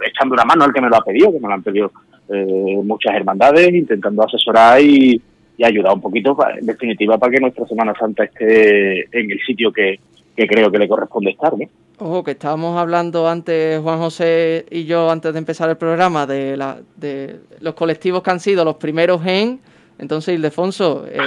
echando 0.07 0.35
una 0.35 0.45
mano 0.45 0.65
al 0.65 0.73
que 0.73 0.81
me 0.81 0.89
lo 0.89 0.97
ha 0.97 1.05
pedido, 1.05 1.33
que 1.33 1.41
me 1.41 1.49
lo 1.49 1.55
han 1.55 1.63
pedido 1.63 1.91
eh, 2.29 2.81
muchas 2.85 3.15
hermandades, 3.15 3.73
intentando 3.73 4.23
asesorar 4.23 4.81
y, 4.81 5.21
y 5.59 5.64
ayudar 5.64 5.92
un 5.92 6.01
poquito, 6.01 6.35
en 6.59 6.64
definitiva, 6.64 7.18
para 7.18 7.33
que 7.33 7.40
nuestra 7.40 7.66
Semana 7.66 7.92
Santa 7.99 8.25
esté 8.25 9.01
en 9.01 9.31
el 9.31 9.40
sitio 9.44 9.71
que, 9.73 9.99
que 10.35 10.47
creo 10.47 10.71
que 10.71 10.79
le 10.79 10.88
corresponde 10.88 11.33
estar, 11.33 11.53
¿no? 11.59 11.66
Ojo, 12.01 12.23
que 12.23 12.31
estábamos 12.31 12.79
hablando 12.79 13.29
antes, 13.29 13.81
Juan 13.81 13.99
José 13.99 14.64
y 14.71 14.85
yo, 14.85 15.11
antes 15.11 15.33
de 15.33 15.38
empezar 15.40 15.68
el 15.68 15.77
programa, 15.77 16.27
de, 16.27 16.57
la, 16.57 16.79
de 16.94 17.40
los 17.61 17.75
colectivos 17.75 18.23
que 18.23 18.31
han 18.31 18.38
sido 18.38 18.64
los 18.64 18.77
primeros 18.77 19.27
en. 19.27 19.59
Entonces, 19.99 20.37
Ildefonso, 20.37 21.07
eh, 21.11 21.18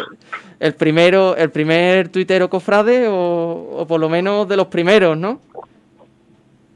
el 0.61 0.73
primero, 0.75 1.35
el 1.35 1.49
primer 1.51 2.07
tuitero 2.07 2.49
cofrade 2.49 3.05
o, 3.09 3.69
o 3.79 3.85
por 3.85 3.99
lo 3.99 4.07
menos 4.07 4.47
de 4.47 4.55
los 4.55 4.67
primeros, 4.67 5.17
¿no? 5.17 5.41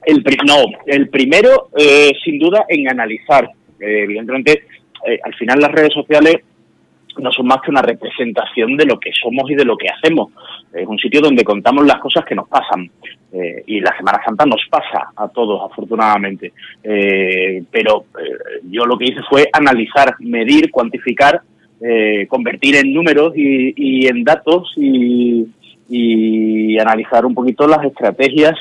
El 0.06 0.22
pri- 0.22 0.46
no, 0.46 0.58
el 0.88 1.08
primero, 1.08 1.70
eh, 1.78 2.12
sin 2.22 2.38
duda, 2.38 2.66
en 2.68 2.90
analizar. 2.90 3.50
Eh, 3.80 4.04
evidentemente, 4.04 4.66
eh, 5.08 5.20
al 5.24 5.34
final 5.36 5.60
las 5.62 5.72
redes 5.72 5.94
sociales 5.94 6.42
no 7.18 7.32
son 7.32 7.48
más 7.48 7.62
que 7.62 7.72
una 7.72 7.82
representación 7.82 8.76
de 8.78 8.86
lo 8.86 9.00
que 9.00 9.12
somos 9.12 9.50
y 9.50 9.56
de 9.56 9.66
lo 9.66 9.78
que 9.78 9.88
hacemos. 9.90 10.32
Es 10.74 10.88
un 10.88 10.98
sitio 10.98 11.22
donde 11.22 11.44
contamos 11.44 11.86
las 11.86 12.00
cosas 12.00 12.26
que 12.26 12.36
nos 12.36 12.48
pasan. 12.48 12.90
Eh, 13.32 13.64
y 13.68 13.82
la 13.82 13.96
Semana 13.98 14.22
Santa 14.24 14.46
nos 14.46 14.62
pasa 14.70 15.10
a 15.16 15.28
todos, 15.28 15.70
afortunadamente. 15.70 16.54
Eh, 16.84 17.64
pero 17.70 18.06
eh, 18.18 18.62
yo 18.70 18.86
lo 18.86 18.98
que 18.98 19.06
hice 19.06 19.22
fue 19.30 19.48
analizar, 19.52 20.16
medir, 20.20 20.72
cuantificar, 20.72 21.42
eh, 21.82 22.26
convertir 22.28 22.78
en 22.78 22.94
números 22.94 23.34
y, 23.36 23.74
y 23.76 24.08
en 24.08 24.24
datos 24.24 24.74
y, 24.78 25.48
y 25.90 26.80
analizar 26.80 27.26
un 27.26 27.36
poquito 27.36 27.68
las 27.68 27.84
estrategias 27.84 28.56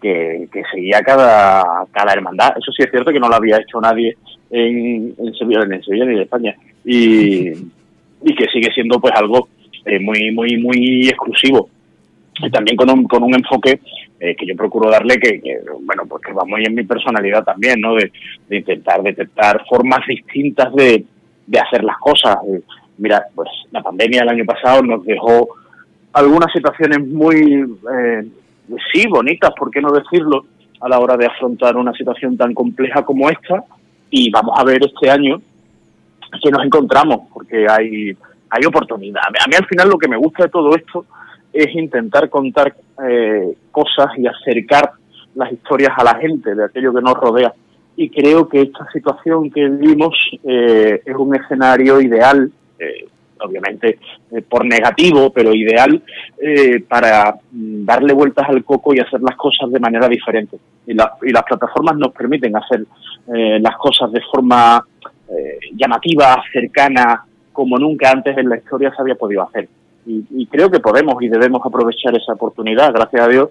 que, 0.00 0.48
que 0.52 0.62
seguía 0.72 1.00
cada, 1.00 1.86
cada 1.92 2.12
hermandad. 2.12 2.50
Eso 2.58 2.72
sí 2.72 2.82
es 2.82 2.90
cierto 2.90 3.12
que 3.12 3.20
no 3.20 3.28
lo 3.28 3.36
había 3.36 3.56
hecho 3.58 3.80
nadie 3.80 4.16
en, 4.50 5.14
en 5.18 5.34
Sevilla, 5.34 5.62
en 5.62 5.82
Sevilla 5.82 6.04
ni 6.04 6.14
en 6.14 6.22
España. 6.22 6.54
Y, 6.84 7.52
y 8.22 8.34
que 8.34 8.46
sigue 8.46 8.70
siendo 8.72 9.00
pues 9.00 9.14
algo 9.14 9.48
eh, 9.84 9.98
muy, 10.00 10.30
muy, 10.32 10.56
muy 10.56 11.08
exclusivo. 11.08 11.68
Y 12.40 12.50
también 12.50 12.76
con 12.76 12.90
un, 12.90 13.04
con 13.04 13.22
un 13.22 13.34
enfoque 13.34 13.80
eh, 14.20 14.34
que 14.36 14.46
yo 14.46 14.54
procuro 14.54 14.90
darle 14.90 15.18
que, 15.18 15.40
que, 15.40 15.58
bueno, 15.82 16.04
pues 16.08 16.22
que 16.24 16.32
va 16.32 16.44
muy 16.44 16.64
en 16.64 16.74
mi 16.74 16.84
personalidad 16.84 17.42
también, 17.44 17.80
¿no? 17.80 17.94
De, 17.94 18.12
de 18.48 18.56
intentar 18.58 19.02
detectar 19.02 19.64
formas 19.68 20.00
distintas 20.06 20.72
de, 20.74 21.04
de 21.46 21.58
hacer 21.58 21.82
las 21.82 21.98
cosas. 21.98 22.36
Eh, 22.48 22.60
mira, 22.98 23.24
pues 23.34 23.48
la 23.70 23.82
pandemia 23.82 24.20
del 24.20 24.28
año 24.28 24.44
pasado 24.44 24.82
nos 24.82 25.04
dejó 25.04 25.48
algunas 26.12 26.52
situaciones 26.52 27.06
muy, 27.06 27.64
eh, 27.92 28.24
sí, 28.92 29.06
bonitas, 29.08 29.50
¿por 29.58 29.70
qué 29.70 29.80
no 29.80 29.90
decirlo?, 29.92 30.46
a 30.80 30.88
la 30.88 31.00
hora 31.00 31.16
de 31.16 31.26
afrontar 31.26 31.76
una 31.76 31.92
situación 31.92 32.36
tan 32.36 32.54
compleja 32.54 33.04
como 33.04 33.28
esta. 33.28 33.64
Y 34.10 34.30
vamos 34.30 34.54
a 34.56 34.64
ver 34.64 34.80
este 34.84 35.10
año 35.10 35.42
que 36.42 36.50
nos 36.50 36.64
encontramos, 36.64 37.28
porque 37.32 37.66
hay, 37.68 38.16
hay 38.50 38.64
oportunidad. 38.66 39.22
A 39.26 39.48
mí 39.48 39.54
al 39.58 39.66
final 39.66 39.88
lo 39.88 39.98
que 39.98 40.08
me 40.08 40.16
gusta 40.16 40.44
de 40.44 40.50
todo 40.50 40.74
esto 40.74 41.04
es 41.52 41.74
intentar 41.74 42.28
contar 42.28 42.74
eh, 43.08 43.54
cosas 43.70 44.08
y 44.18 44.26
acercar 44.26 44.92
las 45.34 45.52
historias 45.52 45.92
a 45.96 46.04
la 46.04 46.14
gente 46.16 46.54
de 46.54 46.64
aquello 46.64 46.92
que 46.94 47.00
nos 47.00 47.14
rodea. 47.14 47.52
Y 47.96 48.10
creo 48.10 48.48
que 48.48 48.62
esta 48.62 48.86
situación 48.92 49.50
que 49.50 49.68
vivimos 49.68 50.14
eh, 50.44 51.02
es 51.04 51.16
un 51.16 51.34
escenario 51.34 52.00
ideal, 52.00 52.50
eh, 52.78 53.08
obviamente 53.40 53.98
eh, 54.30 54.42
por 54.42 54.64
negativo, 54.64 55.32
pero 55.32 55.52
ideal 55.54 56.02
para 56.88 57.34
mm, 57.50 57.84
darle 57.84 58.12
vueltas 58.12 58.48
al 58.48 58.62
coco 58.64 58.94
y 58.94 59.00
hacer 59.00 59.20
las 59.20 59.36
cosas 59.36 59.70
de 59.70 59.80
manera 59.80 60.08
diferente. 60.08 60.58
Y, 60.86 60.94
la- 60.94 61.12
y 61.22 61.30
las 61.30 61.42
plataformas 61.44 61.96
nos 61.96 62.12
permiten 62.12 62.54
hacer 62.56 62.84
las 63.26 63.76
cosas 63.76 64.10
de 64.12 64.22
forma 64.22 64.82
llamativa, 65.74 66.42
cercana, 66.52 67.24
como 67.52 67.78
nunca 67.78 68.10
antes 68.10 68.36
en 68.38 68.48
la 68.48 68.56
historia 68.56 68.92
se 68.94 69.02
había 69.02 69.14
podido 69.14 69.42
hacer. 69.42 69.68
Y, 70.06 70.24
y 70.30 70.46
creo 70.46 70.70
que 70.70 70.80
podemos 70.80 71.22
y 71.22 71.28
debemos 71.28 71.60
aprovechar 71.64 72.16
esa 72.16 72.32
oportunidad, 72.32 72.92
gracias 72.92 73.22
a 73.22 73.28
Dios, 73.28 73.50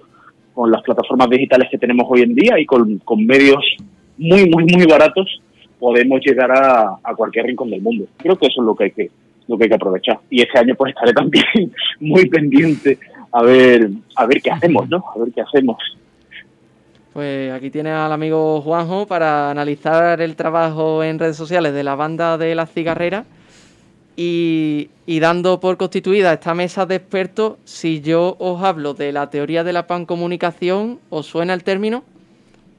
con 0.57 0.72
las 0.72 0.82
plataformas 0.82 1.30
digitales 1.30 1.70
que 1.70 1.78
tenemos 1.78 2.07
hoy 2.09 2.22
en 2.22 2.34
día 2.34 2.59
y 2.59 2.65
con, 2.65 2.99
medios 3.28 3.63
muy, 4.18 4.49
muy, 4.49 4.63
muy 4.63 4.88
baratos, 4.88 5.39
podemos 5.78 6.20
llegar 6.26 6.51
a, 6.51 6.95
a 7.03 7.15
cualquier 7.15 7.45
rincón 7.45 7.70
del 7.70 7.82
mundo. 7.82 8.05
Creo 8.18 8.36
que 8.36 8.47
eso 8.47 8.61
es 8.61 8.65
lo 8.65 8.76
que 8.76 8.86
hay 8.86 8.91
que 8.91 9.11
lo 9.47 9.57
que 9.57 9.65
hay 9.65 9.70
que 9.70 9.76
aprovechar. 9.76 10.20
Y 10.30 10.41
este 10.41 10.57
año 10.57 10.74
pues 10.76 10.89
estaré 10.89 11.13
también 11.13 11.45
muy 11.99 12.28
pendiente 12.28 12.97
a 13.32 13.43
ver 13.43 13.89
a 14.15 14.26
ver 14.26 14.41
qué 14.41 14.49
hacemos, 14.49 14.89
¿no? 14.89 15.03
A 15.15 15.20
ver 15.20 15.32
qué 15.32 15.41
hacemos. 15.41 15.78
Pues 17.18 17.51
aquí 17.51 17.72
tiene 17.72 17.89
al 17.89 18.11
amigo 18.11 18.61
Juanjo 18.61 19.07
para 19.07 19.49
analizar 19.49 20.22
el 20.22 20.36
trabajo 20.36 21.03
en 21.03 21.18
redes 21.18 21.36
sociales 21.36 21.74
de 21.74 21.84
la 21.84 21.95
banda 21.95 22.38
de 22.38 22.53
las 22.53 22.72
cigarreras 22.72 23.26
y, 24.15 24.91
y 25.07 25.20
dando 25.20 25.59
por 25.59 25.78
constituida 25.78 26.32
esta 26.32 26.53
mesa 26.53 26.86
de 26.86 26.93
expertos, 26.93 27.53
si 27.63 28.01
yo 28.01 28.36
os 28.38 28.61
hablo 28.61 28.93
de 28.93 29.11
la 29.11 29.32
teoría 29.32 29.63
de 29.63 29.74
la 29.74 29.88
pancomunicación, 29.88 30.99
¿os 31.09 31.26
suena 31.26 31.55
el 31.55 31.63
término? 31.63 32.03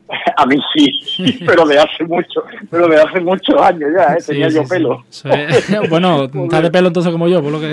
A 0.36 0.46
mí 0.46 0.56
sí, 0.72 1.36
pero 1.44 1.66
de 1.66 1.80
hace 1.80 2.04
mucho, 2.04 2.44
pero 2.70 2.86
de 2.86 2.96
hace 2.96 3.20
muchos 3.20 3.60
años 3.60 3.90
ya, 3.92 4.14
¿eh? 4.14 4.18
tenía 4.24 4.48
yo 4.50 4.62
pelo. 4.68 5.04
bueno, 5.90 6.24
está 6.44 6.62
de 6.62 6.70
pelo 6.70 6.86
entonces 6.86 7.10
como 7.10 7.26
yo, 7.26 7.42
por 7.42 7.50
lo 7.50 7.60
que. 7.60 7.72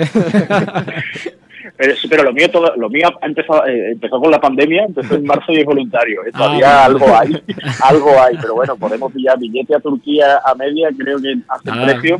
Pero, 1.76 2.22
lo 2.22 2.32
mío 2.32 2.50
todo, 2.50 2.74
lo 2.76 2.88
mío 2.88 3.08
empezó, 3.22 3.66
eh, 3.66 3.92
empezó 3.92 4.18
con 4.20 4.30
la 4.30 4.40
pandemia, 4.40 4.84
empezó 4.84 5.14
en 5.14 5.24
marzo 5.24 5.52
y 5.52 5.58
es 5.58 5.64
voluntario. 5.64 6.22
¿eh? 6.26 6.30
Ah, 6.32 6.38
todavía 6.38 6.84
algo 6.84 7.06
hay, 7.16 7.42
algo 7.82 8.22
hay, 8.22 8.36
pero 8.40 8.54
bueno, 8.54 8.76
podemos 8.76 9.12
pillar 9.12 9.38
billete 9.38 9.74
a 9.74 9.80
Turquía 9.80 10.40
a 10.44 10.54
media, 10.54 10.88
creo 10.96 11.20
que 11.20 11.36
hace 11.48 11.70
precio, 11.84 12.18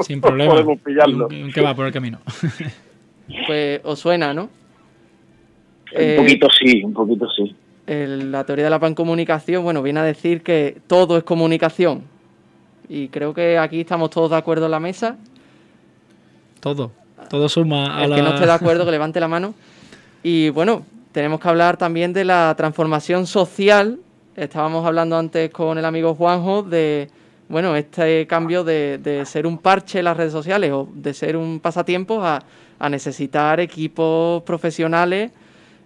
sin 0.00 0.20
problema. 0.20 0.52
podemos 0.52 0.80
pillarlo. 0.80 1.28
¿Qué 1.28 1.60
va 1.60 1.74
por 1.74 1.86
el 1.86 1.92
camino? 1.92 2.18
pues 3.46 3.80
os 3.84 3.98
suena, 3.98 4.34
¿no? 4.34 4.50
Un 5.96 6.16
poquito 6.16 6.48
sí, 6.50 6.82
un 6.82 6.92
poquito 6.92 7.28
sí 7.30 7.54
la 7.86 8.44
teoría 8.44 8.64
de 8.64 8.70
la 8.70 8.78
pancomunicación, 8.78 9.62
bueno, 9.62 9.82
viene 9.82 10.00
a 10.00 10.04
decir 10.04 10.42
que 10.42 10.78
todo 10.86 11.16
es 11.18 11.24
comunicación. 11.24 12.02
Y 12.88 13.08
creo 13.08 13.34
que 13.34 13.58
aquí 13.58 13.80
estamos 13.80 14.10
todos 14.10 14.30
de 14.30 14.36
acuerdo 14.36 14.66
en 14.66 14.70
la 14.70 14.80
mesa. 14.80 15.16
Todo, 16.60 16.92
todo 17.28 17.48
suma 17.48 17.98
a 17.98 18.04
El 18.04 18.14
que 18.14 18.22
no 18.22 18.30
esté 18.30 18.46
de 18.46 18.52
acuerdo, 18.52 18.84
que 18.84 18.90
levante 18.90 19.20
la 19.20 19.28
mano. 19.28 19.54
Y 20.22 20.50
bueno, 20.50 20.84
tenemos 21.12 21.40
que 21.40 21.48
hablar 21.48 21.76
también 21.76 22.12
de 22.12 22.24
la 22.24 22.54
transformación 22.56 23.26
social. 23.26 23.98
Estábamos 24.36 24.86
hablando 24.86 25.16
antes 25.16 25.50
con 25.50 25.78
el 25.78 25.84
amigo 25.84 26.14
Juanjo 26.14 26.62
de, 26.62 27.08
bueno, 27.48 27.76
este 27.76 28.26
cambio 28.26 28.64
de, 28.64 29.22
ser 29.26 29.46
un 29.46 29.58
parche 29.58 29.98
en 30.00 30.06
las 30.06 30.16
redes 30.16 30.32
sociales 30.32 30.72
o 30.72 30.88
de 30.92 31.14
ser 31.14 31.36
un 31.36 31.60
pasatiempo 31.60 32.22
a, 32.24 32.42
a 32.78 32.88
necesitar 32.88 33.60
equipos 33.60 34.42
profesionales 34.42 35.30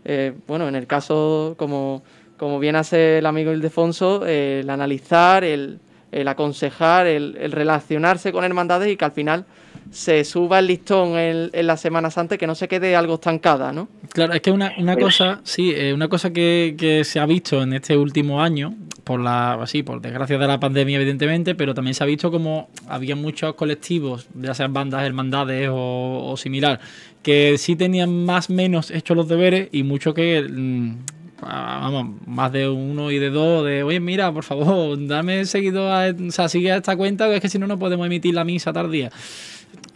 eh, 0.05 0.33
bueno, 0.47 0.69
en 0.69 0.75
el 0.75 0.87
caso, 0.87 1.55
como, 1.59 2.03
como 2.39 2.59
bien 2.59 2.77
hace 2.77 3.19
el 3.19 3.27
amigo 3.27 3.53
Ildefonso, 3.53 4.25
eh, 4.27 4.61
el 4.61 4.71
analizar, 4.71 5.45
el, 5.45 5.81
aconsejar, 6.27 7.07
el, 7.07 7.53
relacionarse 7.53 8.33
con 8.33 8.43
hermandades 8.43 8.91
y 8.91 8.97
que 8.97 9.05
al 9.05 9.13
final 9.13 9.45
se 9.91 10.25
suba 10.25 10.59
el 10.59 10.67
listón 10.67 11.17
en, 11.17 11.51
en 11.53 11.67
la 11.67 11.77
Semana 11.77 12.11
Santa 12.11 12.35
y 12.35 12.39
que 12.39 12.47
no 12.47 12.55
se 12.55 12.69
quede 12.69 12.95
algo 12.97 13.15
estancada, 13.15 13.73
¿no? 13.73 13.89
Claro, 14.13 14.35
es 14.35 14.41
que 14.41 14.51
una, 14.51 14.73
una 14.79 14.97
cosa, 14.97 15.41
sí, 15.45 15.73
eh, 15.75 15.93
una 15.93 16.09
cosa 16.09 16.33
que, 16.33 16.75
que, 16.79 17.05
se 17.05 17.21
ha 17.21 17.27
visto 17.27 17.63
en 17.63 17.73
este 17.73 17.97
último 17.97 18.43
año, 18.43 18.75
por 19.05 19.21
la, 19.21 19.55
así, 19.55 19.83
por 19.83 20.01
desgracia 20.01 20.39
de 20.39 20.47
la 20.47 20.61
pandemia, 20.61 20.97
evidentemente, 20.97 21.55
pero 21.55 21.75
también 21.75 21.95
se 21.95 22.05
ha 22.05 22.07
visto 22.07 22.31
como 22.31 22.69
había 22.89 23.17
muchos 23.17 23.55
colectivos, 23.55 24.29
ya 24.35 24.55
sean 24.55 24.73
bandas, 24.73 25.05
hermandades 25.05 25.69
o, 25.73 26.31
o 26.31 26.37
similar, 26.37 26.81
que 27.23 27.57
sí 27.59 27.77
tenían 27.77 28.25
más 28.25 28.51
o 28.51 28.53
menos 28.53 28.91
hecho 28.91 29.15
los 29.15 29.29
deberes 29.29 29.69
y 29.73 29.83
mucho 29.83 30.15
que 30.15 30.43
mm, 30.43 30.97
vamos, 31.41 32.17
más 32.27 32.53
de 32.53 32.69
uno 32.69 33.11
y 33.11 33.19
de 33.19 33.31
dos, 33.31 33.65
de 33.65 33.83
oye, 33.83 34.01
mira, 34.01 34.33
por 34.33 34.45
favor, 34.45 34.99
dame 35.07 35.45
seguido, 35.45 35.93
a, 35.93 36.09
o 36.09 36.31
sea, 36.31 36.49
sigue 36.49 36.73
a 36.73 36.77
esta 36.77 36.97
cuenta, 36.97 37.33
es 37.35 37.41
que 37.41 37.49
si 37.49 37.59
no, 37.59 37.67
no 37.67 37.79
podemos 37.79 38.07
emitir 38.07 38.35
la 38.35 38.45
misa 38.45 38.73
tardía. 38.73 39.11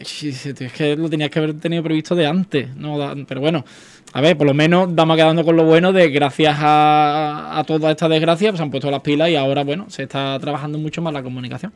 Es 0.03 0.73
que 0.73 0.95
lo 0.95 1.09
tenías 1.09 1.29
que 1.29 1.39
haber 1.39 1.59
tenido 1.59 1.83
previsto 1.83 2.15
de 2.15 2.27
antes, 2.27 2.75
¿no? 2.75 2.97
Pero 3.27 3.41
bueno, 3.41 3.63
a 4.13 4.21
ver, 4.21 4.37
por 4.37 4.47
lo 4.47 4.53
menos 4.53 4.89
estamos 4.89 5.15
quedando 5.17 5.43
con 5.43 5.55
lo 5.55 5.63
bueno 5.63 5.91
de 5.91 6.09
gracias 6.09 6.57
a, 6.59 7.57
a 7.57 7.63
toda 7.63 7.91
esta 7.91 8.07
desgracia, 8.07 8.51
pues 8.51 8.61
han 8.61 8.71
puesto 8.71 8.91
las 8.91 9.01
pilas 9.01 9.29
y 9.29 9.35
ahora, 9.35 9.63
bueno, 9.63 9.85
se 9.89 10.03
está 10.03 10.37
trabajando 10.39 10.77
mucho 10.77 11.01
más 11.01 11.13
la 11.13 11.23
comunicación 11.23 11.71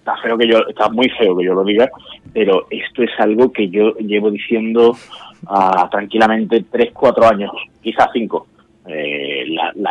está 0.00 0.16
feo 0.16 0.36
que 0.36 0.48
yo, 0.48 0.58
está 0.68 0.88
muy 0.88 1.08
feo 1.10 1.36
que 1.36 1.44
yo 1.44 1.54
lo 1.54 1.64
diga, 1.64 1.90
pero 2.32 2.66
esto 2.70 3.02
es 3.02 3.10
algo 3.18 3.52
que 3.52 3.68
yo 3.68 3.94
llevo 3.96 4.30
diciendo 4.30 4.96
uh, 5.42 5.90
tranquilamente 5.90 6.64
tres, 6.70 6.90
cuatro 6.92 7.26
años, 7.26 7.50
quizás 7.82 8.08
cinco. 8.12 8.46
Eh, 8.86 9.44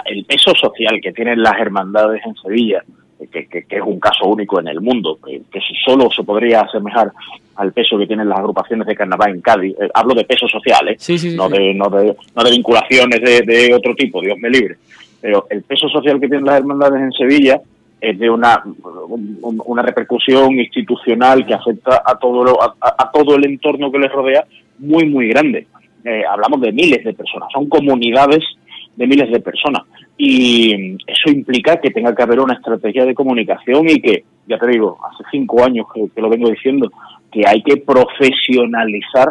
el 0.06 0.26
peso 0.26 0.54
social 0.56 1.00
que 1.02 1.14
tienen 1.14 1.42
las 1.42 1.60
hermandades 1.60 2.22
en 2.26 2.36
Sevilla, 2.36 2.84
que, 3.28 3.66
es 3.70 3.82
un 3.86 4.00
caso 4.00 4.28
único 4.28 4.60
en 4.60 4.68
el 4.68 4.82
mundo, 4.82 5.20
que, 5.26 5.42
solo 5.86 6.10
se 6.10 6.24
podría 6.24 6.62
asemejar 6.62 7.12
al 7.56 7.74
peso 7.74 7.98
que 7.98 8.08
tienen 8.08 8.30
las 8.30 8.40
agrupaciones 8.40 8.88
de 8.88 8.96
carnaval 8.96 9.32
en 9.32 9.42
Cádiz. 9.42 9.76
Eh, 9.80 9.90
hablo 9.94 10.14
de 10.16 10.24
peso 10.24 10.48
social, 10.48 10.88
¿eh? 10.88 10.98
no, 11.36 11.50
De, 11.50 11.74
no, 11.74 11.90
de, 11.90 12.16
no 12.36 12.44
de 12.44 12.52
vinculaciones 12.52 13.22
de, 13.22 13.42
de 13.42 13.74
otro 13.74 13.94
tipo, 13.96 14.22
Dios 14.22 14.38
me 14.40 14.50
libre. 14.50 14.78
Pero 15.22 15.48
el 15.50 15.64
peso 15.64 15.90
social 15.90 16.20
que 16.20 16.28
tienen 16.28 16.46
las 16.46 16.60
hermandades 16.60 17.02
en 17.02 17.12
Sevilla 17.12 17.60
es 18.02 18.18
de 18.18 18.30
una, 18.30 18.64
una 19.66 19.82
repercusión 19.82 20.58
institucional 20.58 21.46
que 21.46 21.54
afecta 21.54 22.02
a 22.06 22.18
todo, 22.18 22.58
a, 22.62 23.12
todo 23.12 23.36
el 23.36 23.46
entorno 23.46 23.92
que 23.92 24.00
les 24.00 24.12
rodea 24.12 24.46
muy, 24.78 25.06
muy 25.06 25.28
grande. 25.28 25.68
Eh, 26.06 26.24
hablamos 26.30 26.62
de 26.62 26.72
miles 26.72 27.04
de 27.04 27.14
personas, 27.14 27.50
son 27.52 27.68
comunidades 27.68 28.44
de 28.96 29.06
miles 29.06 29.30
de 29.30 29.40
personas. 29.42 29.84
Y 30.22 30.98
eso 31.08 31.32
implica 31.32 31.80
que 31.80 31.92
tenga 31.92 32.14
que 32.14 32.22
haber 32.22 32.42
una 32.42 32.56
estrategia 32.56 33.06
de 33.06 33.16
comunicación 33.16 33.88
y 33.90 34.02
que, 34.02 34.26
ya 34.48 34.60
te 34.60 34.68
digo, 34.68 34.98
hace 35.10 35.24
cinco 35.32 35.64
años 35.64 35.86
que, 35.94 36.22
lo 36.22 36.30
vengo 36.30 36.50
diciendo, 36.50 36.92
que 37.32 37.44
hay 37.48 37.64
que 37.64 37.78
profesionalizar 37.78 39.30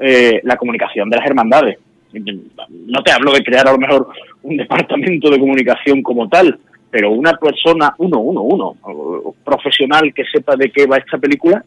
eh, 0.00 0.40
la 0.42 0.56
comunicación 0.56 1.08
de 1.10 1.16
las 1.16 1.26
hermandades. 1.26 1.78
No 2.12 3.04
te 3.04 3.12
hablo 3.12 3.34
de 3.34 3.44
crear 3.44 3.68
a 3.68 3.72
lo 3.72 3.78
mejor 3.78 4.08
un 4.42 4.56
departamento 4.56 5.30
de 5.30 5.38
comunicación 5.38 6.02
como 6.02 6.28
tal, 6.28 6.58
pero 6.90 7.10
una 7.10 7.34
persona, 7.34 7.94
uno, 7.98 8.20
uno, 8.20 8.42
uno, 8.42 9.34
profesional 9.44 10.12
que 10.14 10.24
sepa 10.24 10.56
de 10.56 10.70
qué 10.70 10.86
va 10.86 10.98
esta 10.98 11.18
película, 11.18 11.64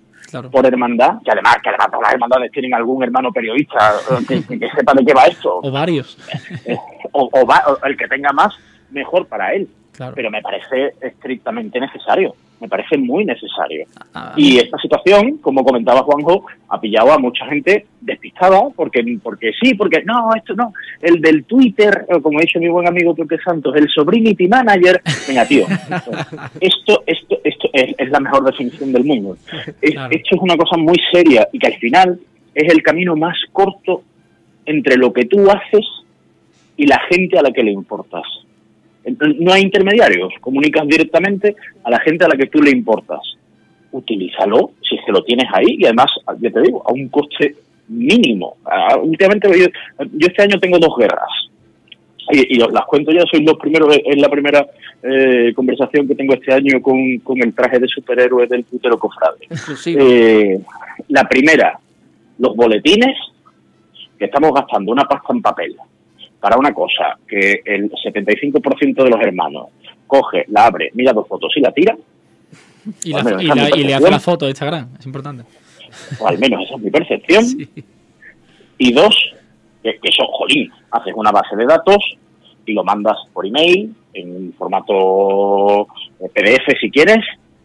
por 0.51 0.65
hermandad, 0.65 1.21
que 1.23 1.31
además, 1.31 1.57
que 1.63 1.69
además 1.69 1.87
todas 1.87 2.03
las 2.03 2.13
hermandades 2.13 2.51
tienen 2.51 2.73
algún 2.73 3.03
hermano 3.03 3.31
periodista 3.31 3.93
que, 4.27 4.41
sepa 4.75 4.93
de 4.93 5.05
qué 5.05 5.13
va 5.13 5.25
esto. 5.25 5.59
O 5.63 5.71
varios. 5.71 6.17
Eh, 6.65 6.77
o, 7.11 7.29
o, 7.31 7.85
el 7.85 7.97
que 7.97 8.07
tenga 8.07 8.31
más, 8.31 8.53
mejor 8.91 9.27
para 9.27 9.53
él. 9.53 9.67
Pero 10.15 10.31
me 10.31 10.41
parece 10.41 10.93
estrictamente 11.01 11.79
necesario 11.79 12.35
me 12.59 12.67
parece 12.67 12.97
muy 12.97 13.25
necesario. 13.25 13.85
Ah. 14.13 14.33
Y 14.35 14.57
esta 14.57 14.77
situación, 14.77 15.37
como 15.37 15.63
comentaba 15.63 16.03
Juanjo, 16.03 16.45
ha 16.69 16.79
pillado 16.79 17.13
a 17.13 17.17
mucha 17.17 17.45
gente 17.45 17.85
despistada, 18.01 18.61
porque, 18.75 19.03
porque 19.21 19.51
sí, 19.61 19.75
porque 19.75 20.03
no, 20.03 20.33
esto 20.35 20.53
no, 20.55 20.73
el 21.01 21.21
del 21.21 21.45
Twitter, 21.45 22.05
como 22.21 22.39
ha 22.39 22.41
dicho 22.41 22.59
mi 22.59 22.67
buen 22.67 22.87
amigo 22.87 23.15
Pepe 23.15 23.37
Santos, 23.39 23.75
el 23.75 23.87
Sobrinity 23.89 24.47
Manager, 24.47 25.01
venga 25.27 25.45
tío, 25.45 25.65
esto, 26.59 27.03
esto, 27.05 27.37
esto 27.43 27.69
es, 27.73 28.09
la 28.09 28.19
mejor 28.19 28.43
definición 28.43 28.91
del 28.91 29.03
mundo. 29.03 29.37
Esto 29.81 30.35
es 30.35 30.41
una 30.41 30.57
cosa 30.57 30.77
muy 30.77 30.97
seria 31.11 31.47
y 31.51 31.59
que 31.59 31.67
al 31.67 31.75
final 31.75 32.19
es 32.53 32.73
el 32.73 32.81
camino 32.81 33.15
más 33.15 33.37
corto 33.51 34.03
entre 34.65 34.97
lo 34.97 35.13
que 35.13 35.25
tú 35.25 35.49
haces 35.49 35.85
y 36.75 36.85
la 36.87 36.99
gente 37.09 37.37
a 37.37 37.41
la 37.41 37.51
que 37.51 37.63
le 37.63 37.71
importas 37.71 38.23
no 39.05 39.53
hay 39.53 39.61
intermediarios, 39.63 40.33
comunicas 40.41 40.87
directamente 40.87 41.55
a 41.83 41.89
la 41.89 41.99
gente 41.99 42.25
a 42.25 42.27
la 42.27 42.37
que 42.37 42.47
tú 42.47 42.61
le 42.61 42.71
importas. 42.71 43.19
Utilízalo 43.91 44.71
si 44.87 44.95
es 44.95 45.01
que 45.05 45.11
lo 45.11 45.23
tienes 45.23 45.47
ahí 45.53 45.77
y 45.79 45.85
además, 45.85 46.07
ya 46.39 46.51
te 46.51 46.61
digo, 46.61 46.83
a 46.87 46.93
un 46.93 47.07
coste 47.09 47.55
mínimo. 47.87 48.57
últimamente 49.01 49.49
yo, 49.57 49.65
este 50.19 50.43
año 50.43 50.59
tengo 50.59 50.77
dos 50.77 50.95
guerras 50.97 51.29
y, 52.31 52.59
las 52.59 52.85
cuento 52.85 53.11
ya, 53.11 53.23
soy 53.31 53.43
los 53.43 53.57
primeros, 53.57 53.97
es 54.05 54.21
la 54.21 54.29
primera 54.29 54.63
eh, 55.01 55.51
conversación 55.55 56.07
que 56.07 56.13
tengo 56.13 56.35
este 56.35 56.53
año 56.53 56.79
con, 56.79 57.41
el 57.41 57.53
traje 57.55 57.79
de 57.79 57.87
superhéroe 57.87 58.45
del 58.45 58.63
putero 58.65 58.99
cofrade. 58.99 59.47
Eh, 59.87 60.59
la 61.07 61.23
primera, 61.27 61.79
los 62.37 62.55
boletines, 62.55 63.17
que 64.19 64.25
estamos 64.25 64.51
gastando 64.53 64.91
una 64.91 65.05
pasta 65.05 65.33
en 65.33 65.41
papel 65.41 65.75
para 66.39 66.57
una 66.57 66.73
cosa 66.73 67.17
que 67.27 67.61
el 67.65 67.91
75% 67.91 69.03
de 69.03 69.09
los 69.09 69.21
hermanos 69.21 69.67
coge, 70.07 70.45
la 70.47 70.65
abre, 70.65 70.91
mira 70.93 71.13
dos 71.13 71.27
fotos 71.27 71.51
y 71.55 71.61
la 71.61 71.71
tira. 71.71 71.95
Y, 73.03 73.13
le 73.83 73.93
hace 73.93 74.09
la 74.09 74.19
foto 74.19 74.45
de 74.45 74.51
Instagram, 74.51 74.89
es 74.97 75.05
importante. 75.05 75.43
O 76.19 76.27
al 76.27 76.39
menos 76.39 76.65
esa 76.65 76.75
es 76.75 76.81
mi 76.81 76.89
percepción. 76.89 77.45
Y 78.81 78.93
dos, 78.93 79.13
que, 79.83 79.99
que 79.99 80.07
eso, 80.07 80.25
jolín, 80.31 80.71
haces 80.91 81.13
una 81.13 81.31
base 81.31 81.53
de 81.57 81.65
datos 81.65 81.97
y 82.65 82.71
lo 82.71 82.85
mandas 82.85 83.17
por 83.33 83.45
email, 83.45 83.93
en 84.13 84.53
formato 84.53 85.81
eh, 86.19 86.29
PDF 86.33 86.79
si 86.79 86.89
quieres, 86.89 87.19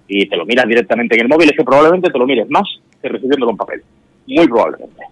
y 0.08 0.26
te 0.26 0.36
lo 0.36 0.44
miras 0.44 0.66
directamente 0.66 1.14
en 1.14 1.22
el 1.22 1.28
móvil, 1.28 1.50
es 1.50 1.56
que 1.56 1.62
probablemente 1.62 2.10
te 2.10 2.18
lo 2.18 2.26
mires 2.26 2.50
más 2.50 2.64
que 3.00 3.08
recibiéndolo 3.08 3.52
en 3.52 3.56
papel. 3.56 3.82
Muy 4.26 4.48
probablemente. 4.48 5.02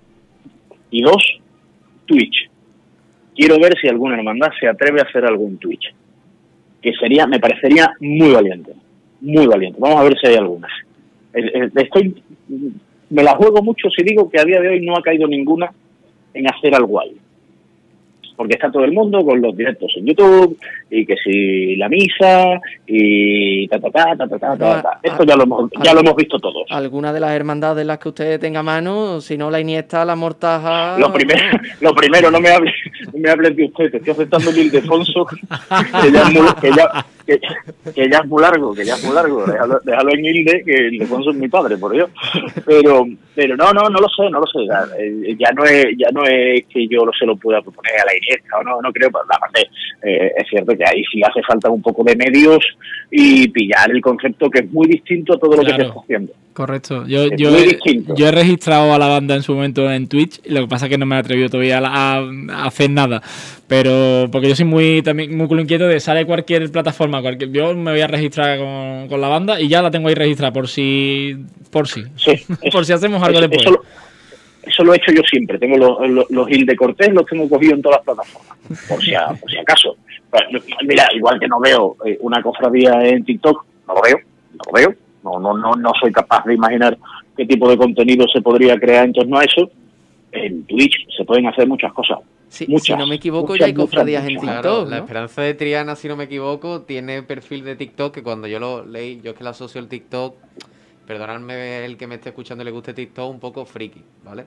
Y 0.90 1.02
dos, 1.02 1.22
Twitch 2.06 2.50
quiero 3.34 3.58
ver 3.58 3.74
si 3.80 3.88
alguna 3.88 4.16
hermandad 4.16 4.48
se 4.58 4.68
atreve 4.68 5.00
a 5.00 5.04
hacer 5.04 5.24
algún 5.24 5.58
Twitch. 5.58 5.94
Que 6.80 6.92
sería, 6.94 7.26
me 7.26 7.38
parecería 7.38 7.90
muy 8.00 8.32
valiente. 8.32 8.72
Muy 9.20 9.46
valiente. 9.46 9.78
Vamos 9.80 10.00
a 10.00 10.04
ver 10.04 10.18
si 10.18 10.26
hay 10.28 10.34
algunas. 10.36 10.70
Estoy, 11.32 12.22
me 13.10 13.22
la 13.22 13.36
juego 13.36 13.62
mucho 13.62 13.88
si 13.90 14.02
digo 14.02 14.28
que 14.28 14.40
a 14.40 14.44
día 14.44 14.60
de 14.60 14.68
hoy 14.68 14.80
no 14.84 14.96
ha 14.96 15.02
caído 15.02 15.26
ninguna 15.26 15.72
en 16.34 16.46
hacer 16.46 16.74
algo 16.74 17.00
ahí 17.00 17.16
porque 18.36 18.54
está 18.54 18.70
todo 18.70 18.84
el 18.84 18.92
mundo 18.92 19.24
con 19.24 19.40
los 19.40 19.56
directos 19.56 19.92
en 19.96 20.06
YouTube 20.06 20.58
y 20.90 21.04
que 21.06 21.16
si 21.16 21.76
la 21.76 21.88
misa 21.88 22.60
y 22.86 23.68
ta 23.68 23.78
ta 23.80 23.90
ta 23.90 24.16
ta 24.16 24.38
ta 24.38 24.56
ta, 24.56 25.00
Esto 25.02 25.24
ya 25.24 25.36
lo 25.36 25.44
hemos, 25.44 25.70
ya 25.82 25.94
lo 25.94 26.00
hemos 26.00 26.16
visto 26.16 26.38
todos. 26.38 26.64
Alguna 26.70 27.12
de 27.12 27.20
las 27.20 27.32
hermandades 27.32 27.78
de 27.78 27.84
las 27.84 27.98
que 27.98 28.08
usted 28.08 28.40
tenga 28.40 28.62
mano, 28.62 29.20
si 29.20 29.36
no 29.36 29.50
la 29.50 29.60
Iniesta, 29.60 30.04
la 30.04 30.16
Mortaja. 30.16 30.98
Lo 30.98 31.12
primero, 31.12 31.40
lo 31.80 31.94
primero 31.94 32.30
no 32.30 32.40
me 32.40 32.50
hables, 32.50 32.74
me 33.14 33.30
hables 33.30 33.56
de 33.56 33.64
usted, 33.64 33.90
te 33.90 33.96
estoy 33.98 34.12
aceptando 34.12 34.50
el 34.50 34.58
Ildefonso, 34.58 35.26
que 35.26 36.12
ya, 36.12 36.22
es 36.22 36.32
muy, 36.32 36.46
que, 36.60 36.70
ya, 36.70 37.06
que, 37.26 37.40
ya 38.10 38.18
es 38.18 38.26
muy 38.26 38.42
largo, 38.42 38.74
que 38.74 38.84
ya 38.84 38.94
es 38.94 39.04
muy 39.04 39.14
largo, 39.14 39.44
déjalo, 39.44 39.80
déjalo 39.84 40.10
en 40.12 40.24
Hilde, 40.24 40.62
que 40.64 40.88
Ildefonso 40.88 41.30
es 41.30 41.36
mi 41.36 41.48
padre, 41.48 41.76
por 41.76 41.92
Dios. 41.92 42.10
Pero, 42.64 43.06
pero 43.34 43.56
no, 43.56 43.72
no, 43.72 43.88
no 43.88 44.00
lo 44.00 44.08
sé, 44.08 44.30
no 44.30 44.40
lo 44.40 44.46
sé, 44.46 44.66
ya, 44.66 44.84
eh, 44.98 45.36
ya 45.38 45.52
no 45.52 45.64
es, 45.64 45.86
ya 45.98 46.10
no 46.12 46.24
es 46.24 46.64
que 46.66 46.86
yo 46.88 47.02
se 47.18 47.26
lo 47.26 47.36
pueda 47.36 47.60
proponer 47.60 48.00
a 48.00 48.04
la 48.06 48.16
Iniesta, 48.16 48.58
o 48.58 48.62
no, 48.62 48.80
no 48.80 48.92
creo, 48.92 49.08
aparte, 49.08 49.68
eh, 50.02 50.32
es 50.36 50.48
cierto 50.48 50.76
que 50.76 50.84
ahí 50.84 51.02
sí 51.12 51.20
hace 51.22 51.42
falta 51.42 51.70
un 51.70 51.82
poco 51.82 52.04
de 52.04 52.16
medios 52.16 52.58
y 53.10 53.48
pillar 53.48 53.90
el 53.90 54.00
concepto 54.00 54.48
que 54.50 54.60
es 54.60 54.70
muy 54.70 54.88
distinto 54.88 55.34
a 55.34 55.38
todo 55.38 55.56
lo 55.56 55.62
que 55.62 55.74
se 55.74 55.82
está 55.82 56.00
haciendo. 56.00 56.32
Correcto. 56.52 57.06
Yo, 57.06 57.28
yo, 57.28 57.56
he, 57.56 57.78
yo, 58.14 58.28
he, 58.28 58.30
registrado 58.30 58.92
a 58.92 58.98
la 58.98 59.06
banda 59.06 59.34
en 59.34 59.42
su 59.42 59.54
momento 59.54 59.90
en 59.90 60.06
Twitch, 60.06 60.40
y 60.44 60.50
lo 60.50 60.60
que 60.62 60.68
pasa 60.68 60.86
es 60.86 60.90
que 60.90 60.98
no 60.98 61.06
me 61.06 61.16
he 61.16 61.18
atrevido 61.18 61.48
todavía 61.48 61.80
a, 61.82 62.22
hacer 62.66 62.90
nada. 62.90 63.22
Pero 63.66 64.28
porque 64.30 64.48
yo 64.48 64.54
soy 64.54 64.66
muy 64.66 65.00
también 65.02 65.34
muy 65.34 65.48
inquieto 65.60 65.86
de 65.86 65.98
sale 65.98 66.26
cualquier 66.26 66.70
plataforma, 66.70 67.11
cualquier, 67.20 67.50
yo 67.50 67.74
me 67.74 67.90
voy 67.90 68.00
a 68.00 68.06
registrar 68.06 68.58
con, 68.58 69.08
con 69.08 69.20
la 69.20 69.28
banda 69.28 69.60
y 69.60 69.68
ya 69.68 69.82
la 69.82 69.90
tengo 69.90 70.08
ahí 70.08 70.14
registrada 70.14 70.52
por 70.52 70.68
si 70.68 71.36
por 71.70 71.88
si 71.88 72.02
por 72.72 72.86
si 72.86 72.92
hacemos 72.92 73.22
algo 73.22 73.40
después. 73.40 73.66
Eso, 74.62 74.84
lo 74.84 74.94
he 74.94 74.96
hecho 74.96 75.10
yo 75.12 75.22
siempre. 75.28 75.58
Tengo 75.58 75.76
los, 75.76 76.30
los, 76.30 76.46
de 76.46 76.76
Cortés, 76.76 77.12
los 77.12 77.26
tengo 77.26 77.48
cogido 77.48 77.74
en 77.74 77.82
todas 77.82 77.98
las 77.98 78.04
plataformas, 78.04 78.56
por 78.88 79.02
si, 79.02 79.12
por 79.40 79.50
si 79.50 79.58
acaso. 79.58 79.96
Mira, 80.86 81.08
igual 81.14 81.40
que 81.40 81.48
no 81.48 81.60
veo 81.60 81.96
eh, 82.06 82.16
una 82.20 82.40
cofradía 82.40 82.92
en 83.02 83.24
TikTok, 83.24 83.64
no 83.88 83.94
lo 83.94 84.00
veo, 84.00 84.18
no 84.52 84.62
lo 84.66 84.72
veo 84.72 84.94
no, 85.22 85.38
no, 85.38 85.56
no, 85.56 85.72
no 85.74 85.92
soy 86.00 86.12
capaz 86.12 86.44
de 86.44 86.54
imaginar 86.54 86.98
qué 87.36 87.46
tipo 87.46 87.68
de 87.68 87.76
contenido 87.76 88.26
se 88.32 88.40
podría 88.40 88.78
crear 88.78 89.04
en 89.04 89.12
torno 89.12 89.38
a 89.38 89.44
eso. 89.44 89.70
En 90.32 90.64
Twitch 90.64 91.06
se 91.16 91.24
pueden 91.24 91.46
hacer 91.46 91.66
muchas 91.66 91.92
cosas. 91.92 92.18
Si 92.52 92.92
no 92.96 93.06
me 93.06 93.14
equivoco, 93.14 93.56
ya 93.56 93.66
hay 93.66 93.74
cofradías 93.74 94.22
en 94.26 94.38
TikTok. 94.38 94.88
La 94.88 94.98
Esperanza 94.98 95.42
de 95.42 95.54
Triana, 95.54 95.96
si 95.96 96.08
no 96.08 96.16
me 96.16 96.24
equivoco, 96.24 96.82
tiene 96.82 97.22
perfil 97.22 97.64
de 97.64 97.76
TikTok 97.76 98.14
que 98.14 98.22
cuando 98.22 98.46
yo 98.46 98.58
lo 98.58 98.84
leí, 98.84 99.20
yo 99.22 99.30
es 99.30 99.36
que 99.36 99.44
la 99.44 99.50
asocio 99.50 99.80
el 99.80 99.88
TikTok, 99.88 100.36
perdonadme 101.06 101.84
el 101.84 101.96
que 101.96 102.06
me 102.06 102.16
esté 102.16 102.28
escuchando 102.28 102.62
y 102.62 102.66
le 102.66 102.70
guste 102.70 102.92
TikTok, 102.92 103.30
un 103.30 103.40
poco 103.40 103.64
friki, 103.64 104.04
¿vale? 104.22 104.44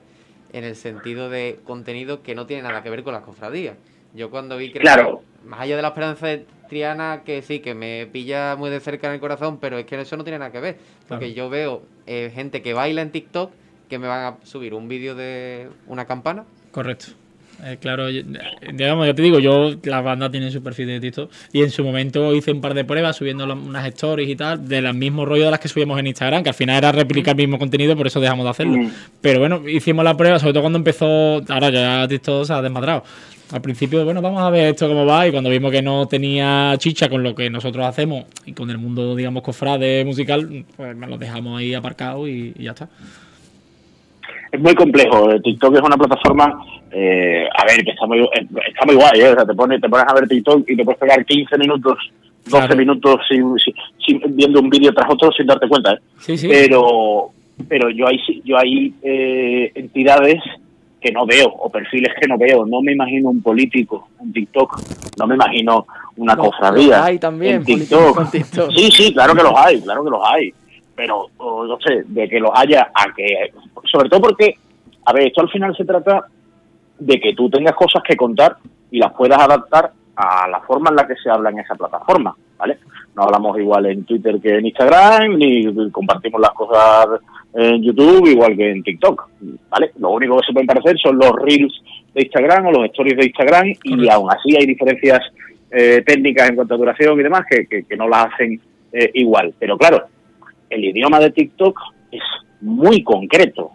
En 0.52 0.64
el 0.64 0.76
sentido 0.76 1.28
de 1.28 1.58
contenido 1.64 2.22
que 2.22 2.34
no 2.34 2.46
tiene 2.46 2.62
nada 2.62 2.82
que 2.82 2.90
ver 2.90 3.02
con 3.02 3.12
las 3.12 3.22
cofradías. 3.22 3.76
Yo 4.14 4.30
cuando 4.30 4.56
vi 4.56 4.72
que 4.72 4.78
claro. 4.78 5.22
más 5.44 5.60
allá 5.60 5.76
de 5.76 5.82
la 5.82 5.88
Esperanza 5.88 6.28
de 6.28 6.46
Triana 6.68 7.22
que 7.24 7.42
sí, 7.42 7.58
que 7.58 7.74
me 7.74 8.06
pilla 8.06 8.56
muy 8.56 8.70
de 8.70 8.80
cerca 8.80 9.08
en 9.08 9.14
el 9.14 9.20
corazón, 9.20 9.58
pero 9.58 9.78
es 9.78 9.84
que 9.84 10.00
eso 10.00 10.16
no 10.16 10.24
tiene 10.24 10.38
nada 10.38 10.52
que 10.52 10.60
ver. 10.60 10.78
Porque 11.08 11.34
yo 11.34 11.50
veo 11.50 11.82
eh, 12.06 12.30
gente 12.34 12.62
que 12.62 12.72
baila 12.72 13.02
en 13.02 13.10
TikTok 13.10 13.50
que 13.88 13.98
me 13.98 14.06
van 14.06 14.24
a 14.24 14.46
subir 14.46 14.74
un 14.74 14.88
vídeo 14.88 15.14
de 15.14 15.68
una 15.86 16.06
campana. 16.06 16.44
Correcto. 16.70 17.06
Eh, 17.64 17.78
claro, 17.80 18.06
digamos, 18.08 19.06
yo 19.06 19.14
te 19.14 19.22
digo, 19.22 19.38
yo, 19.38 19.74
la 19.84 20.00
banda 20.02 20.30
tiene 20.30 20.50
su 20.50 20.62
perfil 20.62 20.88
de 20.88 21.00
TikTok 21.00 21.30
y 21.52 21.62
en 21.62 21.70
su 21.70 21.84
momento 21.84 22.34
hice 22.34 22.52
un 22.52 22.60
par 22.60 22.74
de 22.74 22.84
pruebas 22.84 23.16
subiendo 23.16 23.44
unas 23.44 23.86
stories 23.86 24.28
y 24.28 24.36
tal, 24.36 24.68
del 24.68 24.92
mismo 24.94 25.24
rollo 25.24 25.46
de 25.46 25.50
las 25.50 25.60
que 25.60 25.68
subimos 25.68 25.98
en 25.98 26.06
Instagram, 26.06 26.42
que 26.42 26.50
al 26.50 26.54
final 26.54 26.76
era 26.76 26.92
replicar 26.92 27.32
el 27.32 27.46
mismo 27.46 27.58
contenido, 27.58 27.96
por 27.96 28.06
eso 28.06 28.20
dejamos 28.20 28.44
de 28.44 28.50
hacerlo. 28.50 28.76
Mm. 28.76 28.90
Pero 29.20 29.40
bueno, 29.40 29.66
hicimos 29.68 30.04
la 30.04 30.16
prueba, 30.16 30.38
sobre 30.38 30.52
todo 30.52 30.62
cuando 30.62 30.78
empezó, 30.78 31.42
ahora 31.48 31.70
ya 31.70 32.06
TikTok 32.06 32.44
se 32.44 32.52
ha 32.52 32.60
desmadrado, 32.60 33.04
al 33.52 33.62
principio, 33.62 34.04
bueno, 34.04 34.20
vamos 34.20 34.42
a 34.42 34.50
ver 34.50 34.70
esto 34.70 34.88
cómo 34.88 35.06
va 35.06 35.28
y 35.28 35.30
cuando 35.30 35.50
vimos 35.50 35.70
que 35.70 35.80
no 35.80 36.06
tenía 36.08 36.74
chicha 36.78 37.08
con 37.08 37.22
lo 37.22 37.34
que 37.34 37.48
nosotros 37.48 37.86
hacemos 37.86 38.24
y 38.44 38.52
con 38.52 38.70
el 38.70 38.78
mundo, 38.78 39.14
digamos, 39.14 39.42
cofrade 39.44 40.04
musical, 40.04 40.64
pues 40.76 40.96
me 40.96 41.06
lo 41.06 41.16
dejamos 41.16 41.58
ahí 41.58 41.72
aparcado 41.72 42.26
y, 42.26 42.54
ya 42.58 42.72
está. 42.72 42.88
Es 44.52 44.60
muy 44.60 44.74
complejo. 44.74 45.28
TikTok 45.42 45.76
es 45.76 45.82
una 45.82 45.96
plataforma, 45.96 46.64
eh, 46.90 47.46
a 47.52 47.64
ver, 47.64 47.84
que 47.84 47.90
está 47.90 48.06
muy, 48.06 48.26
está 48.68 48.86
muy 48.86 48.94
guay, 48.94 49.20
¿eh? 49.20 49.28
O 49.30 49.34
sea, 49.34 49.46
te 49.46 49.54
pones, 49.54 49.80
te 49.80 49.88
pones 49.88 50.06
a 50.08 50.14
ver 50.14 50.28
TikTok 50.28 50.68
y 50.68 50.76
te 50.76 50.84
puedes 50.84 51.00
pegar 51.00 51.24
15 51.24 51.58
minutos, 51.58 51.98
12 52.46 52.76
minutos 52.76 53.20
sin, 53.28 54.20
viendo 54.34 54.60
un 54.60 54.70
vídeo 54.70 54.92
tras 54.92 55.10
otro 55.12 55.30
sin 55.32 55.46
darte 55.46 55.68
cuenta, 55.68 55.94
¿eh? 55.94 55.98
Sí, 56.18 56.36
sí. 56.36 56.48
Pero, 56.48 57.30
pero 57.68 57.90
yo 57.90 58.06
hay, 58.06 58.18
yo 58.44 58.56
hay 58.58 58.94
eh, 59.02 59.72
entidades 59.74 60.42
que 61.00 61.12
no 61.12 61.26
veo 61.26 61.46
o 61.46 61.70
perfiles 61.70 62.12
que 62.20 62.26
no 62.26 62.36
veo. 62.36 62.66
No 62.66 62.80
me 62.82 62.92
imagino 62.92 63.30
un 63.30 63.42
político 63.42 64.08
en 64.20 64.32
TikTok, 64.32 64.80
no 65.18 65.26
me 65.26 65.34
imagino 65.34 65.86
una 66.16 66.36
cofradía. 66.36 67.04
hay 67.04 67.18
también 67.18 67.56
en 67.56 67.64
TikTok. 67.64 68.30
Sí, 68.74 68.90
sí, 68.90 69.12
claro 69.12 69.34
que 69.34 69.42
los 69.42 69.52
hay, 69.56 69.80
claro 69.80 70.04
que 70.04 70.10
los 70.10 70.20
hay. 70.24 70.52
Pero 70.96 71.26
no 71.38 71.78
sé, 71.86 72.04
de 72.06 72.28
que 72.28 72.40
los 72.40 72.50
haya 72.54 72.90
a 72.94 73.12
que. 73.14 73.52
Sobre 73.84 74.08
todo 74.08 74.22
porque, 74.22 74.54
a 75.04 75.12
ver, 75.12 75.26
esto 75.26 75.42
al 75.42 75.50
final 75.50 75.76
se 75.76 75.84
trata 75.84 76.26
de 76.98 77.20
que 77.20 77.34
tú 77.34 77.50
tengas 77.50 77.74
cosas 77.74 78.02
que 78.02 78.16
contar 78.16 78.56
y 78.90 78.98
las 78.98 79.12
puedas 79.12 79.38
adaptar 79.38 79.92
a 80.16 80.48
la 80.48 80.60
forma 80.60 80.90
en 80.90 80.96
la 80.96 81.06
que 81.06 81.16
se 81.16 81.30
habla 81.30 81.50
en 81.50 81.58
esa 81.58 81.74
plataforma, 81.74 82.34
¿vale? 82.56 82.78
No 83.14 83.24
hablamos 83.24 83.58
igual 83.58 83.86
en 83.86 84.04
Twitter 84.04 84.40
que 84.40 84.56
en 84.56 84.66
Instagram, 84.66 85.36
ni 85.36 85.90
compartimos 85.90 86.40
las 86.40 86.52
cosas 86.52 87.20
en 87.54 87.82
YouTube 87.82 88.26
igual 88.26 88.56
que 88.56 88.70
en 88.70 88.82
TikTok, 88.82 89.28
¿vale? 89.70 89.92
Lo 89.98 90.10
único 90.10 90.38
que 90.38 90.46
se 90.46 90.52
pueden 90.52 90.66
parecer 90.66 90.98
son 90.98 91.18
los 91.18 91.32
reels 91.32 91.82
de 92.14 92.22
Instagram 92.22 92.66
o 92.66 92.72
los 92.72 92.84
stories 92.86 93.16
de 93.16 93.26
Instagram 93.26 93.72
y 93.84 94.08
aún 94.08 94.30
así 94.30 94.56
hay 94.56 94.66
diferencias 94.66 95.20
eh, 95.70 96.02
técnicas 96.06 96.48
en 96.48 96.56
cuanto 96.56 96.74
a 96.74 96.78
duración 96.78 97.18
y 97.20 97.22
demás 97.22 97.44
que, 97.48 97.66
que, 97.66 97.96
no 97.96 98.08
las 98.08 98.32
hacen 98.32 98.60
eh, 98.92 99.10
igual. 99.14 99.52
Pero 99.58 99.76
claro, 99.76 100.06
el 100.70 100.84
idioma 100.84 101.20
de 101.20 101.30
TikTok 101.30 101.78
es 102.10 102.22
muy 102.60 103.02
concreto. 103.02 103.72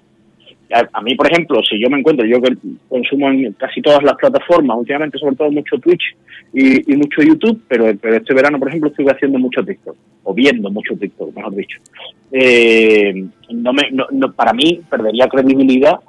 A, 0.94 1.02
mí, 1.02 1.16
por 1.16 1.30
ejemplo, 1.30 1.62
si 1.70 1.78
yo 1.82 1.90
me 1.90 2.00
encuentro, 2.00 2.26
yo 2.26 2.42
que 2.42 2.56
consumo 2.88 3.30
en 3.30 3.52
casi 3.54 3.82
todas 3.82 4.02
las 4.04 4.16
plataformas, 4.16 4.78
últimamente 4.78 5.18
sobre 5.18 5.36
todo 5.36 5.52
mucho 5.52 5.78
Twitch 5.78 6.16
y, 6.54 6.96
mucho 6.96 7.22
YouTube, 7.22 7.62
pero, 7.68 7.90
este 7.90 8.34
verano, 8.34 8.58
por 8.58 8.70
ejemplo, 8.70 8.90
estuve 8.90 9.12
haciendo 9.12 9.38
mucho 9.38 9.66
TikTok, 9.66 9.96
o 10.24 10.34
viendo 10.34 10.72
mucho 10.72 10.96
TikTok, 10.96 11.36
mejor 11.36 11.56
dicho. 11.56 11.78
Eh, 12.32 13.26
no 13.50 13.74
me, 13.74 13.92
no, 13.92 14.32
para 14.32 14.54
mí 14.54 14.80
perdería 14.90 15.28
credibilidad 15.28 16.00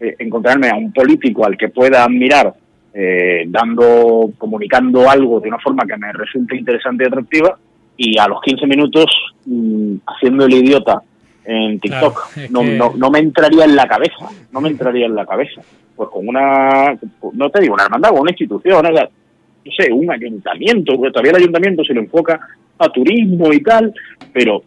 eh, 0.00 0.16
encontrarme 0.18 0.70
a 0.70 0.74
un 0.74 0.92
político 0.92 1.46
al 1.46 1.56
que 1.56 1.68
pueda 1.68 2.02
admirar 2.02 2.52
eh, 2.92 3.44
dando, 3.46 4.32
comunicando 4.38 5.08
algo 5.08 5.38
de 5.38 5.48
una 5.48 5.58
forma 5.58 5.86
que 5.86 5.96
me 5.96 6.12
resulte 6.12 6.56
interesante 6.56 7.04
y 7.04 7.06
atractiva 7.06 7.56
y 7.98 8.16
a 8.18 8.28
los 8.28 8.40
15 8.40 8.66
minutos 8.66 9.06
mm, 9.44 9.96
haciendo 10.06 10.46
el 10.46 10.54
idiota 10.54 11.02
en 11.44 11.80
TikTok. 11.80 12.36
no, 12.50 12.62
no, 12.62 12.92
no, 12.96 13.10
me 13.10 13.18
entraría 13.18 13.64
en 13.64 13.76
la 13.76 13.86
cabeza, 13.86 14.30
no 14.52 14.60
me 14.60 14.70
entraría 14.70 15.06
en 15.06 15.14
la 15.14 15.26
cabeza. 15.26 15.60
Pues 15.96 16.08
con 16.08 16.28
una, 16.28 16.96
no 17.32 17.50
te 17.50 17.60
digo 17.60 17.74
una 17.74 17.84
hermandad, 17.84 18.10
con 18.10 18.20
una 18.20 18.30
institución, 18.30 18.82
no 18.82 19.72
sé, 19.76 19.92
un 19.92 20.10
ayuntamiento, 20.10 20.94
porque 20.96 21.10
todavía 21.10 21.32
el 21.32 21.42
ayuntamiento 21.42 21.84
se 21.84 21.92
lo 21.92 22.00
enfoca 22.00 22.40
a 22.78 22.88
turismo 22.88 23.52
y 23.52 23.60
tal, 23.62 23.92
pero 24.32 24.62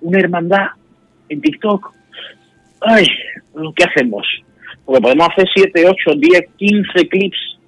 una 0.00 0.18
hermandad 0.18 0.68
en 1.28 1.40
TikTok, 1.42 1.92
ay, 2.80 3.06
¿qué 3.76 3.84
hacemos? 3.84 4.26
Porque 4.84 5.02
podemos 5.02 5.28
hacer 5.28 5.46
7, 5.54 5.84
8, 5.86 6.18
10, 6.18 6.42
15 6.56 7.08
clips, 7.08 7.58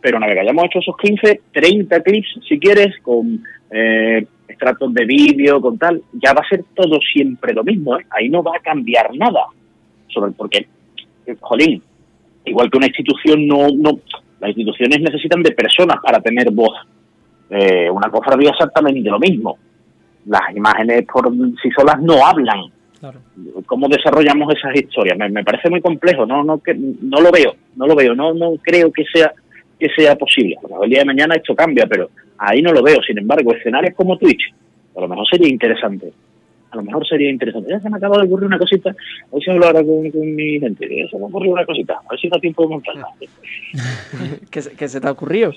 pero 0.00 0.16
una 0.16 0.26
vez 0.26 0.36
que 0.36 0.40
hayamos 0.40 0.64
hecho 0.64 0.78
esos 0.78 0.96
15, 0.96 1.40
30 1.52 2.02
clips, 2.02 2.40
si 2.48 2.58
quieres, 2.58 2.98
con 3.02 3.42
eh, 3.70 4.26
extractos 4.48 4.92
de 4.94 5.04
vídeo, 5.04 5.60
con 5.60 5.78
tal, 5.78 6.02
ya 6.12 6.32
va 6.32 6.42
a 6.44 6.48
ser 6.48 6.64
todo 6.74 6.98
siempre 7.12 7.52
lo 7.52 7.64
mismo, 7.64 7.98
¿eh? 7.98 8.06
ahí 8.10 8.28
no 8.28 8.42
va 8.42 8.52
a 8.56 8.60
cambiar 8.60 9.14
nada. 9.14 9.46
Sobre 10.08 10.32
porque, 10.32 10.66
eh, 11.26 11.36
jolín, 11.40 11.82
igual 12.44 12.70
que 12.70 12.78
una 12.78 12.86
institución 12.86 13.46
no, 13.46 13.68
no, 13.68 14.00
las 14.40 14.50
instituciones 14.50 15.00
necesitan 15.00 15.42
de 15.42 15.52
personas 15.52 15.96
para 16.02 16.20
tener 16.20 16.50
voz. 16.50 16.76
Eh, 17.50 17.90
una 17.90 18.10
cofradía 18.10 18.50
exactamente 18.50 19.08
lo 19.10 19.18
mismo. 19.18 19.58
Las 20.26 20.54
imágenes 20.54 21.04
por 21.12 21.30
sí 21.62 21.70
solas 21.76 22.00
no 22.00 22.24
hablan. 22.24 22.66
¿Cómo 23.66 23.88
desarrollamos 23.88 24.54
esas 24.54 24.74
historias? 24.74 25.16
Me, 25.16 25.42
parece 25.42 25.70
muy 25.70 25.80
complejo, 25.80 26.26
no, 26.26 26.44
no, 26.44 26.58
que, 26.58 26.74
no 26.74 27.20
lo 27.20 27.30
veo, 27.32 27.54
no 27.76 27.86
lo 27.86 27.96
veo, 27.96 28.14
no, 28.14 28.34
no 28.34 28.52
creo 28.62 28.92
que 28.92 29.04
sea 29.10 29.32
que 29.80 29.88
sea 29.96 30.14
posible. 30.16 30.56
A 30.58 30.62
lo 30.62 30.68
mejor 30.68 30.84
el 30.84 30.90
día 30.90 31.00
de 31.00 31.06
mañana 31.06 31.34
esto 31.34 31.54
cambia, 31.54 31.86
pero 31.86 32.10
ahí 32.38 32.62
no 32.62 32.72
lo 32.72 32.82
veo. 32.82 33.02
Sin 33.02 33.18
embargo, 33.18 33.54
escenarios 33.54 33.94
como 33.94 34.18
Twitch, 34.18 34.52
a 34.96 35.00
lo 35.00 35.08
mejor 35.08 35.26
sería 35.28 35.48
interesante. 35.48 36.12
A 36.70 36.76
lo 36.76 36.82
mejor 36.82 37.06
sería 37.08 37.30
interesante. 37.30 37.70
Ya 37.70 37.80
se 37.80 37.90
me 37.90 37.96
acaba 37.96 38.18
de 38.18 38.26
ocurrir 38.26 38.46
una 38.46 38.58
cosita. 38.58 38.94
Hoy 39.30 39.42
se 39.42 39.50
hablo 39.50 39.66
ahora 39.66 39.82
con, 39.82 40.02
mi 40.36 40.60
gente. 40.60 40.86
Ya 40.88 41.08
se 41.08 41.18
me 41.18 41.24
ocurrió 41.24 41.52
una 41.52 41.64
cosita. 41.64 41.94
A 41.94 42.10
ver 42.10 42.20
si 42.20 42.28
da 42.28 42.38
tiempo 42.38 42.62
de 42.62 42.68
montarla. 42.68 43.08
¿Qué, 44.50 44.60
¿Qué 44.78 44.88
se 44.88 45.00
te 45.00 45.08
ha 45.08 45.10
ocurrido? 45.10 45.52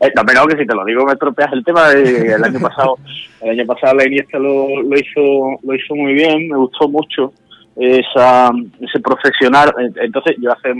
Eh, 0.00 0.12
no, 0.14 0.22
pero 0.24 0.46
que 0.46 0.58
si 0.58 0.66
te 0.66 0.74
lo 0.74 0.84
digo 0.84 1.04
me 1.04 1.12
estropeas 1.12 1.52
el 1.52 1.64
tema. 1.64 1.90
el 1.92 2.44
año 2.44 2.60
pasado, 2.60 2.98
el 3.40 3.50
año 3.50 3.66
pasado 3.66 3.94
la 3.94 4.06
Iniesta 4.06 4.38
lo, 4.38 4.82
lo 4.82 4.98
hizo, 4.98 5.58
lo 5.62 5.74
hizo 5.74 5.94
muy 5.94 6.12
bien. 6.12 6.48
Me 6.48 6.56
gustó 6.56 6.88
mucho 6.88 7.32
esa, 7.76 8.50
ese 8.80 9.00
profesional. 9.00 9.72
Entonces 9.96 10.36
yo 10.40 10.52
hace 10.52 10.74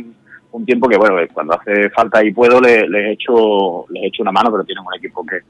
un 0.52 0.64
tiempo 0.64 0.88
que 0.88 0.96
bueno, 0.96 1.16
cuando 1.32 1.54
hace 1.54 1.90
falta 1.90 2.24
y 2.24 2.32
puedo 2.32 2.60
les, 2.60 2.84
he 2.84 3.12
hecho 3.12 3.86
les 3.90 4.02
he 4.02 4.06
hecho 4.06 4.22
una 4.22 4.32
mano, 4.32 4.50
pero 4.50 4.64
tienen 4.64 4.84
un 4.86 4.94
equipo 4.96 5.24
que, 5.24 5.40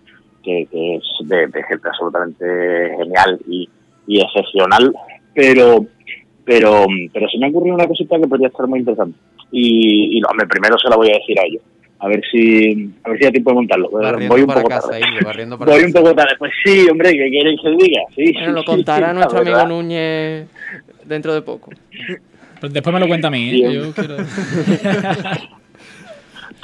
que, 0.42 0.96
es 0.96 1.28
de, 1.28 1.48
gente 1.68 1.88
absolutamente 1.88 2.44
genial 2.96 3.38
y, 3.46 3.68
y 4.06 4.20
excepcional. 4.20 4.92
Pero 5.34 5.86
pero 6.44 6.86
pero 7.12 7.28
se 7.28 7.38
me 7.38 7.46
ha 7.46 7.50
ocurrido 7.50 7.74
una 7.74 7.86
cosita 7.86 8.18
que 8.18 8.26
podría 8.26 8.48
estar 8.48 8.66
muy 8.66 8.80
interesante 8.80 9.18
y, 9.50 10.18
y 10.18 10.20
no, 10.20 10.28
hombre, 10.30 10.46
primero 10.46 10.76
se 10.78 10.88
la 10.88 10.96
voy 10.96 11.10
a 11.10 11.18
decir 11.18 11.38
a 11.38 11.46
ellos. 11.46 11.62
A 12.00 12.06
ver 12.06 12.22
si 12.30 12.90
a 13.02 13.10
ver 13.10 13.18
si 13.18 13.24
hay 13.24 13.32
tiempo 13.32 13.50
de 13.50 13.54
montarlo. 13.54 13.90
Barriendo 13.90 14.32
voy 14.32 14.42
un 14.42 14.46
para 14.46 14.60
poco 14.60 14.68
casa, 14.68 14.88
tarde. 14.90 15.00
Inge, 15.00 15.24
barriendo 15.24 15.58
para 15.58 15.72
Voy 15.72 15.84
un 15.84 15.92
poco 15.92 16.14
tarde. 16.14 16.34
Pues 16.38 16.52
sí, 16.64 16.86
hombre, 16.88 17.10
que 17.10 17.28
quieren 17.28 17.56
que 17.56 17.70
diga. 17.70 18.02
Sí, 18.14 18.32
Bueno, 18.34 18.52
lo 18.52 18.64
contará 18.64 19.08
sí, 19.10 19.14
nuestro 19.16 19.40
amigo. 19.40 19.66
Núñez 19.66 20.48
dentro 21.04 21.34
de 21.34 21.42
poco. 21.42 21.72
Después 22.62 22.94
me 22.94 23.00
lo 23.00 23.06
cuenta 23.08 23.28
a 23.28 23.30
mí, 23.30 23.50
¿eh? 23.50 23.72
Yo 23.74 23.92
quiero- 23.92 24.16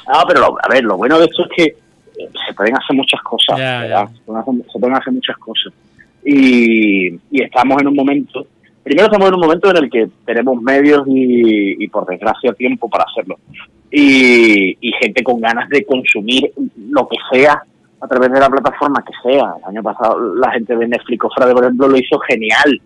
Ah, 0.07 0.25
pero 0.29 0.41
lo- 0.41 0.57
a 0.63 0.69
ver, 0.71 0.85
lo 0.85 0.97
bueno 0.97 1.19
de 1.19 1.25
esto 1.27 1.45
es 1.45 1.51
que 1.57 1.63
eh, 1.65 2.29
se 2.47 2.55
pueden 2.55 2.77
hacer 2.77 2.95
muchas 2.97 3.21
cosas. 3.23 3.59
Se, 4.15 4.21
pueden 4.27 4.41
hacer, 4.43 4.55
se 4.73 4.79
pueden 4.79 4.97
hacer 4.97 5.13
muchas 5.13 5.37
cosas. 5.39 5.73
Y, 6.25 7.09
y 7.31 7.43
estamos 7.43 7.81
en 7.81 7.89
un 7.89 7.95
momento, 7.97 8.47
primero 8.83 9.07
estamos 9.07 9.29
en 9.29 9.35
un 9.35 9.41
momento 9.41 9.71
en 9.71 9.77
el 9.85 9.91
que 9.91 10.09
tenemos 10.27 10.61
medios 10.63 11.03
y, 11.07 11.83
y 11.85 11.89
por 11.89 12.07
desgracia 12.07 12.53
tiempo 12.53 12.89
para 12.89 13.05
hacerlo. 13.05 13.39
Y, 13.91 14.77
y 14.81 14.93
gente 15.01 15.23
con 15.23 15.41
ganas 15.41 15.69
de 15.69 15.85
consumir 15.85 16.51
lo 16.91 17.09
que 17.09 17.17
sea 17.33 17.63
a 18.01 18.07
través 18.09 18.31
de 18.33 18.41
la 18.41 18.51
plataforma 18.51 19.03
que 19.05 19.13
sea. 19.29 19.55
El 19.63 19.71
año 19.71 19.83
pasado 19.83 20.35
la 20.35 20.51
gente 20.53 20.77
de 20.77 20.87
Netflix 20.89 21.25
Frade, 21.35 21.55
por 21.55 21.65
ejemplo, 21.65 21.89
lo 21.89 21.97
hizo 21.97 22.19
genial. 22.21 22.81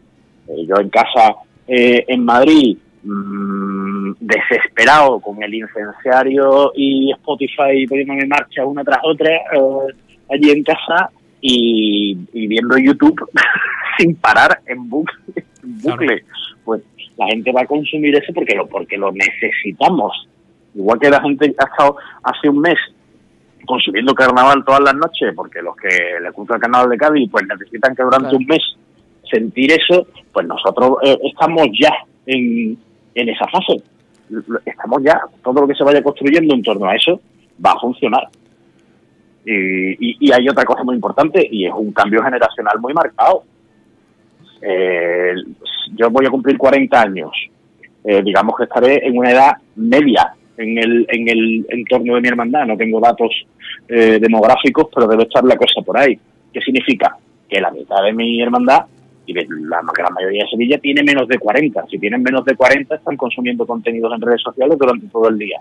Eh, 0.48 0.66
yo 0.68 0.76
en 0.80 0.88
casa 0.90 1.34
eh, 1.66 2.04
en 2.06 2.24
Madrid, 2.24 2.76
mm, 3.02 4.12
desesperado 4.20 5.20
con 5.20 5.42
el 5.42 5.54
incenciario 5.54 6.72
y 6.74 7.12
Spotify 7.12 7.86
poniéndome 7.88 8.22
en 8.22 8.28
marcha 8.28 8.64
una 8.64 8.84
tras 8.84 8.98
otra 9.04 9.30
eh, 9.30 9.94
allí 10.30 10.50
en 10.50 10.62
casa 10.64 11.10
y, 11.40 12.16
y 12.32 12.46
viendo 12.46 12.76
YouTube 12.78 13.28
sin 13.98 14.14
parar 14.16 14.60
en 14.66 14.88
bucle. 14.88 15.14
en 15.62 15.80
bucle. 15.80 16.24
Pues 16.64 16.82
la 17.16 17.26
gente 17.26 17.52
va 17.52 17.62
a 17.62 17.66
consumir 17.66 18.14
eso 18.16 18.32
porque 18.32 18.54
lo, 18.54 18.66
porque 18.66 18.96
lo 18.96 19.10
necesitamos. 19.12 20.28
Igual 20.74 20.98
que 21.00 21.10
la 21.10 21.20
gente 21.20 21.54
ha 21.58 21.64
estado 21.64 21.96
hace 22.22 22.48
un 22.48 22.60
mes 22.60 22.78
consumiendo 23.66 24.14
carnaval 24.14 24.64
todas 24.64 24.80
las 24.80 24.94
noches, 24.94 25.32
porque 25.34 25.60
los 25.60 25.76
que 25.76 25.88
les 26.22 26.32
gusta 26.32 26.54
el 26.54 26.60
carnaval 26.60 26.88
de 26.88 26.96
Cádiz, 26.96 27.30
pues 27.30 27.44
necesitan 27.46 27.94
que 27.94 28.02
durante 28.02 28.28
Claro. 28.28 28.38
un 28.38 28.46
mes 28.46 28.62
sentir 29.30 29.72
eso, 29.72 30.06
pues 30.32 30.46
nosotros 30.46 30.96
eh, 31.04 31.18
estamos 31.24 31.66
ya 31.78 31.92
en, 32.26 32.78
en 33.20 33.28
esa 33.30 33.46
fase. 33.48 33.82
Estamos 34.66 35.02
ya, 35.02 35.20
todo 35.42 35.60
lo 35.62 35.68
que 35.68 35.74
se 35.74 35.84
vaya 35.84 36.02
construyendo 36.02 36.54
en 36.54 36.62
torno 36.62 36.86
a 36.86 36.94
eso 36.96 37.20
va 37.64 37.72
a 37.72 37.80
funcionar. 37.80 38.28
Y, 39.44 39.52
y- 39.52 40.16
y 40.20 40.32
hay 40.32 40.48
otra 40.48 40.64
cosa 40.64 40.84
muy 40.84 40.94
importante 40.94 41.46
y 41.50 41.66
es 41.66 41.72
un 41.74 41.92
cambio 41.92 42.22
generacional 42.22 42.78
muy 42.80 42.92
marcado. 42.92 43.44
Eh, 44.60 45.34
yo 45.96 46.10
voy 46.10 46.26
a 46.26 46.30
cumplir 46.30 46.58
40 46.58 47.00
años. 47.00 47.30
Eh, 48.04 48.22
digamos 48.22 48.56
que 48.56 48.64
estaré 48.64 49.06
en 49.06 49.16
una 49.16 49.30
edad 49.30 49.52
media 49.76 50.32
en 50.56 50.76
el, 50.78 51.06
en 51.10 51.28
el 51.28 51.66
entorno 51.70 52.14
de 52.16 52.20
mi 52.20 52.28
hermandad. 52.28 52.66
No 52.66 52.76
tengo 52.76 53.00
datos 53.00 53.30
eh, 53.88 54.18
demográficos, 54.20 54.88
pero 54.94 55.06
debe 55.06 55.22
estar 55.24 55.44
la 55.44 55.56
cosa 55.56 55.80
por 55.84 55.96
ahí. 55.98 56.18
¿Qué 56.52 56.60
significa? 56.60 57.16
Que 57.48 57.60
la 57.60 57.70
mitad 57.70 58.02
de 58.02 58.12
mi 58.12 58.42
hermandad 58.42 58.84
y 59.28 59.34
la 59.34 59.82
gran 59.94 60.14
mayoría 60.14 60.44
de 60.44 60.50
Sevilla 60.50 60.78
tiene 60.78 61.02
menos 61.02 61.28
de 61.28 61.38
40. 61.38 61.84
Si 61.90 61.98
tienen 61.98 62.22
menos 62.22 62.44
de 62.46 62.56
40 62.56 62.94
están 62.94 63.16
consumiendo 63.16 63.66
contenidos 63.66 64.10
en 64.14 64.22
redes 64.22 64.40
sociales 64.40 64.78
durante 64.78 65.06
todo 65.08 65.28
el 65.28 65.36
día. 65.36 65.60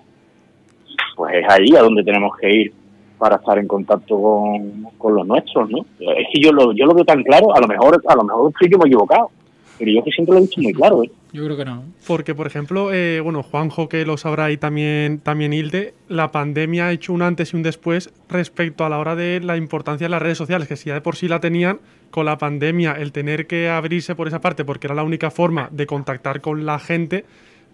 Pues 1.18 1.36
es 1.36 1.49
ahí 1.49 1.76
a 1.76 1.82
donde 1.82 2.03
tenemos 2.03 2.38
que 2.38 2.49
ir 2.49 2.74
para 3.18 3.36
estar 3.36 3.57
en 3.57 3.68
contacto 3.68 4.22
con, 4.22 4.84
con 4.97 5.15
los 5.15 5.28
nuestros, 5.28 5.70
¿no? 5.70 5.86
Es 5.99 6.28
que 6.32 6.39
yo 6.41 6.53
lo, 6.53 6.72
yo 6.72 6.86
lo 6.86 6.93
veo 6.93 7.03
tan 7.03 7.24
claro, 7.24 7.53
a 7.53 7.59
lo 7.59 7.68
mejor 7.68 8.01
a 8.07 8.15
lo 8.15 8.24
mejor 8.24 8.51
estoy 8.51 8.70
yo 8.72 8.78
me 8.78 8.86
he 8.86 8.88
equivocado, 8.88 9.32
pero 9.78 9.91
yo 9.91 10.03
que 10.03 10.11
siempre 10.11 10.34
lo 10.34 10.39
he 10.39 10.41
visto 10.43 10.61
muy 10.61 10.73
claro, 10.73 11.03
¿eh? 11.03 11.11
Yo 11.34 11.43
creo 11.45 11.57
que 11.57 11.65
no. 11.65 11.84
Porque, 12.07 12.34
por 12.34 12.47
ejemplo, 12.47 12.91
eh, 12.93 13.19
bueno, 13.19 13.43
Juanjo, 13.43 13.89
que 13.89 14.05
lo 14.05 14.17
sabrá 14.17 14.49
y 14.51 14.57
también, 14.57 15.19
también 15.19 15.53
Hilde, 15.53 15.93
la 16.07 16.32
pandemia 16.32 16.88
ha 16.88 16.91
hecho 16.91 17.13
un 17.13 17.21
antes 17.21 17.53
y 17.53 17.55
un 17.57 17.63
después 17.63 18.11
respecto 18.30 18.86
a 18.86 18.89
la 18.89 18.97
hora 18.97 19.15
de 19.15 19.39
la 19.41 19.57
importancia 19.57 20.05
de 20.05 20.09
las 20.09 20.21
redes 20.21 20.38
sociales, 20.38 20.67
que 20.67 20.75
si 20.78 20.88
ya 20.88 20.93
de 20.95 21.01
por 21.01 21.15
sí 21.15 21.28
la 21.28 21.39
tenían, 21.39 21.80
con 22.11 22.25
la 22.25 22.38
pandemia, 22.38 22.93
el 22.93 23.11
tener 23.11 23.45
que 23.47 23.69
abrirse 23.69 24.15
por 24.15 24.28
esa 24.28 24.39
parte, 24.41 24.63
porque 24.65 24.88
era 24.88 24.95
la 24.95 25.03
única 25.03 25.30
forma 25.30 25.67
de 25.71 25.86
contactar 25.86 26.39
con 26.41 26.65
la 26.65 26.80
gente, 26.80 27.25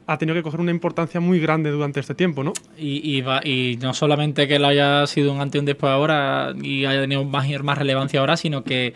ha 0.07 0.17
tenido 0.17 0.35
que 0.35 0.43
coger 0.43 0.59
una 0.59 0.71
importancia 0.71 1.21
muy 1.21 1.39
grande 1.39 1.69
durante 1.69 1.99
este 2.01 2.15
tiempo, 2.15 2.43
¿no? 2.43 2.51
Y, 2.77 2.99
y, 3.17 3.21
va- 3.21 3.39
y 3.45 3.77
no 3.81 3.93
solamente 3.93 4.47
que 4.49 4.59
lo 4.59 4.67
haya 4.67 5.07
sido 5.07 5.31
un 5.31 5.39
antes 5.39 5.55
y 5.55 5.59
un 5.59 5.65
después 5.65 5.91
ahora 5.91 6.53
y 6.61 6.83
haya 6.85 6.99
tenido 7.01 7.23
más, 7.23 7.47
más 7.63 7.77
relevancia 7.77 8.19
ahora, 8.19 8.35
sino 8.35 8.63
que, 8.65 8.93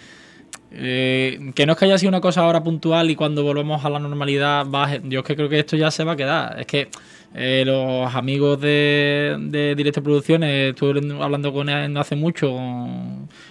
eh, 0.71 1.51
que 1.55 1.65
no 1.65 1.73
es 1.73 1.79
que 1.79 1.85
haya 1.85 1.97
sido 1.97 2.09
una 2.09 2.21
cosa 2.21 2.41
ahora 2.41 2.63
puntual 2.63 3.09
y 3.09 3.15
cuando 3.15 3.43
volvemos 3.43 3.83
a 3.85 3.89
la 3.89 3.99
normalidad, 3.99 4.65
a- 4.73 4.97
yo 5.03 5.19
es 5.19 5.25
que 5.25 5.35
creo 5.35 5.49
que 5.49 5.59
esto 5.59 5.75
ya 5.77 5.91
se 5.91 6.03
va 6.03 6.13
a 6.13 6.15
quedar. 6.17 6.59
Es 6.59 6.67
que 6.67 6.89
eh, 7.35 7.63
los 7.65 8.13
amigos 8.15 8.59
de, 8.61 9.35
de 9.39 9.75
Directo 9.75 10.01
Producciones, 10.03 10.69
estuve 10.73 10.99
hablando 11.23 11.53
con 11.53 11.69
él 11.69 11.91
no 11.93 11.99
hace 11.99 12.15
mucho, 12.15 12.49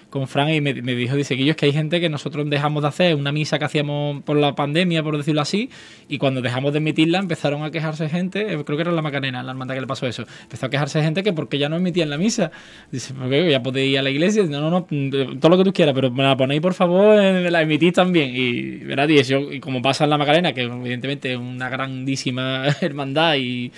con 0.09 0.27
Fran, 0.27 0.49
y 0.49 0.61
me, 0.61 0.73
me 0.81 0.95
dijo, 0.95 1.15
dice 1.15 1.37
yo 1.37 1.51
es 1.51 1.57
que 1.57 1.65
hay 1.67 1.73
gente 1.73 1.99
que 1.99 2.09
nosotros 2.09 2.49
dejamos 2.49 2.83
de 2.83 2.89
hacer 2.89 3.15
una 3.15 3.31
misa 3.31 3.59
que 3.59 3.65
hacíamos 3.65 4.23
por 4.23 4.37
la 4.37 4.55
pandemia, 4.55 5.03
por 5.03 5.17
decirlo 5.17 5.41
así, 5.41 5.69
y 6.07 6.17
cuando 6.17 6.41
dejamos 6.41 6.73
de 6.73 6.79
emitirla 6.79 7.19
empezaron 7.19 7.63
a 7.63 7.71
quejarse 7.71 8.09
gente, 8.09 8.53
eh, 8.53 8.63
creo 8.63 8.77
que 8.77 8.81
era 8.81 8.91
la 8.91 9.01
Macarena, 9.01 9.43
la 9.43 9.51
hermandad 9.51 9.75
que 9.75 9.81
le 9.81 9.87
pasó 9.87 10.07
eso, 10.07 10.25
empezó 10.43 10.65
a 10.65 10.69
quejarse 10.69 11.01
gente 11.01 11.23
que 11.23 11.33
porque 11.33 11.57
ya 11.57 11.69
no 11.69 11.77
emitían 11.77 12.09
la 12.09 12.17
misa. 12.17 12.51
Dice, 12.91 13.13
porque 13.13 13.49
ya 13.51 13.61
podéis 13.61 13.93
ir 13.93 13.99
a 13.99 14.01
la 14.01 14.09
iglesia, 14.09 14.43
no, 14.43 14.61
no, 14.61 14.69
no, 14.69 14.87
mm, 14.89 15.39
todo 15.39 15.49
lo 15.49 15.57
que 15.57 15.63
tú 15.63 15.73
quieras, 15.73 15.93
pero 15.93 16.11
me 16.11 16.23
la 16.23 16.35
ponéis 16.35 16.61
por 16.61 16.73
favor, 16.73 17.17
la 17.17 17.61
emitís 17.61 17.93
también. 17.93 18.31
Y, 18.33 18.77
¿verdad? 18.77 19.07
Y, 19.09 19.19
eso, 19.19 19.51
y 19.51 19.59
como 19.59 19.81
pasa 19.81 20.03
en 20.03 20.09
la 20.09 20.17
Macarena, 20.17 20.53
que 20.53 20.63
evidentemente 20.63 21.33
es 21.33 21.37
una 21.37 21.69
grandísima 21.69 22.67
hermandad 22.81 23.35
y 23.35 23.71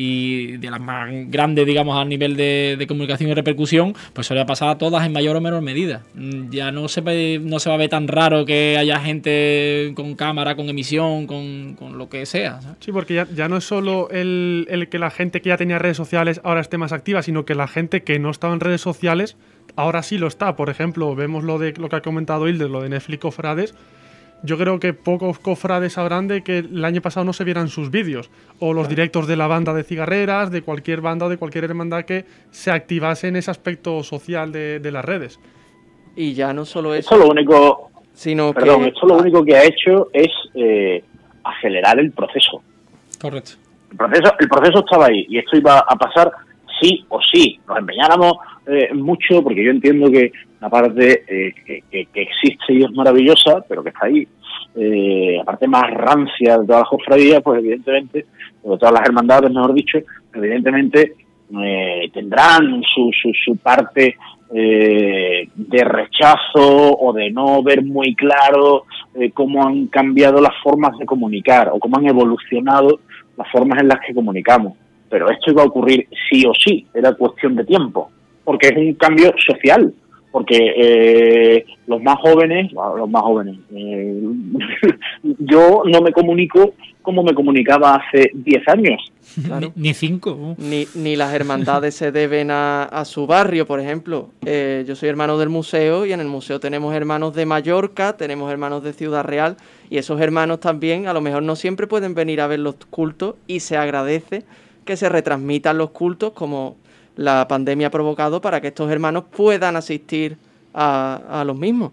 y 0.00 0.58
de 0.58 0.70
las 0.70 0.80
más 0.80 1.10
grandes, 1.26 1.66
digamos, 1.66 2.00
a 2.00 2.04
nivel 2.04 2.36
de, 2.36 2.84
comunicación 2.86 3.30
y 3.30 3.34
repercusión, 3.34 3.94
pues 4.12 4.28
suele 4.28 4.44
pasar 4.46 4.68
a 4.68 4.78
todas 4.78 5.04
en 5.04 5.12
mayor 5.12 5.34
o 5.34 5.40
menor 5.40 5.60
medida. 5.60 6.02
Mm, 6.14 6.50
Ya 6.50 6.70
no 6.70 6.86
se, 6.86 7.40
no 7.40 7.58
se 7.58 7.68
va 7.68 7.74
a 7.74 7.78
ver 7.78 7.90
tan 7.90 8.06
raro 8.06 8.46
que 8.46 8.76
haya 8.78 9.00
gente 9.00 9.92
con 9.96 10.14
cámara, 10.14 10.54
con 10.54 10.68
emisión, 10.68 11.26
con, 11.26 11.74
con 11.74 11.98
lo 11.98 12.08
que 12.08 12.26
sea. 12.26 12.60
Sí, 12.78 12.92
porque 12.92 13.14
ya, 13.14 13.26
ya 13.34 13.48
no 13.48 13.56
es 13.56 13.64
solo 13.64 14.08
el, 14.10 14.68
el 14.70 14.88
que 14.88 15.00
la 15.00 15.10
gente 15.10 15.40
que 15.40 15.48
ya 15.48 15.56
tenía 15.56 15.80
redes 15.80 15.96
sociales 15.96 16.40
ahora 16.44 16.60
esté 16.60 16.78
más 16.78 16.92
activa, 16.92 17.22
sino 17.22 17.44
que 17.44 17.56
la 17.56 17.66
gente 17.66 18.04
que 18.04 18.20
no 18.20 18.30
estaba 18.30 18.54
en 18.54 18.60
redes 18.60 18.80
sociales 18.80 19.36
ahora 19.74 20.04
sí 20.04 20.16
lo 20.16 20.28
está. 20.28 20.54
Por 20.54 20.70
ejemplo, 20.70 21.16
vemos 21.16 21.42
lo 21.42 21.58
de 21.58 21.72
lo 21.72 21.88
que 21.88 21.96
ha 21.96 22.02
comentado 22.02 22.48
Hilde, 22.48 22.68
lo 22.68 22.82
de 22.82 22.90
Netflix 22.90 23.20
Cofrades. 23.20 23.74
Yo 24.42 24.56
creo 24.56 24.78
que 24.78 24.92
pocos 24.92 25.38
cofrades 25.40 25.94
sabrán 25.94 26.28
de 26.28 26.42
que 26.42 26.58
el 26.58 26.84
año 26.84 27.00
pasado 27.02 27.24
no 27.24 27.32
se 27.32 27.44
vieran 27.44 27.68
sus 27.68 27.90
vídeos. 27.90 28.30
O 28.60 28.72
los 28.72 28.88
directos 28.88 29.26
de 29.26 29.36
la 29.36 29.48
banda 29.48 29.74
de 29.74 29.82
cigarreras, 29.82 30.50
de 30.50 30.62
cualquier 30.62 31.00
banda 31.00 31.26
o 31.26 31.28
de 31.28 31.38
cualquier 31.38 31.64
hermandad 31.64 32.04
que 32.04 32.24
se 32.50 32.70
activase 32.70 33.28
en 33.28 33.36
ese 33.36 33.50
aspecto 33.50 34.02
social 34.04 34.52
de, 34.52 34.78
de 34.78 34.92
las 34.92 35.04
redes. 35.04 35.40
Y 36.14 36.34
ya 36.34 36.52
no 36.52 36.64
solo 36.64 36.94
Esto 36.94 37.16
eso, 37.16 37.24
lo 37.24 37.30
único, 37.30 37.90
sino 38.12 38.52
perdón, 38.52 38.82
que... 38.82 38.88
esto 38.88 39.06
lo 39.06 39.16
único 39.16 39.44
que 39.44 39.56
ha 39.56 39.64
hecho 39.64 40.08
es 40.12 40.28
eh, 40.54 41.04
acelerar 41.44 41.98
el 41.98 42.12
proceso. 42.12 42.62
Correcto. 43.20 43.52
El 43.90 43.96
proceso, 43.96 44.34
el 44.38 44.48
proceso 44.48 44.78
estaba 44.80 45.06
ahí 45.06 45.26
y 45.28 45.38
esto 45.38 45.56
iba 45.56 45.78
a 45.78 45.96
pasar 45.96 46.30
sí 46.80 47.04
o 47.08 47.20
sí. 47.32 47.60
Nos 47.66 47.78
empeñáramos 47.78 48.34
eh, 48.68 48.92
mucho 48.94 49.42
porque 49.42 49.64
yo 49.64 49.70
entiendo 49.70 50.10
que 50.10 50.30
la 50.60 50.68
parte 50.68 51.24
eh, 51.26 51.54
que, 51.64 52.06
existe 52.14 52.74
y 52.74 52.82
es 52.82 52.90
maravillosa, 52.92 53.64
pero 53.68 53.82
que 53.82 53.88
está 53.88 54.06
ahí, 54.06 54.26
eh, 54.74 55.36
la 55.38 55.44
parte 55.44 55.66
más 55.66 55.90
rancia 55.90 56.58
de 56.58 56.66
todas 56.66 56.82
las 56.82 56.88
cofradías, 56.88 57.42
pues 57.42 57.58
evidentemente, 57.60 58.26
o 58.62 58.72
de 58.72 58.78
todas 58.78 58.94
las 58.94 59.08
hermandades, 59.08 59.50
mejor 59.50 59.72
dicho, 59.72 59.98
evidentemente 60.34 61.14
eh, 61.58 62.10
tendrán 62.12 62.82
su, 62.82 63.10
su, 63.20 63.32
su 63.44 63.56
parte 63.56 64.16
eh, 64.54 65.48
de 65.54 65.84
rechazo 65.84 66.92
o 66.92 67.12
de 67.12 67.30
no 67.30 67.62
ver 67.62 67.82
muy 67.84 68.14
claro 68.14 68.84
cómo 69.34 69.66
han 69.66 69.88
cambiado 69.88 70.40
las 70.40 70.54
formas 70.62 70.96
de 70.96 71.04
comunicar 71.04 71.70
o 71.72 71.80
cómo 71.80 71.98
han 71.98 72.06
evolucionado 72.06 73.00
las 73.36 73.50
formas 73.50 73.80
en 73.80 73.88
las 73.88 73.98
que 74.06 74.14
comunicamos. 74.14 74.74
Pero 75.10 75.28
esto 75.28 75.50
iba 75.50 75.62
a 75.62 75.66
ocurrir 75.66 76.06
sí 76.30 76.44
o 76.46 76.52
sí, 76.54 76.86
era 76.94 77.14
cuestión 77.14 77.56
de 77.56 77.64
tiempo, 77.64 78.10
porque 78.48 78.68
es 78.68 78.76
un 78.78 78.94
cambio 78.94 79.34
social, 79.46 79.92
porque 80.32 80.56
eh, 80.56 81.66
los 81.86 82.02
más 82.02 82.16
jóvenes, 82.16 82.72
bueno, 82.72 82.96
los 82.96 83.10
más 83.10 83.20
jóvenes, 83.20 83.58
eh, 83.74 84.22
yo 85.38 85.82
no 85.84 86.00
me 86.00 86.12
comunico 86.12 86.72
como 87.02 87.22
me 87.22 87.34
comunicaba 87.34 87.96
hace 87.96 88.30
10 88.32 88.68
años. 88.68 89.12
Claro. 89.44 89.70
Ni, 89.76 89.88
ni 89.88 89.92
cinco. 89.92 90.30
uh. 90.30 90.54
Ni, 90.56 90.86
ni 90.94 91.14
las 91.14 91.34
hermandades 91.34 91.94
se 91.94 92.10
deben 92.10 92.50
a, 92.50 92.84
a 92.84 93.04
su 93.04 93.26
barrio, 93.26 93.66
por 93.66 93.80
ejemplo. 93.80 94.30
Eh, 94.46 94.82
yo 94.88 94.96
soy 94.96 95.10
hermano 95.10 95.36
del 95.36 95.50
museo 95.50 96.06
y 96.06 96.14
en 96.14 96.20
el 96.20 96.28
museo 96.28 96.58
tenemos 96.58 96.94
hermanos 96.94 97.34
de 97.34 97.44
Mallorca, 97.44 98.16
tenemos 98.16 98.50
hermanos 98.50 98.82
de 98.82 98.94
Ciudad 98.94 99.24
Real 99.24 99.58
y 99.90 99.98
esos 99.98 100.18
hermanos 100.22 100.60
también 100.60 101.06
a 101.06 101.12
lo 101.12 101.20
mejor 101.20 101.42
no 101.42 101.54
siempre 101.54 101.86
pueden 101.86 102.14
venir 102.14 102.40
a 102.40 102.46
ver 102.46 102.60
los 102.60 102.76
cultos 102.88 103.34
y 103.46 103.60
se 103.60 103.76
agradece 103.76 104.44
que 104.86 104.96
se 104.96 105.10
retransmitan 105.10 105.76
los 105.76 105.90
cultos 105.90 106.32
como 106.32 106.76
la 107.18 107.48
pandemia 107.48 107.88
ha 107.88 107.90
provocado 107.90 108.40
para 108.40 108.60
que 108.60 108.68
estos 108.68 108.88
hermanos 108.90 109.24
puedan 109.36 109.74
asistir 109.74 110.36
a, 110.72 111.40
a 111.40 111.44
los 111.44 111.58
mismos. 111.58 111.90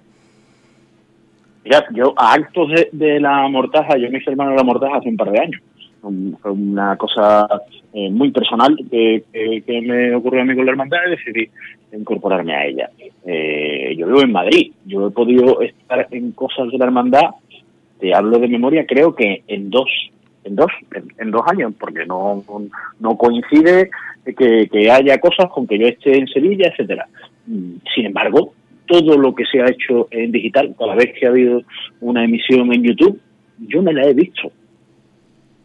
Mira, 1.63 1.83
yo 1.93 2.13
a 2.15 2.33
actos 2.33 2.69
de, 2.69 2.89
de 2.91 3.19
la 3.19 3.47
mortaja, 3.47 3.97
yo 3.97 4.09
me 4.11 4.19
hice 4.19 4.29
hermano 4.29 4.51
de 4.51 4.57
la 4.57 4.63
mortaja 4.63 4.97
hace 4.97 5.09
un 5.09 5.17
par 5.17 5.31
de 5.31 5.39
años. 5.39 5.61
fue 6.41 6.51
una 6.51 6.95
cosa 6.95 7.47
eh, 7.91 8.11
muy 8.11 8.29
personal 8.29 8.77
que, 8.91 9.23
me 9.81 10.13
ocurrió 10.13 10.43
a 10.43 10.45
mí 10.45 10.55
con 10.55 10.63
la 10.63 10.71
hermandad 10.73 10.99
y 11.07 11.09
decidí 11.11 11.49
incorporarme 11.91 12.53
a 12.53 12.65
ella. 12.67 12.89
Eh, 13.25 13.95
yo 13.97 14.05
vivo 14.05 14.21
en 14.21 14.31
Madrid, 14.31 14.73
yo 14.85 15.07
he 15.07 15.11
podido 15.11 15.59
estar 15.61 16.07
en 16.11 16.33
cosas 16.33 16.69
de 16.69 16.77
la 16.77 16.85
hermandad, 16.85 17.31
te 17.99 18.13
hablo 18.13 18.37
de 18.37 18.47
memoria, 18.47 18.85
creo 18.85 19.15
que 19.15 19.41
en 19.47 19.71
dos 19.71 19.89
en 20.45 20.55
dos 20.55 20.71
en, 21.17 21.31
dos 21.31 21.41
años 21.47 21.73
porque 21.79 22.05
no 22.05 22.43
no 22.99 23.17
coincide 23.17 23.89
que, 24.25 24.67
que, 24.71 24.89
haya 24.89 25.19
cosas 25.19 25.49
con 25.51 25.67
que 25.67 25.77
yo 25.77 25.87
esté 25.87 26.17
en 26.17 26.27
Sevilla 26.27 26.69
etcétera 26.69 27.07
sin 27.47 28.05
embargo 28.05 28.53
todo 28.87 29.17
lo 29.17 29.35
que 29.35 29.45
se 29.45 29.61
ha 29.61 29.69
hecho 29.69 30.07
en 30.11 30.31
digital 30.31 30.75
cada 30.77 30.95
vez 30.95 31.13
que 31.19 31.25
ha 31.25 31.29
habido 31.29 31.61
una 31.99 32.23
emisión 32.23 32.73
en 32.73 32.83
YouTube 32.83 33.19
yo 33.59 33.81
me 33.81 33.93
la 33.93 34.03
he 34.03 34.13
visto 34.13 34.51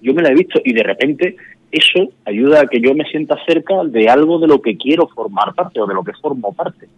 yo 0.00 0.14
me 0.14 0.22
la 0.22 0.30
he 0.30 0.34
visto 0.34 0.60
y 0.64 0.72
de 0.72 0.82
repente 0.82 1.36
eso 1.70 2.12
ayuda 2.24 2.62
a 2.62 2.66
que 2.66 2.80
yo 2.80 2.94
me 2.94 3.04
sienta 3.04 3.36
cerca 3.46 3.84
de 3.84 4.08
algo 4.08 4.38
de 4.38 4.48
lo 4.48 4.60
que 4.60 4.76
quiero 4.76 5.06
formar 5.08 5.54
parte 5.54 5.80
o 5.80 5.86
de 5.86 5.94
lo 5.94 6.02
que 6.02 6.12
formo 6.14 6.52
parte. 6.52 6.88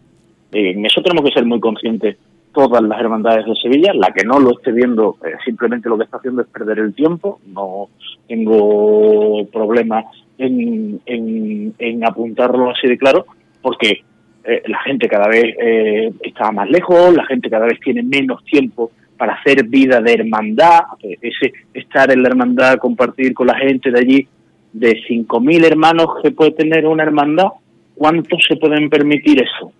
En 0.53 0.85
eso 0.87 1.03
tenemos 1.03 1.25
que 1.25 1.35
ser 1.35 1.45
muy 1.45 1.61
conscientes 1.61 2.17
todas 2.53 2.83
las 2.83 3.01
hermandades 3.01 3.47
de 3.47 3.55
Sevilla. 3.57 3.93
La 3.95 4.13
que 4.13 4.25
no 4.25 4.39
lo 4.39 4.53
esté 4.53 4.73
viendo, 4.73 5.17
eh, 5.25 5.33
simplemente 5.45 5.89
lo 5.89 5.99
que 5.99 6.05
está 6.05 6.19
haciendo 6.19 6.43
es 6.43 6.49
perder 6.49 6.79
el 6.79 6.95
tiempo. 6.95 7.41
No 7.47 7.89
tengo 8.29 9.47
problema 9.47 10.05
en, 10.39 11.01
en, 11.07 12.05
apuntarlo 12.05 12.71
así 12.71 12.89
de 12.89 12.99
claro, 12.99 13.27
porque 13.61 14.03
eh, 14.45 14.63
la 14.67 14.81
gente 14.83 15.09
cada 15.09 15.29
vez 15.29 15.55
eh, 15.61 16.13
está 16.23 16.51
más 16.53 16.69
lejos, 16.71 17.15
la 17.15 17.27
gente 17.27 17.51
cada 17.51 17.67
vez 17.67 17.79
tiene 17.81 18.03
menos 18.03 18.45
tiempo 18.45 18.91
para 19.17 19.35
hacer 19.35 19.65
vida 19.69 20.01
de 20.01 20.15
hermandad, 20.15 20.81
ese 21.01 21.53
estar 21.75 22.11
en 22.11 22.23
la 22.23 22.29
hermandad, 22.29 22.79
compartir 22.79 23.35
con 23.35 23.47
la 23.47 23.57
gente 23.57 23.91
de 23.91 24.01
allí, 24.01 24.29
de 24.73 25.01
5.000 25.09 25.65
hermanos 25.65 26.07
que 26.23 26.33
puede 26.33 26.53
tener 26.53 26.87
una 26.87 27.05
hermandad, 27.05 27.49
¿cuántos 27.95 28.41
se 28.49 28.57
pueden 28.57 28.91
permitir 28.91 29.41
eso? 29.41 29.73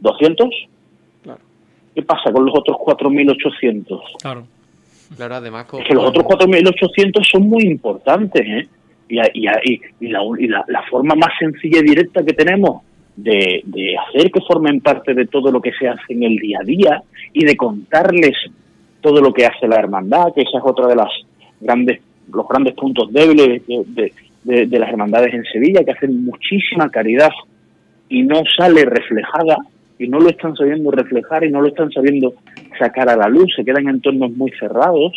¿200? 0.00 0.48
¿Qué 1.98 2.04
pasa 2.04 2.30
con 2.30 2.46
los 2.46 2.54
otros 2.56 2.76
4.800? 2.76 4.00
Claro. 4.22 4.46
Claro, 5.16 5.34
además... 5.34 5.66
Es 5.80 5.84
que 5.84 5.94
los 5.94 6.04
otros 6.04 6.24
4.800 6.26 7.28
son 7.28 7.48
muy 7.48 7.64
importantes, 7.64 8.40
¿eh? 8.46 8.68
Y, 9.08 9.18
y, 9.18 9.48
y, 9.98 10.06
la, 10.06 10.20
y 10.38 10.46
la, 10.46 10.64
la, 10.68 10.82
forma 10.88 11.16
más 11.16 11.30
sencilla 11.40 11.80
y 11.80 11.82
directa 11.82 12.22
que 12.24 12.34
tenemos 12.34 12.82
de, 13.16 13.62
de 13.64 13.96
hacer 13.98 14.30
que 14.30 14.40
formen 14.46 14.80
parte 14.80 15.12
de 15.12 15.26
todo 15.26 15.50
lo 15.50 15.60
que 15.60 15.72
se 15.72 15.88
hace 15.88 16.12
en 16.12 16.22
el 16.22 16.36
día 16.36 16.58
a 16.60 16.64
día 16.64 17.02
y 17.32 17.44
de 17.44 17.56
contarles 17.56 18.36
todo 19.00 19.20
lo 19.20 19.32
que 19.32 19.46
hace 19.46 19.66
la 19.66 19.80
hermandad, 19.80 20.32
que 20.36 20.42
esa 20.42 20.58
es 20.58 20.64
otra 20.64 20.86
de 20.86 20.94
las 20.94 21.10
grandes 21.60 22.00
los 22.32 22.46
grandes 22.46 22.74
puntos 22.74 23.12
débiles 23.12 23.60
de, 23.66 24.12
de, 24.44 24.78
las 24.78 24.88
hermandades 24.88 25.34
en 25.34 25.42
Sevilla, 25.46 25.82
que 25.82 25.90
hacen 25.90 26.24
muchísima 26.24 26.90
caridad 26.90 27.32
y 28.08 28.22
no 28.22 28.42
sale 28.56 28.84
reflejada 28.84 29.56
y 29.98 30.08
no 30.08 30.20
lo 30.20 30.30
están 30.30 30.54
sabiendo 30.56 30.90
reflejar 30.90 31.44
y 31.44 31.50
no 31.50 31.60
lo 31.60 31.68
están 31.68 31.90
sabiendo 31.90 32.34
sacar 32.78 33.08
a 33.08 33.16
la 33.16 33.28
luz, 33.28 33.52
se 33.56 33.64
quedan 33.64 33.88
en 33.88 33.96
entornos 33.96 34.30
muy 34.32 34.50
cerrados. 34.52 35.12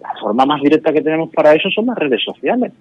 La 0.00 0.14
forma 0.20 0.46
más 0.46 0.62
directa 0.62 0.92
que 0.92 1.02
tenemos 1.02 1.30
para 1.30 1.54
eso 1.54 1.68
son 1.70 1.86
las 1.86 1.96
redes 1.96 2.22
sociales 2.24 2.72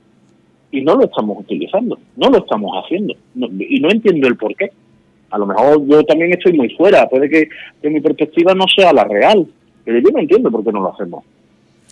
y 0.72 0.82
no 0.82 0.95
lo 0.95 1.06
estamos 1.06 1.39
utilizando, 1.39 1.97
no 2.16 2.30
lo 2.30 2.39
estamos 2.39 2.72
haciendo 2.84 3.14
y 3.36 3.80
no 3.80 3.89
entiendo 3.89 4.28
el 4.28 4.36
por 4.36 4.56
qué. 4.56 4.72
A 5.32 5.38
lo 5.38 5.45
mejor 5.45 5.86
yo 5.88 6.04
también 6.04 6.34
estoy 6.34 6.54
muy 6.54 6.70
fuera, 6.72 7.08
puede 7.08 7.30
que, 7.30 7.50
que 7.82 7.89
mi 7.89 8.02
perspectiva 8.02 8.54
no 8.54 8.66
sea 8.68 8.91
la 8.93 9.04
real, 9.04 9.45
pero 9.84 10.00
yo 10.00 10.10
no 10.12 10.20
entiendo 10.20 10.52
por 10.52 10.64
qué 10.64 10.72
no 10.72 10.82
lo 10.82 10.93
hacemos. 10.93 11.24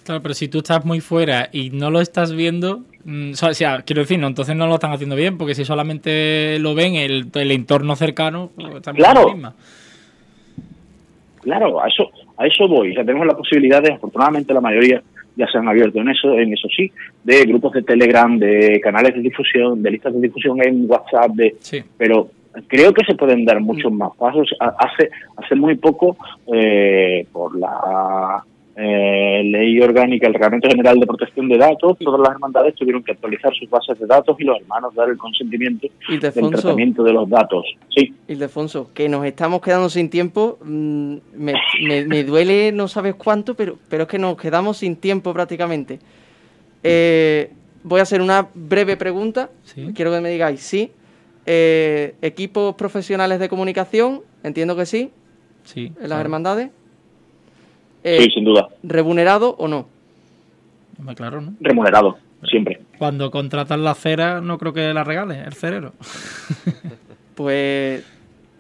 Claro, 0.04 0.22
pero 0.22 0.34
si 0.34 0.48
tú 0.48 0.60
estás 0.60 0.86
muy 0.86 1.02
fuera 1.02 1.50
y 1.52 1.70
no 1.70 1.92
lo 1.92 2.00
estás 2.00 2.34
viendo, 2.34 2.84
o 3.08 3.54
sea, 3.54 3.82
quiero 3.84 4.02
decir, 4.02 4.20
no, 4.20 4.28
entonces 4.28 4.56
no 4.56 4.68
lo 4.68 4.76
están 4.76 4.92
haciendo 4.92 5.16
bien, 5.16 5.38
porque 5.38 5.56
si 5.56 5.64
solamente 5.64 6.60
lo 6.60 6.76
ven 6.76 6.96
el, 6.96 7.28
el 7.34 7.52
entorno 7.52 7.96
cercano, 7.96 8.52
pues, 8.56 8.82
claro. 8.96 9.36
Claro, 11.42 11.82
a 11.82 11.88
eso, 11.88 12.12
a 12.36 12.46
eso 12.46 12.68
voy. 12.68 12.92
O 12.92 12.94
sea, 12.94 13.06
tenemos 13.06 13.26
la 13.26 13.38
posibilidad 13.38 13.82
de, 13.82 13.94
afortunadamente 13.94 14.54
la 14.54 14.60
mayoría 14.60 15.02
ya 15.38 15.48
se 15.48 15.58
han 15.58 15.70
abierto 15.70 16.02
en 16.02 16.10
eso, 16.10 16.34
en 16.34 16.52
eso 16.52 16.68
sí, 16.76 16.92
de 17.24 17.44
grupos 17.44 17.72
de 17.74 17.84
Telegram, 17.84 18.38
de 18.38 18.82
canales 18.82 19.14
de 19.14 19.22
difusión, 19.22 19.82
de 19.82 19.92
listas 19.92 20.14
de 20.14 20.20
difusión 20.20 20.62
en 20.62 20.90
WhatsApp, 20.90 21.32
de, 21.32 21.56
pero 21.96 22.30
creo 22.68 22.94
que 22.94 23.06
se 23.06 23.16
pueden 23.16 23.46
dar 23.46 23.62
muchos 23.62 23.92
mm. 23.92 23.98
más 23.98 24.16
pasos. 24.18 24.50
Hace, 24.60 25.12
hace 25.38 25.56
muy 25.56 25.76
poco, 25.76 26.18
eh, 26.54 27.26
por 27.32 27.58
la 27.58 28.44
eh, 28.80 29.42
ley 29.44 29.80
orgánica, 29.82 30.28
el 30.28 30.36
Reglamento 30.36 30.70
General 30.70 31.00
de 31.00 31.08
Protección 31.08 31.50
de 31.50 31.58
Datos, 31.58 31.98
todas 31.98 32.20
las 32.20 32.30
hermandades 32.30 32.76
tuvieron 32.76 33.04
que 33.04 33.14
actualizar 33.14 33.52
sus 33.56 33.68
bases 33.68 33.98
de 33.98 34.06
datos 34.06 34.36
y 34.40 34.44
los 34.44 34.62
hermanos 34.62 34.94
dar 34.94 35.10
el 35.10 35.18
consentimiento 35.18 35.88
del 36.08 36.52
tratamiento 36.52 37.04
de 37.04 37.12
los 37.12 37.28
datos. 37.28 37.66
Sí. 37.90 38.14
Ildefonso, 38.28 38.94
que 38.94 39.10
nos 39.10 39.26
estamos 39.26 39.62
quedando 39.62 39.90
sin 39.90 40.12
tiempo, 40.12 40.60
mm, 40.64 41.16
me, 41.34 42.24
duele 42.24 42.72
no 42.72 42.88
sabes 42.88 43.16
cuánto, 43.16 43.56
pero, 43.56 43.80
pero 43.90 44.04
es 44.04 44.10
que 44.10 44.20
nos 44.20 44.38
quedamos 44.38 44.78
sin 44.78 44.96
tiempo 44.96 45.34
prácticamente. 45.34 45.98
Eh, 46.84 47.50
voy 47.82 48.00
a 48.00 48.04
hacer 48.04 48.22
una 48.22 48.48
breve 48.54 48.96
pregunta, 48.96 49.50
quiero 49.96 50.12
que 50.12 50.22
me 50.22 50.30
digáis 50.30 50.62
sí. 50.62 50.92
Eh, 51.48 52.14
¿Equipos 52.22 52.76
profesionales 52.76 53.40
de 53.40 53.50
comunicación? 53.50 54.22
Entiendo 54.44 54.76
que 54.76 54.86
sí. 54.86 55.10
Sí. 55.64 55.92
¿En 56.00 56.10
las 56.10 56.22
hermandades? 56.22 56.70
Sí, 58.18 58.24
eh, 58.24 58.32
sin 58.34 58.44
duda. 58.44 58.68
¿Remunerado 58.84 59.56
o 59.58 59.68
no? 59.68 59.88
Claro, 61.16 61.42
¿no? 61.42 61.54
Remunerado, 61.60 62.18
siempre. 62.44 62.80
Cuando 62.98 63.30
contratas 63.30 63.80
la 63.80 63.94
cera, 63.94 64.42
no 64.42 64.58
creo 64.58 64.74
que 64.74 64.94
la 64.94 65.04
regales, 65.04 65.46
el 65.46 65.54
cerero. 65.54 65.94
pues 67.36 68.04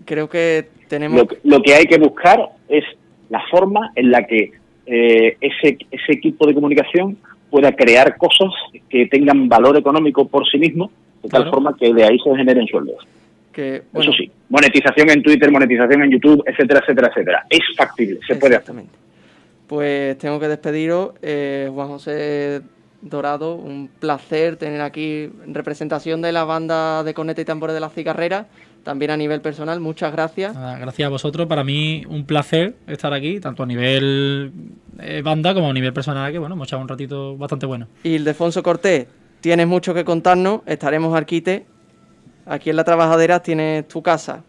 creo 0.06 0.30
que 0.30 0.68
tenemos... 0.88 1.24
Lo, 1.44 1.62
que 1.62 1.74
hay 1.74 1.86
que 1.86 1.98
buscar 1.98 2.40
es 2.70 2.84
la 3.30 3.42
forma 3.50 3.92
en 3.96 4.12
la 4.12 4.26
que 4.26 4.52
eh, 4.86 5.38
ese, 5.42 5.78
ese 5.92 6.12
equipo 6.12 6.48
de 6.48 6.54
comunicación 6.54 7.18
pueda 7.50 7.72
crear 7.72 8.18
cosas 8.18 8.52
que 8.90 9.08
tengan 9.08 9.50
valor 9.50 9.78
económico 9.78 10.28
por 10.28 10.48
sí 10.48 10.58
mismo, 10.58 10.92
de 11.24 11.30
tal 11.30 11.50
forma 11.50 11.76
que 11.76 11.94
de 11.94 12.04
ahí 12.04 12.20
se 12.20 12.36
generen 12.36 12.68
sueldos. 12.68 13.06
Que, 13.52 13.82
Eso 13.94 14.12
sí, 14.12 14.30
monetización 14.50 15.10
en 15.10 15.24
Twitter, 15.24 15.52
monetización 15.52 16.04
en 16.04 16.12
YouTube, 16.12 16.44
etcétera, 16.46 16.82
etcétera, 16.82 17.08
etcétera. 17.08 17.46
Es 17.50 17.62
factible, 17.76 18.20
se 18.28 18.36
puede 18.36 18.56
hacer 18.56 18.76
pues 19.68 20.18
tengo 20.18 20.40
que 20.40 20.48
despediros. 20.48 21.12
Eh, 21.22 21.70
Juan 21.74 21.88
José 21.90 22.62
Dorado, 23.02 23.56
un 23.56 23.90
placer 24.00 24.56
tener 24.56 24.82
aquí 24.82 25.30
representación 25.46 26.22
de 26.22 26.32
la 26.32 26.46
banda 26.46 27.04
de 27.04 27.14
corneta 27.14 27.42
y 27.42 27.46
tambores 27.46 27.74
de 27.74 27.80
la 27.80 27.90
cigarrera, 27.90 28.48
también 28.84 29.12
a 29.12 29.18
nivel 29.18 29.42
personal. 29.42 29.80
Muchas 29.80 30.12
gracias. 30.12 30.56
gracias 30.56 31.06
a 31.06 31.10
vosotros. 31.10 31.48
Para 31.48 31.64
mí 31.64 32.04
un 32.10 32.26
placer 32.26 32.76
estar 32.88 33.14
aquí, 33.14 33.40
tanto 33.40 33.64
a 33.64 33.66
nivel 33.66 34.52
eh, 35.00 35.22
banda 35.24 35.54
como 35.54 35.70
a 35.70 35.74
nivel 35.74 35.94
personal, 35.94 36.32
que 36.32 36.40
bueno, 36.40 36.56
hemos 36.56 36.68
echado 36.68 36.82
un 36.82 36.88
ratito 36.88 37.38
bastante 37.38 37.66
bueno. 37.66 37.88
Y 38.04 38.16
Ildefonso 38.16 38.64
Cortés, 38.64 39.08
tienes 39.42 39.68
mucho 39.68 39.94
que 39.94 40.04
contarnos. 40.04 40.62
Estaremos 40.66 41.16
arquite. 41.16 41.66
Aquí 42.46 42.70
en 42.70 42.78
La 42.78 42.86
Trabajadera 42.86 43.42
tienes 43.42 43.88
tu 43.90 44.02
casa. 44.02 44.44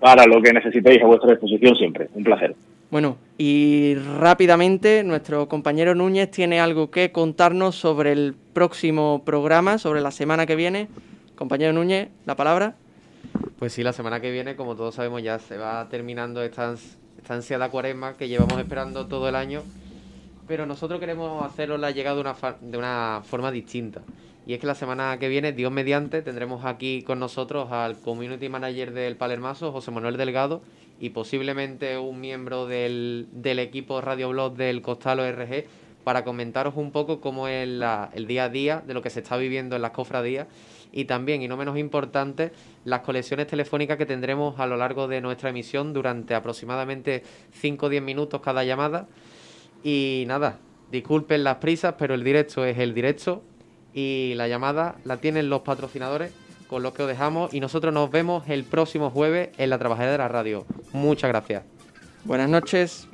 Para 0.00 0.26
lo 0.26 0.42
que 0.42 0.52
necesitéis 0.52 1.00
a 1.02 1.06
vuestra 1.06 1.30
disposición 1.30 1.76
siempre. 1.76 2.08
Un 2.14 2.24
placer. 2.24 2.56
Bueno, 2.90 3.18
y 3.38 3.94
rápidamente 3.94 5.04
nuestro 5.04 5.48
compañero 5.48 5.94
Núñez 5.94 6.28
tiene 6.28 6.58
algo 6.58 6.90
que 6.90 7.12
contarnos 7.12 7.76
sobre 7.76 8.10
el 8.10 8.34
próximo 8.52 9.22
programa, 9.24 9.78
sobre 9.78 10.00
la 10.00 10.10
semana 10.10 10.44
que 10.44 10.56
viene. 10.56 10.88
Compañero 11.36 11.72
Núñez, 11.72 12.08
la 12.26 12.34
palabra. 12.34 12.74
Pues 13.60 13.74
sí, 13.74 13.84
la 13.84 13.92
semana 13.92 14.20
que 14.20 14.32
viene, 14.32 14.56
como 14.56 14.74
todos 14.74 14.96
sabemos, 14.96 15.22
ya 15.22 15.38
se 15.38 15.56
va 15.56 15.88
terminando 15.88 16.42
esta, 16.42 16.74
esta 17.16 17.34
ansiada 17.34 17.68
cuaresma 17.68 18.16
que 18.16 18.26
llevamos 18.26 18.58
esperando 18.58 19.06
todo 19.06 19.28
el 19.28 19.36
año. 19.36 19.62
Pero 20.48 20.66
nosotros 20.66 20.98
queremos 20.98 21.44
hacerlo 21.44 21.78
la 21.78 21.92
llegada 21.92 22.16
de 22.16 22.22
una, 22.22 22.36
de 22.60 22.76
una 22.76 23.22
forma 23.24 23.52
distinta. 23.52 24.02
Y 24.46 24.54
es 24.54 24.58
que 24.58 24.66
la 24.66 24.74
semana 24.74 25.16
que 25.20 25.28
viene, 25.28 25.52
Dios 25.52 25.70
mediante, 25.70 26.22
tendremos 26.22 26.64
aquí 26.64 27.02
con 27.02 27.20
nosotros 27.20 27.70
al 27.70 28.00
Community 28.00 28.48
Manager 28.48 28.92
del 28.92 29.14
Palermaso, 29.14 29.70
José 29.70 29.92
Manuel 29.92 30.16
Delgado, 30.16 30.60
y 31.00 31.10
posiblemente 31.10 31.98
un 31.98 32.20
miembro 32.20 32.66
del, 32.66 33.26
del 33.32 33.58
equipo 33.58 34.00
Radioblog 34.00 34.54
del 34.54 34.82
Costalo 34.82 35.30
RG 35.30 35.64
para 36.04 36.24
comentaros 36.24 36.74
un 36.76 36.92
poco 36.92 37.20
cómo 37.20 37.48
es 37.48 37.66
el 37.66 38.26
día 38.26 38.44
a 38.44 38.48
día 38.48 38.82
de 38.86 38.94
lo 38.94 39.02
que 39.02 39.10
se 39.10 39.20
está 39.20 39.36
viviendo 39.36 39.76
en 39.76 39.82
las 39.82 39.90
cofradías 39.90 40.46
y 40.92 41.04
también, 41.04 41.42
y 41.42 41.48
no 41.48 41.56
menos 41.56 41.78
importante, 41.78 42.52
las 42.84 43.00
colecciones 43.00 43.46
telefónicas 43.46 43.96
que 43.96 44.06
tendremos 44.06 44.58
a 44.58 44.66
lo 44.66 44.76
largo 44.76 45.08
de 45.08 45.20
nuestra 45.20 45.50
emisión 45.50 45.92
durante 45.92 46.34
aproximadamente 46.34 47.22
5 47.52 47.86
o 47.86 47.88
10 47.88 48.02
minutos 48.02 48.40
cada 48.40 48.64
llamada. 48.64 49.06
Y 49.84 50.24
nada, 50.26 50.58
disculpen 50.90 51.44
las 51.44 51.56
prisas, 51.56 51.94
pero 51.96 52.14
el 52.14 52.24
directo 52.24 52.64
es 52.64 52.78
el 52.78 52.92
directo 52.92 53.42
y 53.94 54.34
la 54.36 54.48
llamada 54.48 54.96
la 55.04 55.18
tienen 55.18 55.48
los 55.48 55.60
patrocinadores 55.60 56.32
con 56.70 56.84
lo 56.84 56.94
que 56.94 57.02
os 57.02 57.08
dejamos 57.08 57.52
y 57.52 57.58
nosotros 57.58 57.92
nos 57.92 58.12
vemos 58.12 58.48
el 58.48 58.62
próximo 58.62 59.10
jueves 59.10 59.50
en 59.58 59.70
la 59.70 59.78
Trabajadera 59.78 60.28
Radio. 60.28 60.66
Muchas 60.92 61.28
gracias. 61.28 61.64
Buenas 62.24 62.48
noches. 62.48 63.08